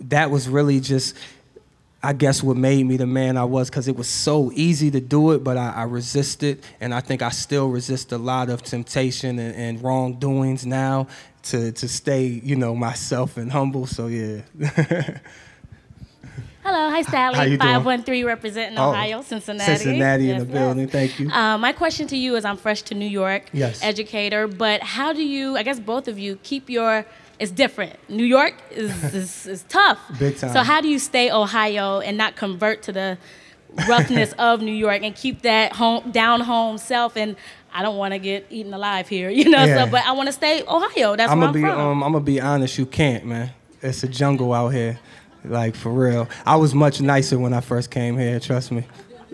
that 0.00 0.30
was 0.30 0.48
really 0.48 0.80
just, 0.80 1.16
I 2.02 2.12
guess, 2.12 2.42
what 2.42 2.56
made 2.56 2.84
me 2.84 2.96
the 2.96 3.06
man 3.06 3.36
I 3.36 3.44
was 3.44 3.70
because 3.70 3.86
it 3.86 3.96
was 3.96 4.08
so 4.08 4.50
easy 4.54 4.90
to 4.90 5.00
do 5.00 5.30
it, 5.32 5.44
but 5.44 5.56
I, 5.56 5.70
I 5.70 5.82
resisted. 5.84 6.62
And 6.80 6.92
I 6.92 7.00
think 7.00 7.22
I 7.22 7.28
still 7.30 7.68
resist 7.68 8.10
a 8.12 8.18
lot 8.18 8.50
of 8.50 8.62
temptation 8.62 9.38
and, 9.38 9.54
and 9.54 9.82
wrongdoings 9.82 10.66
now 10.66 11.06
to, 11.44 11.70
to 11.72 11.88
stay, 11.88 12.24
you 12.26 12.56
know, 12.56 12.74
myself 12.74 13.36
and 13.36 13.52
humble. 13.52 13.86
So, 13.86 14.08
yeah. 14.08 14.40
Hello, 16.62 16.90
hi 16.90 17.02
Sally. 17.02 17.36
How 17.36 17.42
you 17.42 17.56
doing? 17.58 17.58
513 17.74 18.24
representing 18.24 18.78
Oh, 18.78 18.90
Ohio, 18.90 19.22
Cincinnati. 19.22 19.72
Cincinnati 19.76 20.24
in 20.30 20.36
Yes, 20.36 20.40
the 20.40 20.46
building. 20.46 20.86
Thank 20.88 21.18
you. 21.18 21.28
Uh, 21.30 21.58
my 21.58 21.72
question 21.72 22.06
to 22.08 22.16
you 22.16 22.36
is 22.36 22.44
I'm 22.44 22.56
fresh 22.56 22.82
to 22.82 22.94
New 22.94 23.06
York, 23.08 23.46
Yes. 23.52 23.82
educator, 23.82 24.46
but 24.46 24.80
how 24.82 25.12
do 25.12 25.24
you, 25.24 25.56
I 25.56 25.64
guess 25.64 25.80
both 25.80 26.06
of 26.06 26.20
you, 26.20 26.36
keep 26.44 26.70
your, 26.70 27.04
it's 27.40 27.50
different. 27.50 27.96
New 28.08 28.24
York 28.24 28.54
is, 28.70 28.92
is, 29.14 29.46
is 29.46 29.62
tough. 29.68 29.98
Big 30.20 30.36
time. 30.38 30.52
So 30.52 30.60
how 30.62 30.80
do 30.80 30.88
you 30.88 31.00
stay 31.00 31.32
Ohio 31.32 31.98
and 31.98 32.16
not 32.16 32.36
convert 32.36 32.82
to 32.84 32.92
the 32.92 33.18
roughness 33.88 34.32
of 34.38 34.62
New 34.62 34.74
York 34.74 35.02
and 35.02 35.16
keep 35.16 35.42
that 35.42 35.72
home 35.72 36.12
down 36.12 36.42
home 36.42 36.78
self 36.78 37.16
and 37.16 37.34
I 37.74 37.82
don't 37.82 37.96
want 37.96 38.12
to 38.12 38.18
get 38.20 38.46
eaten 38.50 38.72
alive 38.72 39.08
here, 39.08 39.30
you 39.38 39.48
know. 39.50 39.64
Yeah. 39.64 39.84
So, 39.86 39.90
but 39.90 40.04
I 40.06 40.12
want 40.12 40.28
to 40.28 40.32
stay 40.32 40.62
Ohio. 40.68 41.16
That's 41.16 41.32
I'm 41.32 41.40
where 41.40 41.48
gonna 41.48 41.58
I'm 41.58 41.64
be 41.64 41.68
from. 41.68 41.80
um 41.80 42.02
I'm 42.04 42.12
gonna 42.12 42.24
be 42.24 42.40
honest, 42.40 42.78
you 42.78 42.86
can't, 42.86 43.24
man. 43.26 43.50
It's 43.80 44.04
a 44.04 44.08
jungle 44.08 44.52
out 44.54 44.68
here. 44.68 45.00
Like 45.44 45.74
for 45.74 45.92
real. 45.92 46.28
I 46.46 46.56
was 46.56 46.74
much 46.74 47.00
nicer 47.00 47.38
when 47.38 47.52
I 47.52 47.60
first 47.60 47.90
came 47.90 48.16
here, 48.16 48.38
trust 48.38 48.70
me. 48.72 48.84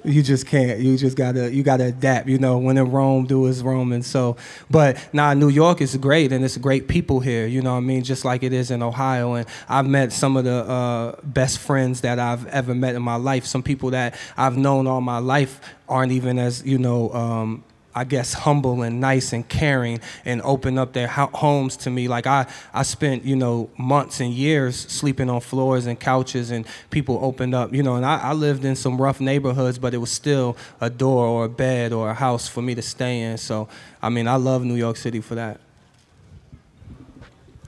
You 0.04 0.22
just 0.22 0.46
can't. 0.46 0.78
You 0.78 0.96
just 0.96 1.16
gotta 1.16 1.52
you 1.52 1.62
gotta 1.62 1.86
adapt, 1.86 2.28
you 2.28 2.38
know, 2.38 2.58
when 2.58 2.78
in 2.78 2.90
Rome, 2.90 3.26
do 3.26 3.46
as 3.48 3.62
Roman. 3.62 4.02
So 4.02 4.36
but 4.70 4.96
nah, 5.12 5.34
New 5.34 5.48
York 5.48 5.80
is 5.80 5.96
great 5.96 6.32
and 6.32 6.44
it's 6.44 6.56
great 6.56 6.88
people 6.88 7.20
here, 7.20 7.46
you 7.46 7.60
know 7.60 7.72
what 7.72 7.78
I 7.78 7.80
mean, 7.80 8.04
just 8.04 8.24
like 8.24 8.42
it 8.42 8.52
is 8.52 8.70
in 8.70 8.82
Ohio. 8.82 9.34
And 9.34 9.46
I've 9.68 9.86
met 9.86 10.12
some 10.12 10.36
of 10.36 10.44
the 10.44 10.64
uh, 10.64 11.16
best 11.24 11.58
friends 11.58 12.02
that 12.02 12.18
I've 12.18 12.46
ever 12.46 12.74
met 12.74 12.94
in 12.94 13.02
my 13.02 13.16
life. 13.16 13.44
Some 13.44 13.62
people 13.62 13.90
that 13.90 14.18
I've 14.36 14.56
known 14.56 14.86
all 14.86 15.00
my 15.00 15.18
life 15.18 15.60
aren't 15.88 16.12
even 16.12 16.38
as, 16.38 16.64
you 16.64 16.78
know, 16.78 17.10
um, 17.12 17.64
I 17.98 18.04
guess 18.04 18.32
humble 18.32 18.82
and 18.82 19.00
nice 19.00 19.32
and 19.32 19.46
caring 19.48 20.00
and 20.24 20.40
open 20.42 20.78
up 20.78 20.92
their 20.92 21.08
ho- 21.08 21.30
homes 21.34 21.76
to 21.78 21.90
me. 21.90 22.06
Like 22.06 22.26
I, 22.26 22.46
I 22.72 22.84
spent 22.84 23.24
you 23.24 23.34
know 23.34 23.70
months 23.76 24.20
and 24.20 24.32
years 24.32 24.76
sleeping 24.76 25.28
on 25.28 25.40
floors 25.40 25.86
and 25.86 25.98
couches, 25.98 26.50
and 26.50 26.64
people 26.90 27.18
opened 27.22 27.54
up. 27.54 27.74
You 27.74 27.82
know, 27.82 27.96
and 27.96 28.06
I, 28.06 28.18
I 28.18 28.32
lived 28.32 28.64
in 28.64 28.76
some 28.76 29.00
rough 29.00 29.20
neighborhoods, 29.20 29.78
but 29.78 29.94
it 29.94 29.98
was 29.98 30.12
still 30.12 30.56
a 30.80 30.88
door 30.88 31.26
or 31.26 31.44
a 31.46 31.48
bed 31.48 31.92
or 31.92 32.10
a 32.10 32.14
house 32.14 32.46
for 32.46 32.62
me 32.62 32.74
to 32.76 32.82
stay 32.82 33.20
in. 33.20 33.36
So 33.36 33.68
I 34.00 34.08
mean, 34.10 34.28
I 34.28 34.36
love 34.36 34.64
New 34.64 34.76
York 34.76 34.96
City 34.96 35.20
for 35.20 35.34
that. 35.34 35.60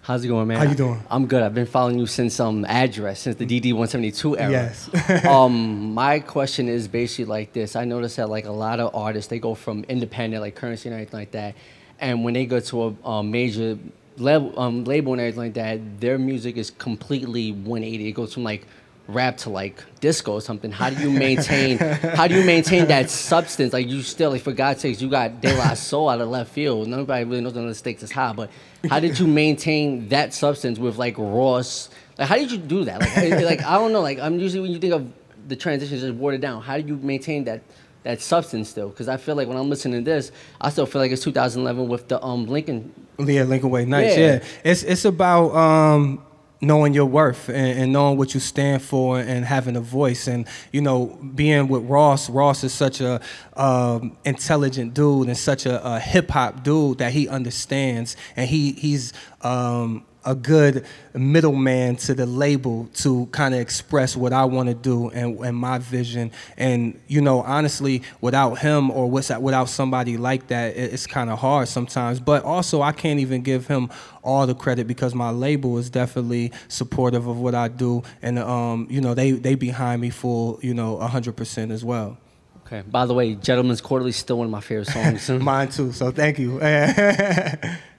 How's 0.03 0.25
it 0.25 0.29
going, 0.29 0.49
man? 0.49 0.57
How 0.57 0.65
you 0.65 0.75
doing? 0.75 1.03
I'm 1.11 1.27
good. 1.27 1.43
I've 1.43 1.55
been 1.55 1.67
following 1.67 1.99
you 1.99 2.07
since 2.07 2.41
um 2.41 2.65
address, 2.65 3.21
since 3.21 3.37
the 3.37 3.45
DD 3.45 3.73
172 3.73 4.39
era. 4.39 4.51
Yes. 4.51 5.25
um, 5.27 5.93
my 5.95 6.21
question 6.21 6.69
is 6.69 6.89
basically 6.89 7.27
like 7.27 7.53
this. 7.53 7.77
I 7.77 7.85
noticed 7.85 8.17
that 8.17 8.31
like 8.31 8.47
a 8.47 8.53
lot 8.53 8.81
of 8.81 8.95
artists 8.95 9.29
they 9.29 9.39
go 9.39 9.55
from 9.55 9.85
independent, 9.85 10.41
like 10.43 10.55
currency 10.55 10.89
and 10.89 10.95
everything 10.95 11.21
like 11.21 11.33
that, 11.33 11.55
and 11.99 12.25
when 12.25 12.35
they 12.35 12.47
go 12.47 12.61
to 12.61 12.97
a, 13.05 13.09
a 13.09 13.23
major 13.23 13.79
level, 14.17 14.59
um, 14.59 14.85
label 14.85 15.13
and 15.13 15.21
everything 15.21 15.43
like 15.43 15.55
that, 15.55 16.01
their 16.01 16.19
music 16.19 16.57
is 16.57 16.71
completely 16.71 17.53
180. 17.53 18.09
It 18.09 18.13
goes 18.13 18.33
from 18.33 18.43
like 18.45 18.67
rap 19.09 19.37
to 19.39 19.51
like 19.51 19.83
disco 20.01 20.35
or 20.35 20.41
something. 20.41 20.71
How 20.71 20.91
do 20.91 21.01
you 21.03 21.11
maintain? 21.11 21.79
how 21.79 22.27
do 22.29 22.35
you 22.39 22.45
maintain 22.45 22.87
that 22.89 23.11
substance? 23.11 23.73
Like 23.73 23.89
you 23.89 24.03
still, 24.03 24.31
like 24.31 24.43
for 24.43 24.53
God's 24.53 24.81
sakes, 24.81 25.01
you 25.03 25.09
got 25.09 25.41
De 25.41 25.57
La 25.57 25.75
Soul 25.75 26.09
out 26.09 26.21
of 26.21 26.29
left 26.29 26.53
field. 26.53 26.89
Nobody 26.89 27.25
really 27.25 27.41
knows 27.43 27.55
the 27.55 27.75
stakes 27.75 28.03
is 28.03 28.13
high, 28.13 28.33
but 28.33 28.51
how 28.89 29.01
did 29.01 29.19
you 29.19 29.27
maintain 29.27 30.09
that 30.11 30.33
substance 30.33 30.79
with 30.79 30.97
like 30.97 31.17
Ross? 31.19 31.91
Like 32.19 32.29
how 32.29 32.37
did 32.37 32.53
you 32.53 32.59
do 32.59 32.85
that? 32.85 33.01
Like, 33.01 33.17
I- 33.17 33.43
like 33.45 33.63
I 33.63 33.75
don't 33.79 33.93
know. 33.93 34.01
Like 34.03 34.19
I'm 34.19 34.39
usually 34.39 34.61
when 34.61 34.71
you 34.71 34.79
think 34.79 34.93
of 34.95 35.11
the 35.49 35.57
transitions 35.57 36.03
just 36.03 36.15
watered 36.15 36.41
down. 36.41 36.63
How 36.63 36.79
do 36.79 36.87
you 36.87 36.97
maintain 36.97 37.45
that? 37.45 37.63
That 38.03 38.23
substance 38.23 38.71
still, 38.71 38.89
because 38.89 39.09
I 39.09 39.19
feel 39.19 39.35
like 39.35 39.47
when 39.47 39.59
I'm 39.59 39.69
listening 39.69 40.03
to 40.03 40.11
this, 40.11 40.33
I 40.59 40.71
still 40.71 40.87
feel 40.87 41.03
like 41.03 41.13
it's 41.13 41.23
2011 41.23 41.87
with 41.87 42.09
the 42.09 42.19
um 42.25 42.47
Lincoln 42.47 42.95
Yeah, 43.19 43.43
Lincoln 43.43 43.69
Way 43.69 43.85
Nights. 43.85 44.17
Yeah. 44.17 44.27
Yeah. 44.37 44.45
it's 44.65 44.83
it's 44.85 45.05
about 45.05 45.55
um, 45.55 46.23
knowing 46.61 46.93
your 46.93 47.07
worth 47.07 47.49
and, 47.49 47.79
and 47.79 47.93
knowing 47.93 48.19
what 48.19 48.35
you 48.35 48.41
stand 48.41 48.83
for 48.83 49.19
and 49.19 49.45
having 49.45 49.77
a 49.77 49.81
voice 49.81 50.27
and 50.27 50.47
you 50.73 50.81
know 50.81 51.07
being 51.35 51.69
with 51.69 51.83
Ross. 51.85 52.29
Ross 52.29 52.65
is 52.65 52.73
such 52.73 53.01
a 53.01 53.21
um, 53.57 54.17
intelligent 54.25 54.95
dude 54.95 55.29
and 55.29 55.37
such 55.37 55.67
a, 55.67 55.85
a 55.85 55.99
hip 55.99 56.31
hop 56.31 56.63
dude 56.63 56.99
that 56.99 57.13
he 57.13 57.29
understands 57.29 58.17
and 58.37 58.49
he 58.49 58.73
he's 58.73 59.13
um, 59.43 60.05
a 60.25 60.35
good 60.35 60.85
middleman 61.15 61.97
to 61.97 62.15
the 62.15 62.27
label 62.27 62.89
to 62.95 63.27
kind 63.27 63.55
of 63.55 63.61
express 63.61 64.17
what 64.17 64.33
I 64.33 64.45
want 64.45 64.69
to 64.69 64.75
do 64.75 65.11
and, 65.11 65.39
and 65.41 65.57
my 65.57 65.79
vision. 65.79 66.31
And 66.57 67.01
you 67.09 67.21
know, 67.21 67.43
honestly, 67.43 68.03
without 68.21 68.57
him 68.57 68.91
or 68.91 69.11
without 69.11 69.69
somebody 69.69 70.17
like 70.17 70.49
that, 70.49 70.77
it's 70.77 71.07
kind 71.07 71.31
of 71.31 71.39
hard 71.39 71.69
sometimes. 71.69 72.21
But 72.21 72.45
also, 72.45 72.83
I 72.83 72.93
can't 72.93 73.21
even 73.21 73.43
give 73.43 73.67
him 73.67 73.91
all 74.23 74.47
the 74.47 74.55
credit 74.55 74.87
because 74.87 75.15
my 75.15 75.31
label 75.31 75.79
is 75.79 75.89
definitely 75.89 76.53
supportive 76.69 77.27
of 77.27 77.39
what 77.39 77.55
I 77.55 77.69
do, 77.69 78.03
and 78.23 78.39
um, 78.39 78.87
you 78.91 79.01
know, 79.01 79.15
they 79.15 79.33
they 79.33 79.55
behind 79.55 80.03
me 80.03 80.11
full, 80.11 80.59
you 80.63 80.75
know, 80.75 80.99
hundred 80.99 81.37
percent 81.37 81.73
as 81.73 81.85
well. 81.85 82.19
Okay. 82.67 82.83
By 82.89 83.05
the 83.05 83.15
way, 83.15 83.35
Gentleman's 83.35 83.81
Quarterly 83.81 84.11
is 84.11 84.17
still 84.17 84.39
one 84.39 84.45
of 84.45 84.51
my 84.53 84.61
favorite 84.61 84.87
songs. 84.87 85.29
Mine 85.43 85.69
too. 85.69 85.91
So 85.91 86.13
thank 86.13 86.39
you. 86.39 86.61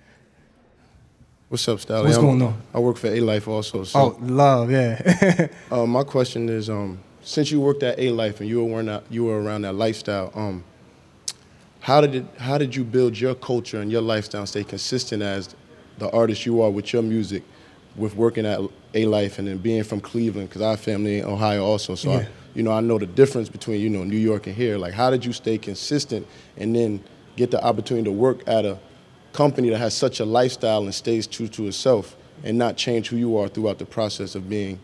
What's 1.52 1.68
up, 1.68 1.80
Stalley? 1.80 2.06
What's 2.06 2.16
I'm- 2.16 2.26
going 2.28 2.42
on? 2.44 2.62
I 2.74 2.80
work 2.80 2.96
for 2.96 3.10
Alife 3.10 3.46
also. 3.46 3.84
So, 3.84 4.00
oh, 4.00 4.18
love, 4.22 4.72
yeah. 4.72 5.50
uh, 5.72 5.86
my 5.86 6.06
question 6.06 6.48
is, 6.48 6.70
um, 6.70 6.98
since 7.24 7.52
you 7.52 7.60
worked 7.60 7.84
at 7.84 7.98
Alife 7.98 8.40
and 8.40 8.48
you 8.48 8.64
were 8.64 8.74
around 8.74 8.86
that, 8.86 9.04
you 9.10 9.26
were 9.26 9.44
around 9.44 9.64
that 9.64 9.74
lifestyle, 9.74 10.32
um, 10.34 10.64
how 11.82 12.00
did 12.00 12.16
it, 12.16 12.26
how 12.38 12.58
did 12.58 12.74
you 12.74 12.86
build 12.86 13.20
your 13.20 13.36
culture 13.36 13.82
and 13.82 13.92
your 13.92 14.02
lifestyle 14.02 14.40
and 14.40 14.48
stay 14.48 14.64
consistent 14.64 15.22
as 15.22 15.54
the 15.98 16.10
artist 16.12 16.46
you 16.46 16.62
are 16.62 16.70
with 16.70 16.94
your 16.94 17.02
music, 17.02 17.44
with 17.98 18.16
working 18.16 18.46
at 18.46 18.62
Alife 18.94 19.38
and 19.38 19.50
then 19.50 19.58
being 19.58 19.84
from 19.84 20.00
Cleveland? 20.00 20.48
Because 20.48 20.62
I 20.62 20.70
have 20.70 20.80
family 20.80 21.20
in 21.20 21.26
Ohio 21.26 21.66
also, 21.66 21.96
so 21.96 22.14
I, 22.14 22.28
you 22.54 22.64
know 22.64 22.72
I 22.72 22.80
know 22.80 22.98
the 22.98 23.08
difference 23.08 23.50
between 23.50 23.82
you 23.82 23.90
know 23.90 24.06
New 24.06 24.16
York 24.16 24.48
and 24.48 24.56
here. 24.56 24.78
Like, 24.78 24.94
how 24.94 25.10
did 25.10 25.26
you 25.26 25.34
stay 25.34 25.58
consistent 25.58 26.26
and 26.56 26.74
then 26.74 27.04
get 27.36 27.52
the 27.52 27.62
opportunity 27.62 28.06
to 28.06 28.12
work 28.14 28.40
at 28.48 28.64
a 28.64 28.80
company 29.34 29.70
that 29.70 29.78
has 29.78 29.94
such 29.94 30.20
a 30.20 30.26
lifestyle 30.26 30.84
and 30.84 30.94
stays 30.94 31.28
true 31.28 31.48
to 31.50 31.67
itself 31.67 32.15
and 32.44 32.58
not 32.58 32.78
change 32.78 33.10
who 33.10 33.17
you 33.17 33.38
are 33.38 33.48
throughout 33.48 33.78
the 33.78 33.86
process 33.86 34.36
of 34.36 34.50
being 34.50 34.80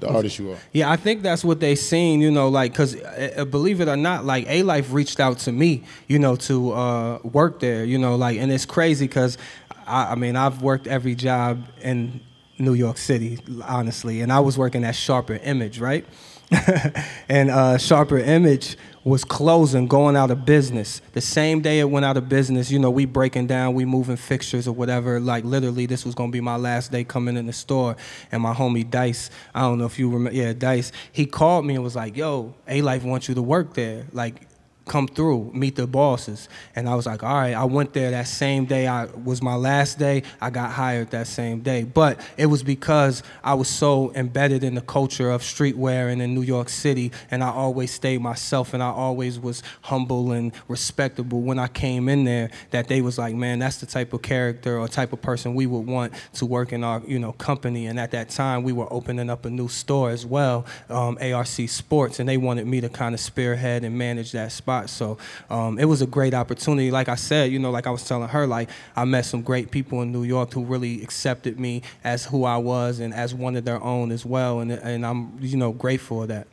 the 0.00 0.08
artist 0.08 0.38
you 0.38 0.52
are. 0.52 0.58
Yeah, 0.72 0.90
I 0.90 0.96
think 0.96 1.22
that's 1.22 1.44
what 1.44 1.60
they 1.60 1.74
seen, 1.74 2.20
you 2.20 2.30
know, 2.30 2.48
like, 2.48 2.74
cause 2.74 2.94
uh, 2.94 3.34
uh, 3.38 3.44
believe 3.44 3.80
it 3.80 3.88
or 3.88 3.96
not, 3.96 4.24
like 4.24 4.46
Alife 4.46 4.92
reached 4.92 5.18
out 5.18 5.38
to 5.40 5.52
me, 5.52 5.84
you 6.06 6.18
know, 6.18 6.36
to 6.36 6.72
uh, 6.72 7.18
work 7.24 7.60
there, 7.60 7.84
you 7.84 7.98
know, 7.98 8.14
like, 8.14 8.38
and 8.38 8.52
it's 8.52 8.66
crazy, 8.66 9.08
cause 9.08 9.38
I, 9.86 10.12
I 10.12 10.14
mean, 10.14 10.36
I've 10.36 10.62
worked 10.62 10.86
every 10.86 11.14
job 11.14 11.64
in 11.80 12.20
New 12.58 12.74
York 12.74 12.98
City, 12.98 13.38
honestly, 13.64 14.20
and 14.20 14.32
I 14.32 14.40
was 14.40 14.58
working 14.58 14.84
at 14.84 14.94
Sharper 14.94 15.40
Image, 15.42 15.80
right? 15.80 16.04
and 17.28 17.50
uh, 17.50 17.76
Sharper 17.76 18.18
Image 18.18 18.76
was 19.04 19.24
closing, 19.24 19.86
going 19.86 20.16
out 20.16 20.30
of 20.30 20.44
business. 20.44 21.00
The 21.12 21.20
same 21.20 21.60
day 21.60 21.80
it 21.80 21.90
went 21.90 22.04
out 22.04 22.16
of 22.16 22.28
business, 22.28 22.70
you 22.70 22.78
know, 22.78 22.90
we 22.90 23.04
breaking 23.06 23.46
down, 23.46 23.74
we 23.74 23.84
moving 23.84 24.16
fixtures 24.16 24.68
or 24.68 24.72
whatever. 24.72 25.20
Like 25.20 25.44
literally, 25.44 25.86
this 25.86 26.04
was 26.04 26.14
gonna 26.14 26.32
be 26.32 26.40
my 26.40 26.56
last 26.56 26.92
day 26.92 27.04
coming 27.04 27.36
in 27.36 27.46
the 27.46 27.52
store. 27.52 27.96
And 28.32 28.42
my 28.42 28.54
homie 28.54 28.88
Dice, 28.88 29.30
I 29.54 29.60
don't 29.60 29.78
know 29.78 29.86
if 29.86 29.98
you 29.98 30.10
remember, 30.10 30.36
yeah, 30.36 30.52
Dice, 30.52 30.92
he 31.12 31.26
called 31.26 31.64
me 31.66 31.74
and 31.74 31.84
was 31.84 31.96
like, 31.96 32.16
"Yo, 32.16 32.54
Alife 32.66 33.02
wants 33.02 33.28
you 33.28 33.34
to 33.34 33.42
work 33.42 33.74
there." 33.74 34.06
Like 34.12 34.46
come 34.88 35.06
through, 35.06 35.50
meet 35.54 35.76
the 35.76 35.86
bosses. 35.86 36.48
And 36.74 36.88
I 36.88 36.94
was 36.94 37.06
like, 37.06 37.22
all 37.22 37.34
right, 37.34 37.54
I 37.54 37.64
went 37.64 37.92
there 37.92 38.10
that 38.10 38.26
same 38.26 38.64
day. 38.64 38.86
I 38.86 39.06
was 39.06 39.42
my 39.42 39.54
last 39.54 39.98
day. 39.98 40.22
I 40.40 40.50
got 40.50 40.70
hired 40.70 41.10
that 41.10 41.26
same 41.26 41.60
day. 41.60 41.84
But 41.84 42.20
it 42.36 42.46
was 42.46 42.62
because 42.62 43.22
I 43.44 43.54
was 43.54 43.68
so 43.68 44.12
embedded 44.14 44.64
in 44.64 44.74
the 44.74 44.80
culture 44.80 45.30
of 45.30 45.42
streetwear 45.42 46.10
and 46.12 46.20
in 46.20 46.34
New 46.34 46.42
York 46.42 46.68
City. 46.68 47.12
And 47.30 47.44
I 47.44 47.50
always 47.50 47.90
stayed 47.92 48.20
myself 48.20 48.74
and 48.74 48.82
I 48.82 48.90
always 48.90 49.38
was 49.38 49.62
humble 49.82 50.32
and 50.32 50.52
respectable 50.68 51.40
when 51.42 51.58
I 51.58 51.68
came 51.68 52.08
in 52.08 52.24
there 52.24 52.50
that 52.70 52.88
they 52.88 53.00
was 53.00 53.18
like, 53.18 53.34
man, 53.34 53.58
that's 53.58 53.78
the 53.78 53.86
type 53.86 54.12
of 54.12 54.22
character 54.22 54.78
or 54.78 54.88
type 54.88 55.12
of 55.12 55.20
person 55.20 55.54
we 55.54 55.66
would 55.66 55.86
want 55.86 56.12
to 56.34 56.46
work 56.46 56.72
in 56.72 56.84
our, 56.84 57.02
you 57.06 57.18
know, 57.18 57.32
company. 57.32 57.86
And 57.86 57.98
at 58.00 58.10
that 58.12 58.30
time 58.30 58.62
we 58.62 58.72
were 58.72 58.90
opening 58.92 59.30
up 59.30 59.44
a 59.44 59.50
new 59.50 59.68
store 59.68 60.10
as 60.10 60.24
well, 60.24 60.66
um, 60.88 61.18
ARC 61.20 61.46
Sports, 61.46 62.20
and 62.20 62.28
they 62.28 62.36
wanted 62.36 62.66
me 62.66 62.80
to 62.80 62.88
kind 62.88 63.14
of 63.14 63.20
spearhead 63.20 63.84
and 63.84 63.96
manage 63.96 64.32
that 64.32 64.52
spot. 64.52 64.77
So 64.86 65.18
um, 65.50 65.78
it 65.78 65.86
was 65.86 66.02
a 66.02 66.06
great 66.06 66.34
opportunity. 66.34 66.90
Like 66.90 67.08
I 67.08 67.16
said, 67.16 67.50
you 67.50 67.58
know, 67.58 67.70
like 67.70 67.86
I 67.86 67.90
was 67.90 68.06
telling 68.06 68.28
her, 68.28 68.46
like 68.46 68.68
I 68.96 69.04
met 69.04 69.24
some 69.24 69.42
great 69.42 69.70
people 69.70 70.02
in 70.02 70.12
New 70.12 70.24
York 70.24 70.52
who 70.52 70.64
really 70.64 71.02
accepted 71.02 71.58
me 71.58 71.82
as 72.04 72.26
who 72.26 72.44
I 72.44 72.56
was 72.56 73.00
and 73.00 73.12
as 73.14 73.34
one 73.34 73.56
of 73.56 73.64
their 73.64 73.82
own 73.82 74.12
as 74.12 74.24
well. 74.24 74.60
And 74.60 74.70
and 74.72 75.04
I'm 75.04 75.38
you 75.40 75.56
know 75.56 75.72
grateful 75.72 76.22
of 76.22 76.28
that. 76.28 76.46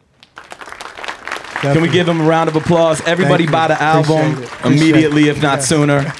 Can 1.61 1.81
we 1.81 1.89
give 1.89 2.05
them 2.05 2.21
a 2.21 2.25
round 2.25 2.47
of 2.49 2.55
applause? 2.55 3.01
Everybody 3.07 3.47
buy 3.47 3.67
the 3.67 3.81
album 3.81 4.33
Appreciate 4.33 4.43
it. 4.43 4.53
Appreciate 4.53 4.71
immediately, 4.81 5.29
if 5.29 5.41
not 5.41 5.59
Yeah. 5.59 5.63
sooner. 5.63 6.13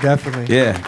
Definitely. 0.00 0.54
Yeah. 0.56 0.82